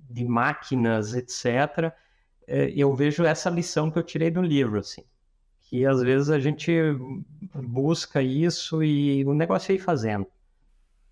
de 0.09 0.25
máquinas, 0.25 1.13
etc. 1.13 1.93
Eh, 2.47 2.73
eu 2.75 2.93
vejo 2.93 3.23
essa 3.23 3.49
lição 3.49 3.89
que 3.89 3.99
eu 3.99 4.03
tirei 4.03 4.29
do 4.31 4.41
livro, 4.41 4.79
assim 4.79 5.03
que 5.71 5.85
às 5.85 6.01
vezes 6.01 6.29
a 6.29 6.37
gente 6.37 6.69
busca 7.55 8.21
isso 8.21 8.83
e 8.83 9.23
o 9.23 9.33
negócio 9.33 9.71
é 9.71 9.75
ir 9.75 9.79
fazendo. 9.79 10.27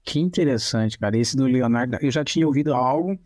Que 0.04 0.20
interessante, 0.20 1.00
cara. 1.00 1.18
Esse 1.18 1.38
do 1.38 1.46
Leonardo, 1.46 1.98
eu 2.02 2.12
já 2.12 2.26
tinha 2.26 2.46
ouvido 2.46 2.74
algo, 2.74 3.18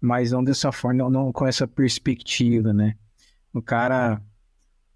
mas 0.00 0.32
não 0.32 0.42
dessa 0.42 0.72
forma, 0.72 1.02
não, 1.02 1.10
não 1.10 1.30
com 1.30 1.46
essa 1.46 1.68
perspectiva, 1.68 2.72
né? 2.72 2.96
O 3.52 3.60
cara 3.60 4.22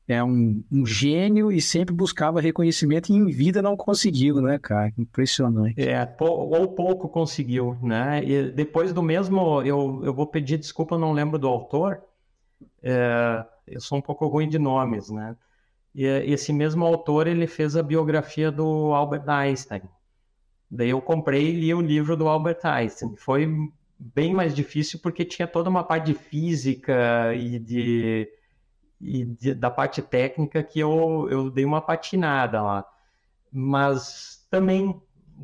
é 0.09 0.23
um, 0.23 0.63
um, 0.71 0.87
gênio 0.87 1.51
e 1.51 1.61
sempre 1.61 1.95
buscava 1.95 2.41
reconhecimento 2.41 3.11
e 3.11 3.17
em 3.17 3.27
vida 3.27 3.61
não 3.61 3.77
conseguiu, 3.77 4.41
né, 4.41 4.59
cara? 4.59 4.93
Impressionante. 4.97 5.81
É, 5.81 6.17
ou 6.21 6.69
pouco 6.69 7.09
conseguiu, 7.09 7.77
né? 7.83 8.23
E 8.25 8.51
depois 8.51 8.93
do 8.93 9.03
mesmo, 9.03 9.63
eu, 9.63 10.01
eu 10.05 10.15
vou 10.15 10.27
pedir 10.27 10.59
desculpa, 10.59 10.97
não 10.97 11.13
lembro 11.13 11.39
do 11.39 11.49
autor, 11.49 12.01
é, 12.83 13.45
eu 13.67 13.81
sou 13.81 13.99
um 13.99 14.03
pouco 14.03 14.27
ruim 14.27 14.49
de 14.49 14.59
nomes, 14.59 15.11
né? 15.11 15.37
E 15.95 16.05
esse 16.05 16.53
mesmo 16.53 16.85
autor 16.85 17.27
ele 17.27 17.47
fez 17.47 17.75
a 17.75 17.83
biografia 17.83 18.53
do 18.53 18.93
Albert 18.93 19.29
Einstein. 19.29 19.83
Daí 20.71 20.91
eu 20.91 21.01
comprei 21.01 21.49
e 21.49 21.61
li 21.61 21.75
o 21.75 21.81
livro 21.81 22.17
do 22.17 22.29
Albert 22.29 22.61
Einstein. 22.65 23.17
Foi 23.17 23.49
bem 23.99 24.35
mais 24.35 24.55
difícil 24.55 25.01
porque 25.03 25.25
tinha 25.25 25.49
toda 25.49 25.71
uma 25.71 25.83
parte 25.83 26.07
de 26.07 26.15
física 26.15 27.35
e 27.35 27.59
de, 27.59 28.29
e 29.01 29.25
de 29.25 29.55
da 29.55 29.71
parte 29.71 30.03
técnica 30.03 30.63
que 30.63 30.81
eu, 30.81 31.29
eu 31.31 31.51
dei 31.51 31.65
uma 31.65 31.81
patinada 31.81 32.63
lá. 32.63 32.87
Mas 33.53 34.47
também 34.51 35.01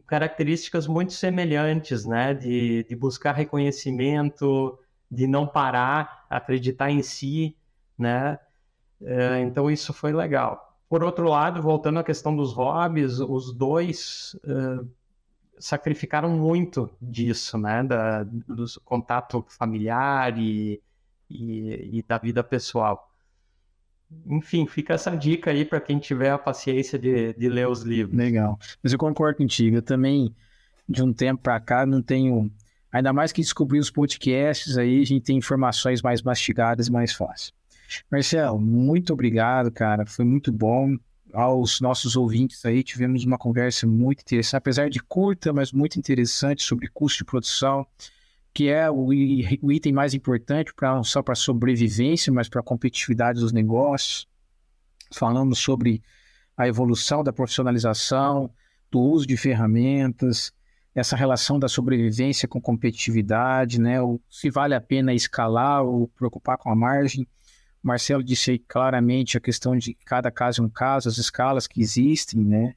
características 0.06 0.86
muito 0.86 1.12
semelhantes, 1.12 2.04
né? 2.04 2.34
De, 2.34 2.84
de 2.84 2.96
buscar 2.96 3.32
reconhecimento, 3.32 4.78
de 5.10 5.26
não 5.26 5.46
parar, 5.46 6.26
acreditar 6.30 6.90
em 6.90 7.02
si, 7.02 7.56
né? 7.98 8.38
É, 9.02 9.40
então 9.40 9.70
isso 9.70 9.92
foi 9.92 10.12
legal. 10.12 10.78
Por 10.88 11.02
outro 11.02 11.28
lado, 11.28 11.60
voltando 11.62 11.98
à 11.98 12.04
questão 12.04 12.34
dos 12.36 12.52
hobbies, 12.52 13.18
os 13.18 13.52
dois 13.52 14.36
uh, 14.44 14.88
sacrificaram 15.58 16.30
muito 16.30 16.90
disso, 17.00 17.58
né? 17.58 17.82
Da, 17.82 18.22
do 18.24 18.64
contato 18.84 19.44
familiar 19.48 20.38
e, 20.38 20.82
e, 21.30 21.98
e 21.98 22.02
da 22.02 22.18
vida 22.18 22.42
pessoal. 22.44 23.11
Enfim, 24.26 24.66
fica 24.66 24.94
essa 24.94 25.14
dica 25.14 25.50
aí 25.50 25.64
para 25.64 25.80
quem 25.80 25.98
tiver 25.98 26.30
a 26.30 26.38
paciência 26.38 26.98
de, 26.98 27.32
de 27.34 27.48
ler 27.48 27.68
os 27.68 27.82
livros. 27.82 28.16
Legal. 28.16 28.58
Mas 28.82 28.92
eu 28.92 28.98
concordo 28.98 29.38
contigo. 29.38 29.76
Eu 29.76 29.82
também, 29.82 30.34
de 30.88 31.02
um 31.02 31.12
tempo 31.12 31.42
para 31.42 31.58
cá, 31.60 31.84
não 31.84 32.02
tenho. 32.02 32.50
Ainda 32.90 33.12
mais 33.12 33.32
que 33.32 33.40
descobri 33.40 33.78
os 33.78 33.90
podcasts 33.90 34.76
aí, 34.76 35.00
a 35.00 35.04
gente 35.04 35.24
tem 35.24 35.38
informações 35.38 36.02
mais 36.02 36.22
mastigadas 36.22 36.88
e 36.88 36.92
mais 36.92 37.12
fáceis. 37.12 37.52
Marcelo, 38.10 38.60
muito 38.60 39.12
obrigado, 39.12 39.70
cara. 39.70 40.06
Foi 40.06 40.24
muito 40.24 40.52
bom. 40.52 40.96
Aos 41.32 41.80
nossos 41.80 42.14
ouvintes 42.14 42.62
aí, 42.66 42.82
tivemos 42.82 43.24
uma 43.24 43.38
conversa 43.38 43.86
muito 43.86 44.20
interessante, 44.20 44.56
apesar 44.56 44.90
de 44.90 45.02
curta, 45.02 45.50
mas 45.50 45.72
muito 45.72 45.98
interessante 45.98 46.62
sobre 46.62 46.88
custo 46.88 47.18
de 47.18 47.24
produção, 47.24 47.86
que 48.54 48.68
é 48.68 48.90
o, 48.90 49.08
o 49.62 49.72
item 49.72 49.92
mais 49.92 50.14
importante, 50.14 50.74
pra, 50.74 50.94
não 50.94 51.04
só 51.04 51.22
para 51.22 51.32
a 51.32 51.36
sobrevivência, 51.36 52.32
mas 52.32 52.48
para 52.48 52.60
a 52.60 52.64
competitividade 52.64 53.40
dos 53.40 53.52
negócios. 53.52 54.28
Falamos 55.12 55.58
sobre 55.58 56.02
a 56.56 56.68
evolução 56.68 57.24
da 57.24 57.32
profissionalização, 57.32 58.50
do 58.90 59.00
uso 59.00 59.26
de 59.26 59.36
ferramentas, 59.36 60.52
essa 60.94 61.16
relação 61.16 61.58
da 61.58 61.68
sobrevivência 61.68 62.46
com 62.46 62.60
competitividade, 62.60 63.80
né? 63.80 64.00
O, 64.02 64.20
se 64.28 64.50
vale 64.50 64.74
a 64.74 64.80
pena 64.80 65.14
escalar 65.14 65.82
ou 65.82 66.08
preocupar 66.08 66.58
com 66.58 66.70
a 66.70 66.76
margem. 66.76 67.26
Marcelo 67.82 68.22
disse 68.22 68.58
claramente 68.58 69.36
a 69.36 69.40
questão 69.40 69.76
de 69.76 69.94
cada 70.04 70.30
caso 70.30 70.62
é 70.62 70.64
um 70.66 70.68
caso, 70.68 71.08
as 71.08 71.16
escalas 71.16 71.66
que 71.66 71.80
existem, 71.80 72.40
né? 72.44 72.74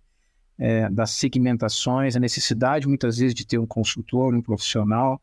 É, 0.57 0.89
das 0.89 1.11
segmentações, 1.11 2.15
a 2.15 2.19
necessidade 2.19 2.87
muitas 2.87 3.17
vezes 3.17 3.35
de 3.35 3.45
ter 3.45 3.57
um 3.57 3.67
consultor, 3.67 4.33
um 4.33 4.41
profissional, 4.41 5.21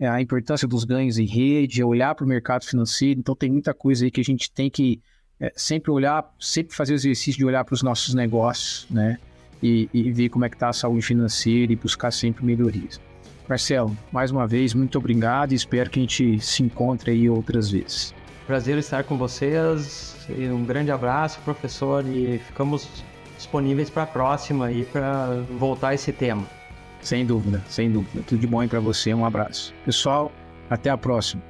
é, 0.00 0.08
a 0.08 0.20
importância 0.20 0.66
dos 0.66 0.82
ganhos 0.84 1.18
em 1.18 1.26
rede, 1.26 1.84
olhar 1.84 2.14
para 2.14 2.24
o 2.24 2.28
mercado 2.28 2.64
financeiro. 2.64 3.20
Então, 3.20 3.36
tem 3.36 3.50
muita 3.50 3.74
coisa 3.74 4.06
aí 4.06 4.10
que 4.10 4.20
a 4.20 4.24
gente 4.24 4.50
tem 4.50 4.70
que 4.70 4.98
é, 5.38 5.52
sempre 5.54 5.90
olhar, 5.90 6.24
sempre 6.40 6.74
fazer 6.74 6.94
o 6.94 6.96
exercício 6.96 7.38
de 7.38 7.44
olhar 7.44 7.62
para 7.64 7.74
os 7.74 7.82
nossos 7.82 8.14
negócios, 8.14 8.86
né? 8.90 9.18
E, 9.62 9.90
e 9.92 10.10
ver 10.10 10.30
como 10.30 10.46
é 10.46 10.48
que 10.48 10.56
está 10.56 10.70
a 10.70 10.72
saúde 10.72 11.02
financeira 11.02 11.70
e 11.70 11.76
buscar 11.76 12.10
sempre 12.10 12.42
melhorias. 12.42 12.98
Marcelo, 13.46 13.94
mais 14.10 14.30
uma 14.30 14.46
vez, 14.46 14.72
muito 14.72 14.96
obrigado 14.96 15.52
e 15.52 15.54
espero 15.54 15.90
que 15.90 15.98
a 15.98 16.02
gente 16.02 16.40
se 16.40 16.62
encontre 16.62 17.10
aí 17.10 17.28
outras 17.28 17.70
vezes. 17.70 18.14
Prazer 18.46 18.78
estar 18.78 19.04
com 19.04 19.18
vocês. 19.18 20.16
Um 20.30 20.64
grande 20.64 20.90
abraço, 20.90 21.40
professor, 21.40 22.06
e 22.06 22.38
ficamos 22.38 22.88
disponíveis 23.36 23.90
para 23.90 24.04
a 24.04 24.06
próxima 24.06 24.72
e 24.72 24.84
para 24.84 25.44
voltar 25.58 25.92
esse 25.92 26.12
tema. 26.12 26.59
Sem 27.00 27.24
dúvida, 27.24 27.62
sem 27.68 27.90
dúvida. 27.90 28.22
Tudo 28.26 28.40
de 28.40 28.46
bom 28.46 28.60
aí 28.60 28.68
para 28.68 28.80
você. 28.80 29.12
Um 29.14 29.24
abraço. 29.24 29.74
Pessoal, 29.84 30.30
até 30.68 30.90
a 30.90 30.96
próxima. 30.96 31.42